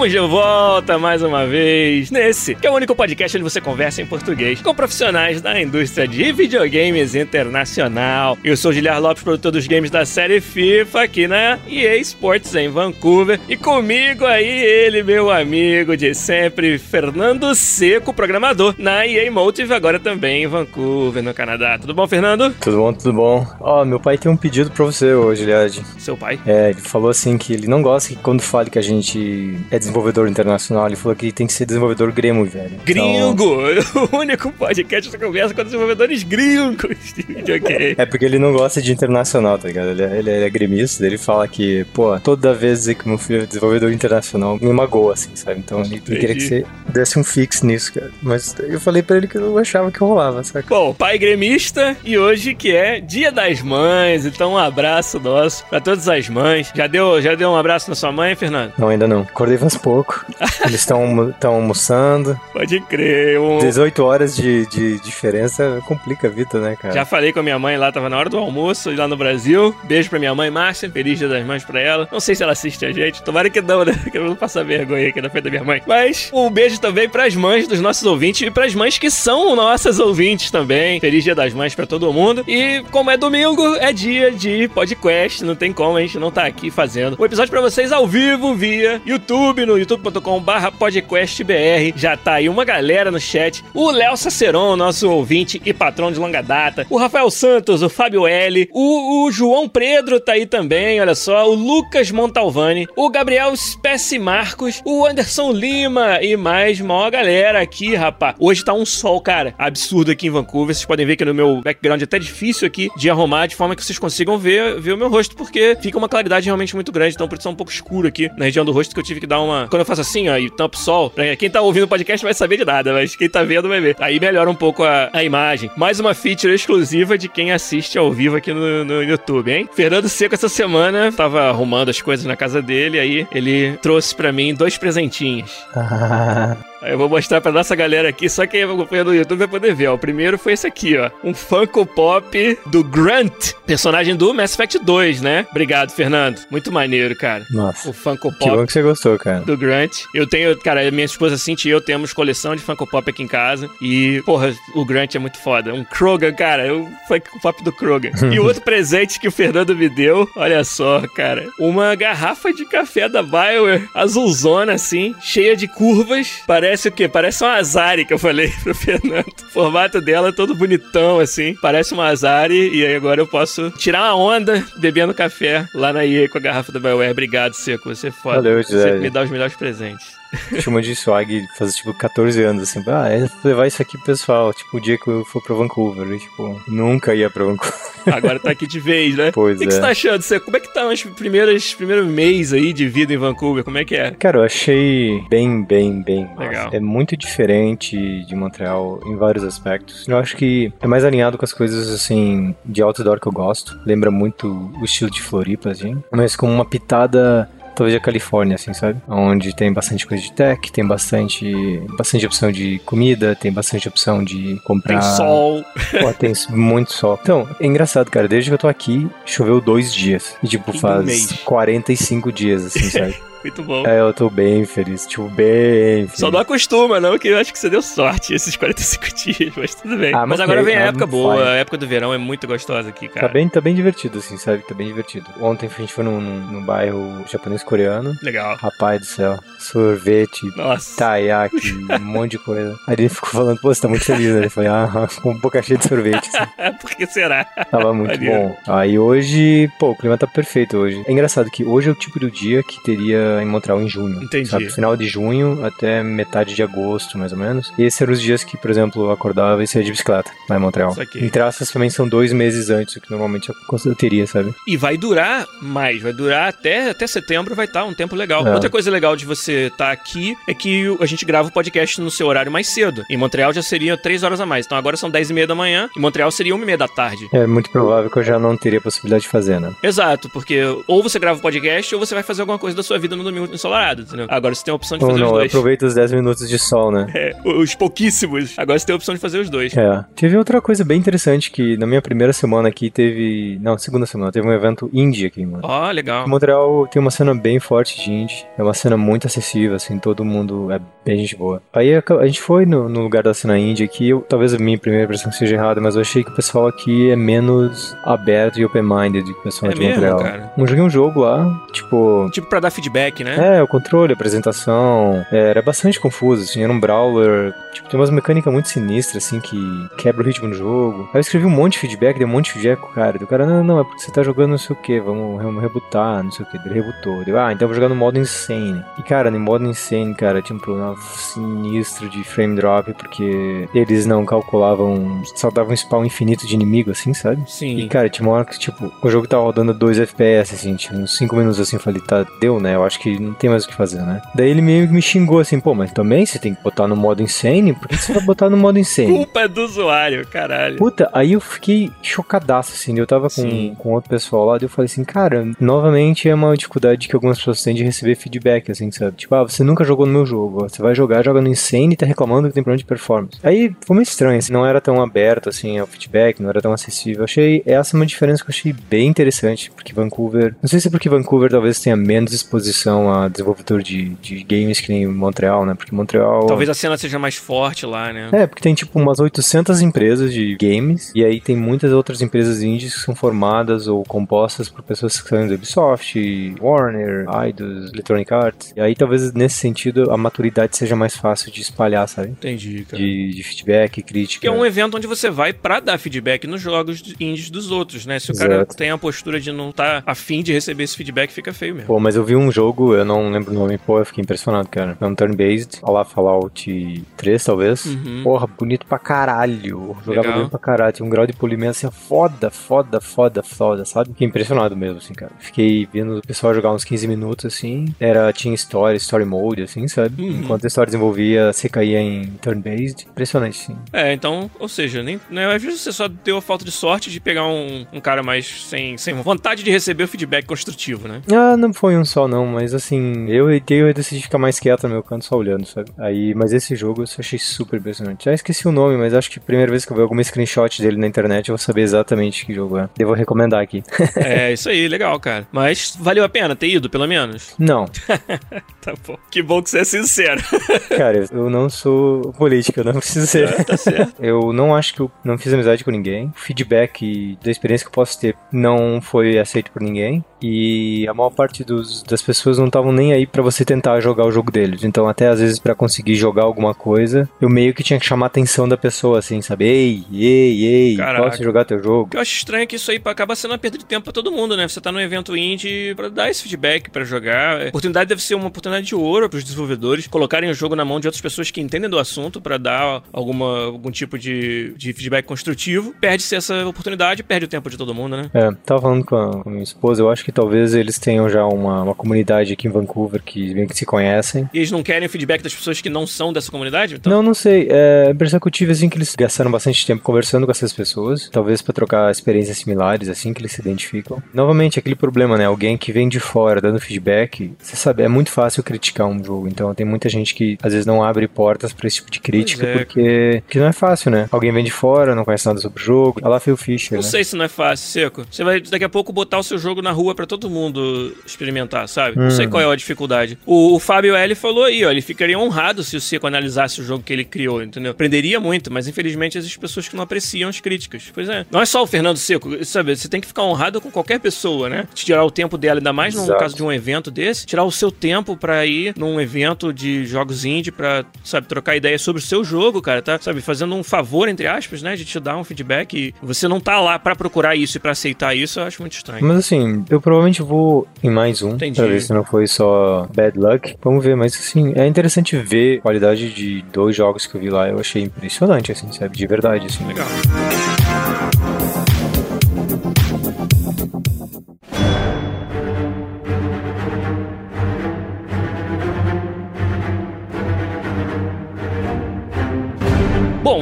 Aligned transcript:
Estamos 0.00 0.12
de 0.12 0.32
volta 0.32 0.98
mais 0.98 1.22
uma 1.22 1.46
vez 1.46 2.10
nesse, 2.10 2.54
que 2.54 2.66
é 2.66 2.70
o 2.70 2.74
único 2.74 2.96
podcast 2.96 3.36
onde 3.36 3.44
você 3.44 3.60
conversa 3.60 4.00
em 4.00 4.06
português 4.06 4.62
com 4.62 4.74
profissionais 4.74 5.42
da 5.42 5.60
indústria 5.60 6.08
de 6.08 6.32
videogames 6.32 7.14
internacional. 7.14 8.38
Eu 8.42 8.56
sou 8.56 8.70
o 8.70 8.72
Giliar 8.72 8.98
Lopes, 8.98 9.22
produtor 9.22 9.52
dos 9.52 9.66
games 9.66 9.90
da 9.90 10.06
série 10.06 10.40
FIFA 10.40 11.02
aqui 11.02 11.28
na 11.28 11.58
EA 11.68 11.98
Sports 11.98 12.54
em 12.54 12.70
Vancouver. 12.70 13.38
E 13.46 13.58
comigo 13.58 14.24
aí 14.24 14.48
ele, 14.48 15.02
meu 15.02 15.30
amigo 15.30 15.94
de 15.94 16.14
sempre, 16.14 16.78
Fernando 16.78 17.54
Seco, 17.54 18.14
programador 18.14 18.74
na 18.78 19.06
EA 19.06 19.30
Motive, 19.30 19.74
agora 19.74 20.00
também 20.00 20.44
em 20.44 20.46
Vancouver, 20.46 21.22
no 21.22 21.34
Canadá. 21.34 21.76
Tudo 21.78 21.92
bom, 21.92 22.08
Fernando? 22.08 22.54
Tudo 22.58 22.78
bom, 22.78 22.92
tudo 22.94 23.12
bom. 23.12 23.46
Ó, 23.60 23.82
oh, 23.82 23.84
meu 23.84 24.00
pai 24.00 24.16
tem 24.16 24.32
um 24.32 24.36
pedido 24.36 24.70
pra 24.70 24.86
você 24.86 25.12
hoje, 25.12 25.44
Liad. 25.44 25.82
Seu 25.98 26.16
pai? 26.16 26.40
É, 26.46 26.70
ele 26.70 26.80
falou 26.80 27.10
assim 27.10 27.36
que 27.36 27.52
ele 27.52 27.68
não 27.68 27.82
gosta 27.82 28.08
que 28.08 28.16
quando 28.16 28.40
fale 28.40 28.70
que 28.70 28.78
a 28.78 28.82
gente 28.82 29.58
é 29.70 29.78
desenvolvedor 29.90 30.28
internacional, 30.28 30.86
ele 30.86 30.96
falou 30.96 31.16
que 31.16 31.32
tem 31.32 31.46
que 31.46 31.52
ser 31.52 31.66
desenvolvedor 31.66 32.12
gringo, 32.12 32.44
velho. 32.44 32.80
Gringo! 32.84 33.70
Então... 33.70 34.08
O 34.10 34.16
único 34.16 34.52
podcast 34.52 35.10
que 35.10 35.18
conversa 35.18 35.54
com 35.54 35.64
desenvolvedores 35.64 36.22
gringos 36.22 37.12
de 37.14 37.22
videogame. 37.22 37.94
é 37.96 38.06
porque 38.06 38.24
ele 38.24 38.38
não 38.38 38.52
gosta 38.52 38.80
de 38.80 38.92
internacional, 38.92 39.58
tá 39.58 39.68
ligado? 39.68 39.90
Ele, 39.90 40.02
é, 40.02 40.18
ele 40.18 40.30
é 40.30 40.50
gremista, 40.50 41.04
ele 41.04 41.18
fala 41.18 41.46
que, 41.46 41.84
pô, 41.92 42.18
toda 42.20 42.54
vez 42.54 42.86
que 42.86 43.08
meu 43.08 43.18
filho 43.18 43.42
é 43.42 43.46
desenvolvedor 43.46 43.92
internacional, 43.92 44.58
me 44.60 44.72
magoa, 44.72 45.14
assim, 45.14 45.30
sabe? 45.34 45.60
Então 45.60 45.80
ele, 45.80 46.02
ele 46.06 46.20
queria 46.20 46.34
que 46.34 46.40
você 46.40 46.66
desse 46.88 47.18
um 47.18 47.24
fix 47.24 47.62
nisso, 47.62 47.92
cara. 47.92 48.10
Mas 48.22 48.54
eu 48.58 48.80
falei 48.80 49.02
pra 49.02 49.16
ele 49.16 49.26
que 49.26 49.36
eu 49.36 49.58
achava 49.58 49.90
que 49.90 49.98
rolava, 49.98 50.42
saca? 50.42 50.66
Bom, 50.68 50.94
pai 50.94 51.18
gremista 51.18 51.96
e 52.04 52.16
hoje 52.18 52.54
que 52.54 52.74
é 52.74 53.00
Dia 53.00 53.32
das 53.32 53.60
Mães, 53.62 54.24
então 54.26 54.52
um 54.52 54.58
abraço 54.58 55.18
nosso 55.18 55.64
pra 55.66 55.80
todas 55.80 56.08
as 56.08 56.28
mães. 56.28 56.72
Já 56.74 56.86
deu, 56.86 57.20
já 57.20 57.34
deu 57.34 57.50
um 57.50 57.56
abraço 57.56 57.88
na 57.88 57.96
sua 57.96 58.12
mãe, 58.12 58.34
Fernando? 58.34 58.72
Não, 58.78 58.88
ainda 58.88 59.06
não. 59.06 59.22
Acordei 59.22 59.58
faz 59.58 59.76
pouco. 59.80 60.24
Eles 60.64 60.80
estão 60.80 61.32
almoçando. 61.44 62.38
Pode 62.52 62.80
crer. 62.80 63.40
Um... 63.40 63.58
18 63.58 64.04
horas 64.04 64.36
de, 64.36 64.66
de 64.66 65.00
diferença 65.00 65.80
complica 65.86 66.28
a 66.28 66.30
vida, 66.30 66.60
né, 66.60 66.76
cara? 66.76 66.94
Já 66.94 67.04
falei 67.04 67.32
com 67.32 67.40
a 67.40 67.42
minha 67.42 67.58
mãe 67.58 67.76
lá, 67.76 67.90
tava 67.90 68.08
na 68.08 68.18
hora 68.18 68.28
do 68.28 68.38
almoço 68.38 68.94
lá 68.94 69.08
no 69.08 69.16
Brasil. 69.16 69.74
Beijo 69.84 70.10
pra 70.10 70.18
minha 70.18 70.34
mãe, 70.34 70.50
Márcia. 70.50 70.90
Feliz 70.90 71.18
Dia 71.18 71.28
das 71.28 71.44
Mães 71.44 71.64
pra 71.64 71.80
ela. 71.80 72.08
Não 72.10 72.20
sei 72.20 72.34
se 72.34 72.42
ela 72.42 72.52
assiste 72.52 72.84
a 72.84 72.92
gente. 72.92 73.22
Tomara 73.22 73.48
que 73.50 73.60
não, 73.60 73.84
né? 73.84 73.98
Que 74.10 74.18
eu 74.18 74.24
não 74.24 74.34
passar 74.34 74.64
vergonha 74.64 75.08
aqui 75.08 75.20
na 75.20 75.30
frente 75.30 75.44
da 75.44 75.50
minha 75.50 75.64
mãe. 75.64 75.82
Mas 75.86 76.30
um 76.32 76.50
beijo 76.50 76.80
também 76.80 77.08
pras 77.08 77.34
mães 77.34 77.68
dos 77.68 77.80
nossos 77.80 78.04
ouvintes 78.04 78.42
e 78.46 78.50
pras 78.50 78.74
mães 78.74 78.98
que 78.98 79.10
são 79.10 79.54
nossas 79.54 79.98
ouvintes 80.00 80.50
também. 80.50 80.98
Feliz 81.00 81.22
Dia 81.22 81.34
das 81.34 81.54
Mães 81.54 81.74
pra 81.74 81.86
todo 81.86 82.12
mundo. 82.12 82.44
E 82.46 82.82
como 82.90 83.10
é 83.10 83.16
domingo, 83.16 83.76
é 83.76 83.92
dia 83.92 84.32
de 84.32 84.68
podcast. 84.68 85.44
Não 85.44 85.54
tem 85.54 85.72
como 85.72 85.96
a 85.96 86.00
gente 86.00 86.18
não 86.18 86.30
tá 86.30 86.44
aqui 86.44 86.70
fazendo 86.70 87.16
o 87.18 87.22
um 87.22 87.26
episódio 87.26 87.50
pra 87.50 87.60
vocês 87.60 87.92
ao 87.92 88.06
vivo 88.06 88.54
via 88.54 89.00
YouTube, 89.06 89.64
no 89.70 89.78
YouTube 89.78 90.00
youtube.com/barra 90.00 90.72
podcastbr. 90.72 91.92
Já 91.94 92.16
tá 92.16 92.34
aí 92.34 92.48
uma 92.48 92.64
galera 92.64 93.10
no 93.10 93.20
chat. 93.20 93.62
O 93.72 93.90
Léo 93.90 94.16
Saceron, 94.16 94.74
nosso 94.76 95.08
ouvinte 95.08 95.60
e 95.64 95.72
patrão 95.72 96.10
de 96.10 96.18
longa 96.18 96.42
data. 96.42 96.86
O 96.90 96.96
Rafael 96.96 97.30
Santos, 97.30 97.82
o 97.82 97.88
Fábio 97.88 98.26
L. 98.26 98.68
O, 98.72 99.26
o 99.26 99.32
João 99.32 99.68
Pedro 99.68 100.18
tá 100.18 100.32
aí 100.32 100.46
também, 100.46 101.00
olha 101.00 101.14
só. 101.14 101.48
O 101.48 101.54
Lucas 101.54 102.10
Montalvani. 102.10 102.88
O 102.96 103.10
Gabriel 103.10 103.54
Spesse 103.56 104.18
Marcos. 104.18 104.80
O 104.84 105.06
Anderson 105.06 105.52
Lima 105.52 106.20
e 106.20 106.36
mais 106.36 106.80
uma 106.80 107.08
galera 107.10 107.60
aqui, 107.60 107.94
rapá. 107.94 108.34
Hoje 108.38 108.64
tá 108.64 108.72
um 108.72 108.84
sol, 108.84 109.20
cara, 109.20 109.54
absurdo 109.58 110.10
aqui 110.10 110.26
em 110.26 110.30
Vancouver. 110.30 110.74
Vocês 110.74 110.86
podem 110.86 111.06
ver 111.06 111.16
que 111.16 111.24
no 111.24 111.34
meu 111.34 111.60
background 111.62 112.00
é 112.00 112.04
até 112.04 112.18
difícil 112.18 112.66
aqui 112.66 112.88
de 112.96 113.08
arrumar 113.08 113.46
de 113.46 113.54
forma 113.54 113.76
que 113.76 113.84
vocês 113.84 113.98
consigam 113.98 114.38
ver, 114.38 114.80
ver 114.80 114.92
o 114.92 114.96
meu 114.96 115.08
rosto, 115.08 115.36
porque 115.36 115.76
fica 115.80 115.98
uma 115.98 116.08
claridade 116.08 116.46
realmente 116.46 116.74
muito 116.74 116.90
grande. 116.90 117.14
Então, 117.14 117.28
por 117.28 117.38
isso 117.38 117.46
é 117.46 117.50
um 117.50 117.54
pouco 117.54 117.70
escuro 117.70 118.08
aqui 118.08 118.30
na 118.36 118.46
região 118.46 118.64
do 118.64 118.72
rosto 118.72 118.94
que 118.94 119.00
eu 119.00 119.04
tive 119.04 119.20
que 119.20 119.26
dar 119.26 119.40
uma. 119.40 119.49
Quando 119.68 119.80
eu 119.80 119.86
faço 119.86 120.00
assim, 120.00 120.28
ó, 120.28 120.36
e 120.36 120.50
tampa 120.50 120.76
o 120.76 120.80
sol. 120.80 121.10
Pra 121.10 121.36
quem 121.36 121.50
tá 121.50 121.60
ouvindo 121.60 121.84
o 121.84 121.88
podcast 121.88 122.24
vai 122.24 122.34
saber 122.34 122.56
de 122.58 122.64
nada, 122.64 122.92
mas 122.92 123.16
quem 123.16 123.28
tá 123.28 123.42
vendo 123.42 123.68
vai 123.68 123.80
ver. 123.80 123.96
Aí 124.00 124.18
melhora 124.20 124.50
um 124.50 124.54
pouco 124.54 124.82
a, 124.84 125.10
a 125.12 125.24
imagem. 125.24 125.70
Mais 125.76 126.00
uma 126.00 126.14
feature 126.14 126.52
exclusiva 126.54 127.16
de 127.16 127.28
quem 127.28 127.52
assiste 127.52 127.98
ao 127.98 128.12
vivo 128.12 128.36
aqui 128.36 128.52
no, 128.52 128.84
no 128.84 129.02
YouTube, 129.02 129.50
hein? 129.50 129.68
Fernando 129.72 130.08
Seco 130.08 130.34
essa 130.34 130.48
semana 130.48 131.12
tava 131.12 131.42
arrumando 131.42 131.88
as 131.88 132.00
coisas 132.00 132.26
na 132.26 132.36
casa 132.36 132.62
dele, 132.62 132.98
aí 132.98 133.26
ele 133.32 133.76
trouxe 133.82 134.14
para 134.14 134.32
mim 134.32 134.54
dois 134.54 134.76
presentinhos. 134.76 135.50
Eu 136.82 136.96
vou 136.96 137.08
mostrar 137.08 137.40
pra 137.40 137.52
nossa 137.52 137.74
galera 137.76 138.08
aqui, 138.08 138.28
só 138.28 138.46
quem 138.46 138.62
acompanha 138.62 139.04
no 139.04 139.14
YouTube 139.14 139.38
vai 139.38 139.48
poder 139.48 139.74
ver. 139.74 139.88
Ó. 139.88 139.94
O 139.94 139.98
primeiro 139.98 140.38
foi 140.38 140.54
esse 140.54 140.66
aqui, 140.66 140.96
ó. 140.96 141.10
Um 141.22 141.34
Funko 141.34 141.84
Pop 141.84 142.58
do 142.66 142.82
Grant, 142.82 143.52
personagem 143.66 144.16
do 144.16 144.32
Mass 144.32 144.54
Effect 144.54 144.78
2, 144.78 145.20
né? 145.20 145.46
Obrigado, 145.50 145.90
Fernando. 145.90 146.40
Muito 146.50 146.72
maneiro, 146.72 147.14
cara. 147.16 147.44
Nossa. 147.50 147.90
O 147.90 147.92
Funko 147.92 148.32
Pop. 148.32 148.38
Que 148.38 148.50
bom 148.50 148.66
que 148.66 148.72
você 148.72 148.82
gostou, 148.82 149.18
cara. 149.18 149.40
Do 149.40 149.56
Grant. 149.56 150.04
Eu 150.14 150.26
tenho, 150.26 150.56
cara, 150.58 150.90
minha 150.90 151.04
esposa 151.04 151.36
Cintia 151.36 151.70
e 151.70 151.74
eu 151.74 151.80
temos 151.80 152.12
coleção 152.12 152.56
de 152.56 152.62
Funko 152.62 152.86
Pop 152.86 153.08
aqui 153.08 153.22
em 153.22 153.28
casa. 153.28 153.68
E, 153.80 154.22
porra, 154.24 154.54
o 154.74 154.84
Grant 154.84 155.14
é 155.14 155.18
muito 155.18 155.38
foda. 155.38 155.74
Um 155.74 155.84
Krogan, 155.84 156.32
cara. 156.32 156.66
Eu 156.66 156.88
Funko 157.06 157.40
Pop 157.40 157.62
do 157.62 157.72
Krogan. 157.72 158.10
e 158.32 158.40
outro 158.40 158.62
presente 158.62 159.20
que 159.20 159.28
o 159.28 159.32
Fernando 159.32 159.76
me 159.76 159.88
deu, 159.88 160.28
olha 160.34 160.64
só, 160.64 161.02
cara. 161.14 161.46
Uma 161.58 161.94
garrafa 161.94 162.52
de 162.52 162.64
café 162.64 163.08
da 163.08 163.22
Bioware, 163.22 163.88
azulzona, 163.94 164.72
assim, 164.72 165.14
cheia 165.20 165.54
de 165.54 165.68
curvas. 165.68 166.42
Parece 166.46 166.69
Parece 166.70 166.88
o 166.88 166.92
quê? 166.92 167.08
Parece 167.08 167.42
uma 167.42 167.54
Azari 167.54 168.04
que 168.04 168.14
eu 168.14 168.18
falei 168.18 168.52
pro 168.62 168.72
Fernando. 168.72 169.26
O 169.26 169.50
formato 169.50 170.00
dela 170.00 170.28
é 170.28 170.32
todo 170.32 170.54
bonitão, 170.54 171.18
assim. 171.18 171.56
Parece 171.60 171.92
uma 171.92 172.06
Azari. 172.06 172.70
E 172.72 172.86
aí 172.86 172.94
agora 172.94 173.20
eu 173.20 173.26
posso 173.26 173.72
tirar 173.72 174.14
uma 174.14 174.14
onda 174.14 174.64
bebendo 174.76 175.12
café 175.12 175.68
lá 175.74 175.92
na 175.92 176.04
IE 176.04 176.28
com 176.28 176.38
a 176.38 176.40
garrafa 176.40 176.70
da 176.70 176.78
BioWare. 176.78 177.10
Obrigado, 177.10 177.54
Seco. 177.54 177.92
Você 177.92 178.06
é 178.06 178.10
foda. 178.12 178.36
Valeu, 178.36 178.62
Você 178.62 178.92
me 179.00 179.10
dá 179.10 179.24
os 179.24 179.30
melhores 179.30 179.56
presentes. 179.56 180.19
Chama 180.60 180.82
de 180.82 180.94
swag 180.94 181.46
faz 181.56 181.74
tipo 181.74 181.92
14 181.94 182.42
anos, 182.42 182.62
assim, 182.62 182.82
ah, 182.86 183.08
é 183.08 183.28
levar 183.44 183.66
isso 183.66 183.82
aqui 183.82 183.96
pro 183.96 184.06
pessoal, 184.06 184.52
tipo, 184.52 184.76
o 184.76 184.80
dia 184.80 184.98
que 184.98 185.08
eu 185.08 185.24
for 185.24 185.42
pra 185.42 185.54
Vancouver, 185.54 186.06
eu, 186.06 186.18
tipo, 186.18 186.60
nunca 186.68 187.14
ia 187.14 187.30
pra 187.30 187.44
Vancouver. 187.44 187.90
Agora 188.06 188.38
tá 188.38 188.50
aqui 188.50 188.66
de 188.66 188.80
vez, 188.80 189.16
né? 189.16 189.30
Pois 189.32 189.56
o 189.56 189.58
que 189.58 189.64
é. 189.64 189.66
O 189.66 189.68
que 189.68 189.74
você 189.74 189.80
tá 189.80 189.88
achando? 189.88 190.22
Você, 190.22 190.40
como 190.40 190.56
é 190.56 190.60
que 190.60 190.72
tá 190.72 190.86
os 190.88 191.02
primeiros, 191.02 191.74
primeiros 191.74 192.06
meses 192.06 192.52
aí 192.52 192.72
de 192.72 192.88
vida 192.88 193.12
em 193.12 193.16
Vancouver? 193.16 193.64
Como 193.64 193.78
é 193.78 193.84
que 193.84 193.94
é? 193.94 194.10
Cara, 194.12 194.38
eu 194.38 194.42
achei 194.42 195.22
bem, 195.28 195.62
bem, 195.62 196.02
bem. 196.02 196.28
Legal. 196.38 196.70
É 196.72 196.80
muito 196.80 197.16
diferente 197.16 198.24
de 198.24 198.34
Montreal 198.34 199.00
em 199.04 199.16
vários 199.16 199.44
aspectos. 199.44 200.06
Eu 200.08 200.18
acho 200.18 200.36
que 200.36 200.72
é 200.80 200.86
mais 200.86 201.04
alinhado 201.04 201.36
com 201.36 201.44
as 201.44 201.52
coisas, 201.52 201.90
assim, 201.90 202.54
de 202.64 202.82
outdoor 202.82 203.20
que 203.20 203.26
eu 203.26 203.32
gosto. 203.32 203.78
Lembra 203.84 204.10
muito 204.10 204.70
o 204.80 204.84
estilo 204.84 205.10
de 205.10 205.20
Floripa, 205.20 205.70
assim. 205.70 206.02
Mas 206.10 206.34
com 206.36 206.50
uma 206.50 206.64
pitada 206.64 207.48
talvez 207.80 207.96
a 207.96 208.00
Califórnia, 208.00 208.56
assim, 208.56 208.74
sabe? 208.74 209.00
Onde 209.08 209.56
tem 209.56 209.72
bastante 209.72 210.06
coisa 210.06 210.22
de 210.22 210.30
tech, 210.30 210.70
tem 210.70 210.86
bastante, 210.86 211.50
bastante 211.96 212.26
opção 212.26 212.52
de 212.52 212.78
comida, 212.80 213.34
tem 213.34 213.50
bastante 213.50 213.88
opção 213.88 214.22
de 214.22 214.60
comprar. 214.64 215.00
Tem 215.00 215.16
sol. 215.16 215.64
Pô, 215.98 216.12
tem 216.12 216.34
muito 216.50 216.92
sol. 216.92 217.18
Então, 217.22 217.48
é 217.58 217.66
engraçado, 217.66 218.10
cara. 218.10 218.28
Desde 218.28 218.50
que 218.50 218.54
eu 218.54 218.58
tô 218.58 218.68
aqui, 218.68 219.08
choveu 219.24 219.62
dois 219.62 219.94
dias. 219.94 220.36
E, 220.42 220.46
tipo, 220.46 220.78
faz 220.78 221.06
mês. 221.06 221.32
45 221.42 222.30
dias, 222.30 222.66
assim, 222.66 222.90
sabe? 222.90 223.16
Muito 223.42 223.62
bom. 223.62 223.86
É, 223.86 224.00
eu 224.00 224.12
tô 224.12 224.28
bem 224.28 224.64
feliz, 224.64 225.06
tipo, 225.06 225.28
bem 225.28 226.06
feliz. 226.06 226.18
Só 226.18 226.30
não 226.30 226.40
acostuma, 226.40 226.98
não, 227.00 227.18
que 227.18 227.28
eu 227.28 227.38
acho 227.38 227.52
que 227.52 227.58
você 227.58 227.70
deu 227.70 227.82
sorte 227.82 228.34
esses 228.34 228.54
45 228.56 229.14
dias, 229.14 229.52
mas 229.56 229.74
tudo 229.74 229.96
bem. 229.96 230.12
Ah, 230.14 230.26
mas 230.26 230.40
mas 230.40 230.44
agora 230.44 230.62
ok, 230.62 230.72
vem 230.72 230.82
a 230.82 230.86
ah, 230.86 230.88
época 230.88 231.06
boa, 231.06 231.36
faz. 231.36 231.48
a 231.48 231.54
época 231.56 231.76
do 231.76 231.86
verão 231.86 232.14
é 232.14 232.18
muito 232.18 232.46
gostosa 232.46 232.88
aqui, 232.88 233.08
cara. 233.08 233.26
Tá 233.26 233.32
bem, 233.32 233.48
tá 233.48 233.60
bem 233.60 233.74
divertido, 233.74 234.18
assim, 234.18 234.38
sabe? 234.38 234.62
Tá 234.66 234.74
bem 234.74 234.86
divertido. 234.86 235.26
Ontem 235.40 235.66
a 235.66 235.80
gente 235.80 235.92
foi 235.92 236.02
num, 236.02 236.20
num, 236.20 236.64
bairro 236.64 237.24
japonês-coreano. 237.30 238.14
Legal. 238.22 238.56
Rapaz 238.56 239.00
do 239.00 239.06
céu, 239.06 239.38
sorvete, 239.58 240.46
Nossa. 240.56 240.96
taiyaki, 240.96 241.72
um 241.72 241.98
monte 242.00 242.32
de 242.32 242.38
coisa. 242.38 242.78
Aí 242.86 242.94
ele 242.94 243.08
ficou 243.08 243.28
falando, 243.28 243.60
pô, 243.60 243.72
você 243.72 243.82
tá 243.82 243.88
muito 243.88 244.04
feliz, 244.04 244.32
né? 244.32 244.38
Ele 244.40 244.48
falou, 244.48 244.70
ah, 244.70 245.08
com 245.20 245.36
boca 245.38 245.62
cheia 245.62 245.78
de 245.78 245.86
sorvete, 245.86 246.28
assim. 246.28 246.76
Por 246.80 246.90
que 246.90 247.06
será? 247.06 247.44
Tava 247.44 247.92
muito 247.92 248.12
Maneiro. 248.12 248.48
bom. 248.48 248.56
Aí 248.66 248.98
hoje, 248.98 249.70
pô, 249.78 249.90
o 249.90 249.96
clima 249.96 250.16
tá 250.16 250.26
perfeito 250.26 250.78
hoje. 250.78 251.02
É 251.06 251.12
engraçado 251.12 251.50
que 251.50 251.64
hoje 251.64 251.90
é 251.90 251.92
o 251.92 251.94
tipo 251.94 252.18
do 252.18 252.30
dia 252.30 252.62
que 252.62 252.82
teria 252.82 253.29
em 253.40 253.46
Montreal 253.46 253.80
em 253.80 253.88
junho. 253.88 254.22
Entendi. 254.22 254.48
Sabe? 254.48 254.70
Final 254.70 254.96
de 254.96 255.06
junho 255.06 255.64
até 255.64 256.02
metade 256.02 256.54
de 256.54 256.62
agosto, 256.62 257.18
mais 257.18 257.32
ou 257.32 257.38
menos. 257.38 257.72
E 257.78 257.82
esses 257.82 258.00
eram 258.00 258.12
os 258.12 258.20
dias 258.20 258.44
que, 258.44 258.56
por 258.56 258.70
exemplo, 258.70 259.04
eu 259.04 259.10
acordava 259.10 259.62
e 259.62 259.66
saía 259.66 259.84
de 259.84 259.90
bicicleta 259.90 260.30
lá 260.48 260.56
em 260.56 260.60
Montreal. 260.60 260.96
Em 261.14 261.28
traças 261.28 261.70
também 261.70 261.90
são 261.90 262.08
dois 262.08 262.32
meses 262.32 262.70
antes 262.70 262.94
do 262.94 263.00
que 263.00 263.10
normalmente 263.10 263.50
eu 263.50 263.94
teria, 263.94 264.26
sabe? 264.26 264.54
E 264.66 264.76
vai 264.76 264.96
durar 264.96 265.46
mais, 265.60 266.02
vai 266.02 266.12
durar 266.12 266.48
até, 266.48 266.90
até 266.90 267.06
setembro, 267.06 267.54
vai 267.54 267.66
estar 267.66 267.84
um 267.84 267.94
tempo 267.94 268.16
legal. 268.16 268.46
É. 268.46 268.54
Outra 268.54 268.70
coisa 268.70 268.90
legal 268.90 269.16
de 269.16 269.26
você 269.26 269.66
estar 269.66 269.90
aqui 269.90 270.34
é 270.48 270.54
que 270.54 270.96
a 271.00 271.06
gente 271.06 271.24
grava 271.24 271.48
o 271.48 271.52
podcast 271.52 272.00
no 272.00 272.10
seu 272.10 272.26
horário 272.26 272.50
mais 272.50 272.68
cedo. 272.68 273.04
Em 273.10 273.16
Montreal 273.16 273.52
já 273.52 273.62
seria 273.62 273.96
três 273.96 274.22
horas 274.22 274.40
a 274.40 274.46
mais. 274.46 274.66
Então 274.66 274.78
agora 274.78 274.96
são 274.96 275.10
10 275.10 275.30
e 275.30 275.34
meia 275.34 275.46
da 275.46 275.54
manhã, 275.54 275.88
em 275.96 276.00
Montreal 276.00 276.30
seria 276.30 276.54
uma 276.54 276.62
e 276.62 276.66
meia 276.66 276.78
da 276.78 276.88
tarde. 276.88 277.28
É 277.32 277.46
muito 277.46 277.70
provável 277.70 278.10
que 278.10 278.18
eu 278.18 278.22
já 278.22 278.38
não 278.38 278.56
teria 278.56 278.80
possibilidade 278.80 279.22
de 279.22 279.28
fazer, 279.28 279.60
né? 279.60 279.74
Exato, 279.82 280.28
porque 280.30 280.60
ou 280.86 281.02
você 281.02 281.18
grava 281.18 281.38
o 281.38 281.42
podcast 281.42 281.94
ou 281.94 282.00
você 282.00 282.14
vai 282.14 282.22
fazer 282.22 282.42
alguma 282.42 282.58
coisa 282.58 282.76
da 282.76 282.82
sua 282.82 282.98
vida 282.98 283.16
no 283.22 283.30
domingo 283.30 283.52
ensolarado, 283.54 284.02
entendeu? 284.02 284.26
Agora 284.28 284.54
você 284.54 284.64
tem 284.64 284.72
a 284.72 284.74
opção 284.74 284.98
de 284.98 285.04
Ou 285.04 285.10
fazer 285.10 285.22
os 285.22 285.26
não, 285.28 285.34
eu 285.36 285.40
dois. 285.40 285.50
aproveito 285.52 285.82
os 285.82 285.94
10 285.94 286.12
minutos 286.12 286.48
de 286.48 286.58
sol, 286.58 286.90
né? 286.90 287.06
É, 287.20 287.36
os 287.44 287.74
pouquíssimos. 287.74 288.54
Agora 288.58 288.78
você 288.78 288.86
tem 288.86 288.92
a 288.94 288.96
opção 288.96 289.14
de 289.14 289.20
fazer 289.20 289.38
os 289.38 289.50
dois. 289.50 289.76
É. 289.76 290.04
Teve 290.16 290.36
outra 290.36 290.60
coisa 290.60 290.84
bem 290.84 290.98
interessante 290.98 291.50
que 291.50 291.76
na 291.76 291.86
minha 291.86 292.00
primeira 292.00 292.32
semana 292.32 292.68
aqui 292.68 292.90
teve. 292.90 293.58
Não, 293.60 293.76
segunda 293.76 294.06
semana, 294.06 294.32
teve 294.32 294.46
um 294.46 294.52
evento 294.52 294.88
indie 294.92 295.26
aqui, 295.26 295.44
mano. 295.44 295.60
Ó, 295.64 295.90
legal. 295.90 296.26
Montreal 296.28 296.86
tem 296.86 297.00
uma 297.00 297.10
cena 297.10 297.34
bem 297.34 297.58
forte 297.60 298.02
de 298.02 298.10
indie. 298.10 298.44
É 298.56 298.62
uma 298.62 298.72
cena 298.74 298.96
muito 298.96 299.26
acessível, 299.26 299.74
assim, 299.76 299.98
todo 299.98 300.24
mundo 300.24 300.70
é 300.72 300.80
bem 301.04 301.18
gente 301.18 301.36
boa. 301.36 301.62
Aí 301.72 301.94
a 301.94 302.02
a 302.20 302.26
gente 302.26 302.40
foi 302.40 302.64
no, 302.66 302.88
no 302.88 303.00
lugar 303.02 303.22
da 303.22 303.32
cena 303.34 303.58
indie 303.58 303.84
aqui. 303.84 304.08
Eu, 304.08 304.20
talvez 304.22 304.52
a 304.54 304.58
minha 304.58 304.78
primeira 304.78 305.04
impressão 305.04 305.30
seja 305.30 305.54
errada, 305.54 305.80
mas 305.80 305.94
eu 305.94 306.00
achei 306.00 306.24
que 306.24 306.30
o 306.30 306.34
pessoal 306.34 306.66
aqui 306.66 307.10
é 307.10 307.16
menos 307.16 307.96
aberto 308.02 308.58
e 308.58 308.64
open-minded 308.64 309.24
que 309.24 309.30
o 309.32 309.42
pessoal 309.42 309.70
É 309.70 309.74
de 309.74 309.80
mesmo, 309.80 309.94
Montreal. 310.02 310.18
cara? 310.18 310.52
Eu 310.56 310.66
joguei 310.66 310.82
um 310.84 310.90
jogo 310.90 311.20
lá, 311.20 311.46
tipo. 311.72 312.28
Tipo 312.32 312.48
pra 312.48 312.60
dar 312.60 312.70
feedback, 312.70 313.09
né? 313.24 313.58
É, 313.58 313.62
o 313.62 313.66
controle, 313.66 314.12
a 314.12 314.14
apresentação, 314.14 315.24
é, 315.30 315.50
era 315.50 315.62
bastante 315.62 316.00
confuso, 316.00 316.42
assim, 316.42 316.62
era 316.62 316.72
um 316.72 316.80
brawler, 316.80 317.54
tipo, 317.72 317.88
tem 317.88 317.98
umas 317.98 318.10
mecânicas 318.10 318.52
muito 318.52 318.68
sinistras, 318.68 319.24
assim, 319.24 319.40
que 319.40 319.58
quebra 319.96 320.22
o 320.22 320.26
ritmo 320.26 320.48
do 320.48 320.54
jogo. 320.54 321.08
Aí 321.12 321.18
eu 321.18 321.20
escrevi 321.20 321.46
um 321.46 321.50
monte 321.50 321.72
de 321.72 321.78
feedback, 321.80 322.16
dei 322.16 322.26
um 322.26 322.30
monte 322.30 322.46
de 322.46 322.52
feedback 322.52 322.80
pro 322.80 322.94
cara, 322.94 323.18
do 323.18 323.26
cara, 323.26 323.46
não, 323.46 323.64
não, 323.64 323.80
é 323.80 323.84
porque 323.84 324.00
você 324.00 324.12
tá 324.12 324.22
jogando 324.22 324.50
não 324.50 324.58
sei 324.58 324.74
o 324.74 324.78
que, 324.78 325.00
vamos, 325.00 325.42
vamos 325.42 325.62
rebutar, 325.62 326.22
não 326.22 326.30
sei 326.30 326.44
o 326.44 326.48
que, 326.48 326.56
ele 326.56 326.74
rebutou. 326.74 327.24
Deu, 327.24 327.38
ah, 327.38 327.52
então 327.52 327.66
eu 327.66 327.68
vou 327.68 327.74
jogar 327.74 327.88
no 327.88 327.96
modo 327.96 328.18
insane. 328.18 328.84
E 328.98 329.02
cara, 329.02 329.30
no 329.30 329.40
modo 329.40 329.66
insane, 329.66 330.14
cara, 330.14 330.42
tinha 330.42 330.56
um 330.56 330.60
problema 330.60 330.96
sinistro 330.96 332.08
de 332.08 332.22
frame 332.24 332.56
drop, 332.56 332.92
porque 332.94 333.68
eles 333.74 334.06
não 334.06 334.24
calculavam, 334.24 335.22
só 335.34 335.50
davam 335.50 335.72
um 335.72 335.76
spawn 335.76 336.04
infinito 336.04 336.46
de 336.46 336.54
inimigo, 336.54 336.90
assim, 336.90 337.14
sabe? 337.14 337.42
Sim. 337.46 337.78
E, 337.78 337.88
cara, 337.88 338.08
tinha 338.08 338.26
uma 338.26 338.36
hora 338.36 338.44
que, 338.44 338.58
tipo, 338.58 338.92
o 339.02 339.10
jogo 339.10 339.26
tava 339.26 339.42
rodando 339.42 339.72
2 339.72 339.98
FPS, 340.00 340.54
assim, 340.54 340.76
tinha 340.76 340.98
uns 340.98 341.16
5 341.16 341.34
minutos 341.36 341.60
assim, 341.60 341.76
eu 341.76 341.80
falei, 341.80 342.00
tá, 342.00 342.26
deu, 342.40 342.60
né? 342.60 342.74
Eu 342.74 342.84
acho 342.84 342.98
que 342.98 342.99
não 343.18 343.34
tem 343.34 343.48
mais 343.48 343.64
o 343.64 343.68
que 343.68 343.74
fazer, 343.74 344.00
né? 344.02 344.20
Daí 344.34 344.50
ele 344.50 344.62
meio 344.62 344.86
que 344.86 344.92
me 344.92 345.02
xingou 345.02 345.40
assim, 345.40 345.60
pô, 345.60 345.74
mas 345.74 345.92
também 345.92 346.26
você 346.26 346.38
tem 346.38 346.54
que 346.54 346.62
botar 346.62 346.86
no 346.86 346.96
modo 346.96 347.22
insane? 347.22 347.72
Por 347.72 347.88
que 347.88 347.96
você 347.96 348.12
vai 348.12 348.22
botar 348.22 348.50
no 348.50 348.56
modo 348.56 348.78
insane? 348.78 349.08
Culpa 349.20 349.48
do 349.48 349.62
usuário, 349.62 350.26
caralho. 350.26 350.76
Puta, 350.76 351.10
aí 351.12 351.32
eu 351.32 351.40
fiquei 351.40 351.90
chocadaço, 352.02 352.72
assim, 352.72 352.98
eu 352.98 353.06
tava 353.06 353.28
com, 353.28 353.74
com 353.76 353.92
outro 353.92 354.10
pessoal 354.10 354.44
lá, 354.46 354.58
daí 354.58 354.64
eu 354.64 354.68
falei 354.68 354.86
assim, 354.86 355.04
cara, 355.04 355.46
novamente 355.60 356.28
é 356.28 356.34
uma 356.34 356.56
dificuldade 356.56 357.08
que 357.08 357.14
algumas 357.14 357.38
pessoas 357.38 357.62
têm 357.62 357.74
de 357.74 357.84
receber 357.84 358.14
feedback, 358.14 358.70
assim, 358.70 358.90
sabe? 358.90 359.16
Tipo, 359.16 359.34
ah, 359.34 359.42
você 359.42 359.62
nunca 359.62 359.84
jogou 359.84 360.06
no 360.06 360.12
meu 360.12 360.26
jogo, 360.26 360.68
você 360.68 360.82
vai 360.82 360.94
jogar, 360.94 361.24
joga 361.24 361.40
no 361.40 361.48
Insane 361.48 361.94
e 361.94 361.96
tá 361.96 362.06
reclamando 362.06 362.48
que 362.48 362.54
tem 362.54 362.62
problema 362.62 362.78
de 362.78 362.84
performance. 362.84 363.38
Aí 363.42 363.74
foi 363.84 363.96
meio 363.96 364.04
estranho, 364.04 364.38
assim, 364.38 364.52
não 364.52 364.66
era 364.66 364.80
tão 364.80 365.00
aberto, 365.02 365.48
assim, 365.48 365.78
ao 365.78 365.86
feedback, 365.86 366.40
não 366.40 366.50
era 366.50 366.60
tão 366.60 366.72
acessível. 366.72 367.20
Eu 367.20 367.24
achei, 367.24 367.62
essa 367.66 367.96
é 367.96 367.98
uma 367.98 368.06
diferença 368.06 368.42
que 368.42 368.50
eu 368.50 368.54
achei 368.54 368.72
bem 368.72 369.08
interessante, 369.08 369.70
porque 369.70 369.92
Vancouver, 369.92 370.54
não 370.62 370.68
sei 370.68 370.80
se 370.80 370.88
é 370.88 370.90
porque 370.90 371.08
Vancouver 371.08 371.50
talvez 371.50 371.80
tenha 371.80 371.96
menos 371.96 372.32
exposição 372.32 372.89
a 373.10 373.28
desenvolvedor 373.28 373.82
de, 373.82 374.10
de 374.22 374.42
games 374.42 374.80
que 374.80 374.92
nem 374.92 375.06
Montreal, 375.06 375.64
né? 375.66 375.74
Porque 375.74 375.94
Montreal... 375.94 376.46
Talvez 376.46 376.68
a 376.68 376.74
cena 376.74 376.96
seja 376.96 377.18
mais 377.18 377.36
forte 377.36 377.86
lá, 377.86 378.12
né? 378.12 378.30
É, 378.32 378.46
porque 378.46 378.62
tem 378.62 378.74
tipo 378.74 378.98
umas 378.98 379.20
800 379.20 379.80
empresas 379.82 380.32
de 380.32 380.56
games 380.60 381.12
e 381.14 381.24
aí 381.24 381.40
tem 381.40 381.56
muitas 381.56 381.92
outras 381.92 382.22
empresas 382.22 382.62
indies 382.62 382.94
que 382.94 383.00
são 383.00 383.14
formadas 383.14 383.86
ou 383.86 384.04
compostas 384.04 384.68
por 384.68 384.82
pessoas 384.82 385.20
que 385.20 385.28
são 385.28 385.46
da 385.46 385.54
Ubisoft, 385.54 386.54
Warner, 386.60 387.26
Eidos, 387.44 387.92
Electronic 387.92 388.32
Arts. 388.32 388.72
E 388.76 388.80
aí 388.80 388.94
talvez 388.94 389.32
nesse 389.32 389.56
sentido 389.56 390.10
a 390.10 390.16
maturidade 390.16 390.76
seja 390.76 390.96
mais 390.96 391.16
fácil 391.16 391.50
de 391.52 391.60
espalhar, 391.60 392.08
sabe? 392.08 392.30
Entendi, 392.30 392.84
cara. 392.88 393.02
De, 393.02 393.30
de 393.30 393.42
feedback, 393.42 394.02
crítica. 394.02 394.40
Que 394.40 394.46
é 394.46 394.50
um 394.50 394.64
evento 394.64 394.96
onde 394.96 395.06
você 395.06 395.30
vai 395.30 395.52
pra 395.52 395.80
dar 395.80 395.98
feedback 395.98 396.46
nos 396.46 396.60
jogos 396.60 397.02
indies 397.18 397.50
dos 397.50 397.70
outros, 397.70 398.06
né? 398.06 398.18
Se 398.18 398.30
o 398.30 398.34
cara 398.34 398.56
Exato. 398.56 398.76
tem 398.76 398.90
a 398.90 398.98
postura 398.98 399.40
de 399.40 399.52
não 399.52 399.72
tá 399.72 400.02
afim 400.06 400.42
de 400.42 400.52
receber 400.52 400.84
esse 400.84 400.96
feedback, 400.96 401.30
fica 401.30 401.52
feio 401.52 401.74
mesmo. 401.74 401.86
Pô, 401.86 402.00
mas 402.00 402.16
eu 402.16 402.24
vi 402.24 402.36
um 402.36 402.50
jogo, 402.50 402.79
eu 402.94 403.04
não 403.04 403.30
lembro 403.30 403.52
o 403.52 403.54
nome, 403.54 403.78
pô, 403.78 403.98
eu 403.98 404.04
fiquei 404.04 404.22
impressionado, 404.22 404.68
cara. 404.68 404.96
É 405.00 405.06
um 405.06 405.14
turn-based, 405.14 405.80
olha 405.82 405.92
lá 405.92 406.04
Fallout 406.04 407.04
3, 407.16 407.44
talvez. 407.44 407.86
Uhum. 407.86 408.22
Porra, 408.22 408.46
bonito 408.46 408.86
pra 408.86 408.98
caralho. 408.98 409.96
Jogava 410.04 410.28
Legal. 410.28 410.40
bem 410.40 410.48
pra 410.48 410.58
caralho. 410.58 410.92
Tinha 410.92 411.06
um 411.06 411.10
grau 411.10 411.26
de 411.26 411.32
polimento 411.32 411.70
assim, 411.70 411.90
foda, 411.90 412.50
foda, 412.50 413.00
foda, 413.00 413.42
foda, 413.42 413.84
sabe? 413.84 414.10
Fiquei 414.10 414.26
impressionado 414.26 414.76
mesmo, 414.76 414.98
assim, 414.98 415.14
cara. 415.14 415.32
Fiquei 415.38 415.88
vendo 415.92 416.18
o 416.18 416.22
pessoal 416.22 416.54
jogar 416.54 416.72
uns 416.72 416.84
15 416.84 417.06
minutos, 417.06 417.44
assim. 417.46 417.94
Era, 417.98 418.32
tinha 418.32 418.54
story, 418.54 418.96
story 418.96 419.24
mode, 419.24 419.62
assim, 419.62 419.86
sabe? 419.88 420.22
Uhum. 420.22 420.40
Enquanto 420.40 420.64
a 420.64 420.66
história 420.66 420.86
desenvolvia, 420.86 421.52
você 421.52 421.68
caía 421.68 422.00
em 422.00 422.26
turn-based. 422.40 423.06
Impressionante, 423.10 423.56
sim. 423.56 423.76
É, 423.92 424.12
então, 424.12 424.50
ou 424.58 424.68
seja, 424.68 425.02
nem, 425.02 425.20
né, 425.30 425.52
às 425.52 425.62
vezes 425.62 425.80
você 425.80 425.92
só 425.92 426.08
deu 426.08 426.36
a 426.38 426.42
falta 426.42 426.64
de 426.64 426.70
sorte 426.70 427.10
de 427.10 427.20
pegar 427.20 427.46
um, 427.46 427.86
um 427.92 428.00
cara 428.00 428.22
mais 428.22 428.64
sem, 428.64 428.96
sem 428.96 429.14
vontade 429.14 429.62
de 429.62 429.70
receber 429.70 430.04
o 430.04 430.08
feedback 430.08 430.46
construtivo, 430.46 431.08
né? 431.08 431.22
Ah, 431.32 431.56
não 431.56 431.72
foi 431.72 431.96
um 431.96 432.04
só 432.04 432.26
não, 432.26 432.46
mas 432.46 432.69
assim, 432.74 433.28
eu, 433.28 433.50
eu 433.50 433.94
decidi 433.94 434.22
ficar 434.22 434.38
mais 434.38 434.58
quieto 434.58 434.84
no 434.84 434.90
meu 434.90 435.02
canto 435.02 435.24
só 435.24 435.36
olhando, 435.36 435.66
sabe? 435.66 435.90
Aí, 435.98 436.34
mas 436.34 436.52
esse 436.52 436.74
jogo 436.74 437.02
eu 437.02 437.06
achei 437.18 437.38
super 437.38 437.78
impressionante. 437.78 438.24
Já 438.24 438.32
esqueci 438.32 438.66
o 438.66 438.72
nome, 438.72 438.96
mas 438.96 439.14
acho 439.14 439.30
que 439.30 439.38
a 439.38 439.42
primeira 439.42 439.70
vez 439.70 439.84
que 439.84 439.92
eu 439.92 439.96
ver 439.96 440.02
alguma 440.02 440.22
screenshot 440.22 440.80
dele 440.80 440.96
na 440.96 441.06
internet 441.06 441.48
eu 441.48 441.54
vou 441.54 441.58
saber 441.58 441.82
exatamente 441.82 442.46
que 442.46 442.54
jogo 442.54 442.78
é. 442.78 442.88
Devo 442.96 443.12
recomendar 443.12 443.62
aqui. 443.62 443.82
É, 444.16 444.52
isso 444.52 444.68
aí, 444.68 444.86
legal, 444.86 445.18
cara. 445.18 445.46
Mas 445.50 445.96
valeu 445.98 446.24
a 446.24 446.28
pena 446.28 446.54
ter 446.54 446.68
ido, 446.68 446.90
pelo 446.90 447.06
menos? 447.06 447.54
não, 447.58 447.86
Tá 448.80 448.94
bom. 449.06 449.16
Que 449.30 449.42
bom 449.42 449.62
que 449.62 449.70
você 449.70 449.80
é 449.80 449.84
sincero. 449.84 450.42
cara, 450.96 451.26
eu 451.30 451.50
não 451.50 451.68
sou 451.68 452.32
político, 452.32 452.80
eu 452.80 452.84
não 452.84 452.94
preciso 452.94 453.26
ser. 453.26 453.64
tá 453.64 453.76
certo. 453.76 454.14
Eu 454.20 454.52
não 454.52 454.74
acho 454.74 454.94
que 454.94 455.00
eu 455.00 455.10
não 455.22 455.36
fiz 455.38 455.52
amizade 455.52 455.84
com 455.84 455.90
ninguém. 455.90 456.28
O 456.28 456.38
feedback 456.38 457.38
da 457.42 457.50
experiência 457.50 457.84
que 457.84 457.88
eu 457.88 457.94
posso 457.94 458.18
ter 458.18 458.36
não 458.52 459.00
foi 459.00 459.38
aceito 459.38 459.70
por 459.70 459.82
ninguém. 459.82 460.24
E 460.42 461.06
a 461.08 461.12
maior 461.12 461.30
parte 461.30 461.62
dos, 461.62 462.02
das 462.02 462.22
pessoas 462.22 462.49
não 462.58 462.66
estavam 462.66 462.92
nem 462.92 463.12
aí 463.12 463.26
pra 463.26 463.42
você 463.42 463.64
tentar 463.64 464.00
jogar 464.00 464.26
o 464.26 464.32
jogo 464.32 464.50
deles. 464.50 464.84
Então, 464.84 465.08
até 465.08 465.28
às 465.28 465.40
vezes, 465.40 465.58
pra 465.58 465.74
conseguir 465.74 466.16
jogar 466.16 466.42
alguma 466.42 466.74
coisa, 466.74 467.28
eu 467.40 467.48
meio 467.48 467.74
que 467.74 467.82
tinha 467.82 467.98
que 467.98 468.06
chamar 468.06 468.26
a 468.26 468.28
atenção 468.28 468.68
da 468.68 468.76
pessoa, 468.76 469.18
assim, 469.18 469.40
sabe? 469.42 469.66
Ei, 469.66 470.04
ei, 470.12 470.64
ei, 470.64 470.96
Caraca. 470.96 471.24
posso 471.24 471.42
jogar 471.42 471.64
teu 471.64 471.82
jogo? 471.82 472.10
Eu 472.14 472.20
acho 472.20 472.32
estranho 472.34 472.66
que 472.66 472.76
isso 472.76 472.90
aí 472.90 473.00
acaba 473.04 473.34
sendo 473.34 473.52
uma 473.52 473.58
perda 473.58 473.78
de 473.78 473.84
tempo 473.84 474.04
pra 474.04 474.12
todo 474.12 474.30
mundo, 474.32 474.56
né? 474.56 474.66
Você 474.68 474.80
tá 474.80 474.90
num 474.92 475.00
evento 475.00 475.36
indie 475.36 475.94
pra 475.94 476.08
dar 476.08 476.30
esse 476.30 476.42
feedback, 476.42 476.90
pra 476.90 477.04
jogar. 477.04 477.62
A 477.62 477.68
oportunidade 477.68 478.08
deve 478.08 478.22
ser 478.22 478.34
uma 478.34 478.48
oportunidade 478.48 478.86
de 478.86 478.94
ouro 478.94 479.28
pros 479.28 479.44
desenvolvedores 479.44 480.06
colocarem 480.06 480.50
o 480.50 480.54
jogo 480.54 480.74
na 480.76 480.84
mão 480.84 481.00
de 481.00 481.06
outras 481.06 481.20
pessoas 481.20 481.50
que 481.50 481.60
entendem 481.60 481.88
do 481.88 481.98
assunto 481.98 482.40
pra 482.40 482.58
dar 482.58 483.02
alguma, 483.12 483.66
algum 483.66 483.90
tipo 483.90 484.18
de, 484.18 484.74
de 484.76 484.92
feedback 484.92 485.24
construtivo. 485.26 485.94
Perde-se 486.00 486.34
essa 486.34 486.66
oportunidade, 486.66 487.22
perde 487.22 487.46
o 487.46 487.48
tempo 487.48 487.70
de 487.70 487.76
todo 487.76 487.94
mundo, 487.94 488.16
né? 488.16 488.30
É, 488.34 488.50
tava 488.64 488.82
falando 488.82 489.04
com 489.04 489.16
a, 489.16 489.42
com 489.42 489.48
a 489.48 489.52
minha 489.52 489.62
esposa, 489.62 490.02
eu 490.02 490.10
acho 490.10 490.24
que 490.24 490.32
talvez 490.32 490.74
eles 490.74 490.98
tenham 490.98 491.28
já 491.28 491.44
uma, 491.44 491.82
uma 491.82 491.94
comunidade 491.94 492.39
aqui 492.52 492.66
em 492.66 492.70
Vancouver 492.70 493.22
que 493.22 493.54
meio 493.54 493.68
que 493.68 493.76
se 493.76 493.84
conhecem. 493.86 494.48
E 494.52 494.58
eles 494.58 494.70
não 494.70 494.82
querem 494.82 495.06
o 495.06 495.10
feedback 495.10 495.42
das 495.42 495.54
pessoas 495.54 495.80
que 495.80 495.90
não 495.90 496.06
são 496.06 496.32
dessa 496.32 496.50
comunidade? 496.50 496.94
Então, 496.94 497.12
Não, 497.12 497.22
não 497.22 497.34
sei. 497.34 497.68
É, 497.70 498.06
a 498.08 498.10
impressão 498.10 498.38
que 498.40 498.46
eu 498.46 498.52
tive, 498.52 498.72
assim, 498.72 498.88
que 498.88 498.96
eles 498.96 499.14
gastaram 499.14 499.50
bastante 499.50 499.86
tempo 499.86 500.02
conversando 500.02 500.46
com 500.46 500.50
essas 500.52 500.72
pessoas. 500.72 501.28
Talvez 501.30 501.60
pra 501.62 501.72
trocar 501.72 502.10
experiências 502.10 502.58
similares, 502.58 503.08
assim, 503.08 503.32
que 503.32 503.40
eles 503.40 503.52
se 503.52 503.60
identificam. 503.60 504.22
Novamente, 504.32 504.78
aquele 504.78 504.94
problema, 504.94 505.36
né? 505.36 505.44
Alguém 505.46 505.76
que 505.76 505.92
vem 505.92 506.08
de 506.08 506.20
fora 506.20 506.60
dando 506.60 506.80
feedback. 506.80 507.52
Você 507.58 507.76
sabe, 507.76 508.02
é 508.02 508.08
muito 508.08 508.30
fácil 508.30 508.62
criticar 508.62 509.06
um 509.06 509.22
jogo. 509.22 509.48
Então, 509.48 509.74
tem 509.74 509.86
muita 509.86 510.08
gente 510.08 510.34
que, 510.34 510.56
às 510.62 510.72
vezes, 510.72 510.86
não 510.86 511.02
abre 511.02 511.26
portas 511.28 511.72
pra 511.72 511.86
esse 511.86 511.96
tipo 511.96 512.10
de 512.10 512.20
crítica, 512.20 512.66
é. 512.66 512.78
porque, 512.78 513.42
porque 513.44 513.58
não 513.58 513.66
é 513.66 513.72
fácil, 513.72 514.10
né? 514.10 514.28
Alguém 514.30 514.52
vem 514.52 514.64
de 514.64 514.70
fora, 514.70 515.14
não 515.14 515.24
conhece 515.24 515.46
nada 515.46 515.60
sobre 515.60 515.80
o 515.82 515.84
jogo. 515.84 516.20
Lá 516.22 516.38
foi 516.40 516.52
o 516.52 516.56
Fischer, 516.56 516.98
Não 516.98 517.02
né? 517.04 517.10
sei 517.10 517.24
se 517.24 517.34
não 517.36 517.44
é 517.44 517.48
fácil, 517.48 517.86
Seco. 517.88 518.26
Você 518.30 518.44
vai 518.44 518.60
daqui 518.60 518.84
a 518.84 518.88
pouco 518.88 519.12
botar 519.12 519.38
o 519.38 519.42
seu 519.42 519.58
jogo 519.58 519.82
na 519.82 519.90
rua 519.90 520.14
pra 520.14 520.26
todo 520.26 520.48
mundo 520.48 521.14
experimentar, 521.26 521.88
sabe? 521.88 522.16
Não 522.30 522.34
Hum. 522.34 522.36
sei 522.36 522.46
qual 522.48 522.62
é 522.62 522.72
a 522.72 522.76
dificuldade. 522.76 523.38
O, 523.44 523.74
o 523.74 523.78
Fábio 523.80 524.14
L 524.14 524.34
falou 524.34 524.64
aí, 524.64 524.84
ó, 524.84 524.90
ele 524.90 525.00
ficaria 525.02 525.38
honrado 525.38 525.82
se 525.82 525.96
o 525.96 526.00
Seco 526.00 526.26
analisasse 526.26 526.80
o 526.80 526.84
jogo 526.84 527.02
que 527.04 527.12
ele 527.12 527.24
criou, 527.24 527.62
entendeu? 527.62 527.90
Aprenderia 527.92 528.38
muito, 528.40 528.72
mas 528.72 528.86
infelizmente 528.88 529.36
existem 529.38 529.60
pessoas 529.60 529.88
que 529.88 529.96
não 529.96 530.02
apreciam 530.04 530.48
as 530.48 530.60
críticas. 530.60 531.10
Pois 531.12 531.28
é. 531.28 531.44
Não 531.50 531.60
é 531.60 531.66
só 531.66 531.82
o 531.82 531.86
Fernando 531.86 532.16
Seco, 532.16 532.64
sabe? 532.64 532.94
Você 532.96 533.08
tem 533.08 533.20
que 533.20 533.26
ficar 533.26 533.42
honrado 533.42 533.80
com 533.80 533.90
qualquer 533.90 534.18
pessoa, 534.20 534.68
né? 534.68 534.86
Tirar 534.94 535.24
o 535.24 535.30
tempo 535.30 535.58
dela, 535.58 535.80
ainda 535.80 535.92
mais 535.92 536.14
no 536.14 536.22
Exato. 536.22 536.38
caso 536.38 536.56
de 536.56 536.62
um 536.62 536.72
evento 536.72 537.10
desse, 537.10 537.46
tirar 537.46 537.64
o 537.64 537.70
seu 537.72 537.90
tempo 537.90 538.36
pra 538.36 538.64
ir 538.66 538.94
num 538.96 539.20
evento 539.20 539.72
de 539.72 540.04
jogos 540.06 540.44
indie 540.44 540.70
pra, 540.70 541.04
sabe, 541.24 541.46
trocar 541.46 541.76
ideias 541.76 542.02
sobre 542.02 542.20
o 542.22 542.24
seu 542.24 542.44
jogo, 542.44 542.80
cara, 542.80 543.02
tá? 543.02 543.18
Sabe, 543.20 543.40
fazendo 543.40 543.74
um 543.74 543.82
favor, 543.82 544.28
entre 544.28 544.46
aspas, 544.46 544.82
né? 544.82 544.94
De 544.96 545.04
te 545.04 545.18
dar 545.18 545.36
um 545.36 545.44
feedback 545.44 545.94
e 545.96 546.14
você 546.22 546.46
não 546.46 546.60
tá 546.60 546.80
lá 546.80 546.98
pra 546.98 547.16
procurar 547.16 547.56
isso 547.56 547.76
e 547.76 547.80
pra 547.80 547.92
aceitar 547.92 548.36
isso, 548.36 548.60
eu 548.60 548.64
acho 548.64 548.80
muito 548.82 548.92
estranho. 548.94 549.24
Mas 549.24 549.38
assim, 549.38 549.84
eu 549.90 550.00
provavelmente 550.00 550.42
vou 550.42 550.86
em 551.02 551.10
mais 551.10 551.42
um, 551.42 551.54
Entendi. 551.54 551.76
pra 551.80 551.86
ver 551.88 552.00
se 552.00 552.12
não 552.12 552.19
não 552.20 552.24
foi 552.24 552.46
só 552.46 553.08
bad 553.14 553.38
luck. 553.38 553.76
Vamos 553.82 554.04
ver, 554.04 554.14
mas 554.14 554.34
assim, 554.34 554.72
é 554.76 554.86
interessante 554.86 555.36
ver 555.36 555.78
a 555.78 555.82
qualidade 555.82 556.32
de 556.32 556.62
dois 556.72 556.94
jogos 556.94 557.26
que 557.26 557.34
eu 557.34 557.40
vi 557.40 557.50
lá. 557.50 557.68
Eu 557.68 557.78
achei 557.78 558.02
impressionante, 558.02 558.70
assim, 558.70 558.92
sabe? 558.92 559.16
De 559.16 559.26
verdade, 559.26 559.66
assim. 559.66 559.86
Legal. 559.86 560.06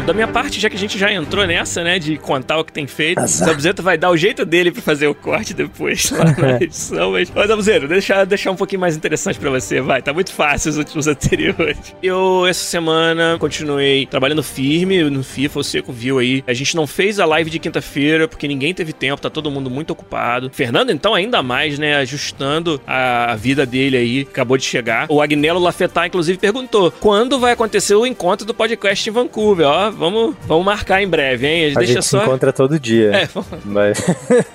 Da 0.08 0.14
minha 0.14 0.26
parte, 0.26 0.58
já 0.58 0.70
que 0.70 0.76
a 0.76 0.78
gente 0.78 0.96
já 0.98 1.12
entrou 1.12 1.46
nessa, 1.46 1.84
né, 1.84 1.98
de 1.98 2.16
contar 2.16 2.56
o 2.56 2.64
que 2.64 2.72
tem 2.72 2.86
feito, 2.86 3.20
o 3.20 3.26
Zabuzeta 3.26 3.82
vai 3.82 3.98
dar 3.98 4.08
o 4.08 4.16
jeito 4.16 4.42
dele 4.46 4.72
pra 4.72 4.80
fazer 4.80 5.06
o 5.06 5.14
corte 5.14 5.52
depois 5.52 6.10
lá 6.10 6.24
na 6.38 6.56
edição, 6.62 7.12
mas... 7.12 7.30
Ô, 7.36 7.46
Zabuzeiro, 7.46 7.86
deixa 7.86 8.24
deixar 8.24 8.50
um 8.50 8.56
pouquinho 8.56 8.80
mais 8.80 8.96
interessante 8.96 9.38
pra 9.38 9.50
você, 9.50 9.82
vai, 9.82 10.00
tá 10.00 10.10
muito 10.14 10.32
fácil 10.32 10.70
os 10.70 10.78
últimos 10.78 11.06
anteriores. 11.08 11.94
Eu, 12.02 12.46
essa 12.46 12.64
semana, 12.64 13.36
continuei 13.38 14.06
trabalhando 14.06 14.42
firme 14.42 15.02
no 15.10 15.22
FIFA, 15.22 15.60
o 15.60 15.62
Seco 15.62 15.92
viu 15.92 16.18
aí, 16.18 16.42
a 16.46 16.54
gente 16.54 16.74
não 16.74 16.86
fez 16.86 17.20
a 17.20 17.26
live 17.26 17.50
de 17.50 17.58
quinta-feira, 17.58 18.26
porque 18.26 18.48
ninguém 18.48 18.72
teve 18.72 18.94
tempo, 18.94 19.20
tá 19.20 19.28
todo 19.28 19.50
mundo 19.50 19.68
muito 19.68 19.90
ocupado. 19.90 20.50
Fernando, 20.54 20.90
então, 20.90 21.14
ainda 21.14 21.42
mais, 21.42 21.78
né, 21.78 21.96
ajustando 21.96 22.80
a, 22.86 23.32
a 23.32 23.36
vida 23.36 23.66
dele 23.66 23.98
aí, 23.98 24.20
acabou 24.22 24.56
de 24.56 24.64
chegar. 24.64 25.04
O 25.10 25.20
Agnello 25.20 25.60
Lafetar, 25.60 26.06
inclusive, 26.06 26.38
perguntou, 26.38 26.90
quando 26.92 27.38
vai 27.38 27.52
acontecer 27.52 27.94
o 27.94 28.06
encontro 28.06 28.46
do 28.46 28.54
podcast 28.54 29.06
em 29.06 29.12
Vancouver? 29.12 29.66
Ó, 29.66 29.97
vamos, 29.98 30.34
vamos 30.46 30.64
marcar 30.64 31.02
em 31.02 31.08
breve, 31.08 31.46
hein? 31.46 31.64
A 31.64 31.68
gente, 31.68 31.78
deixa 31.78 32.02
se 32.02 32.10
só. 32.10 32.22
encontra 32.22 32.52
todo 32.52 32.78
dia. 32.78 33.08
É, 33.18 33.28
Mas... 33.64 33.98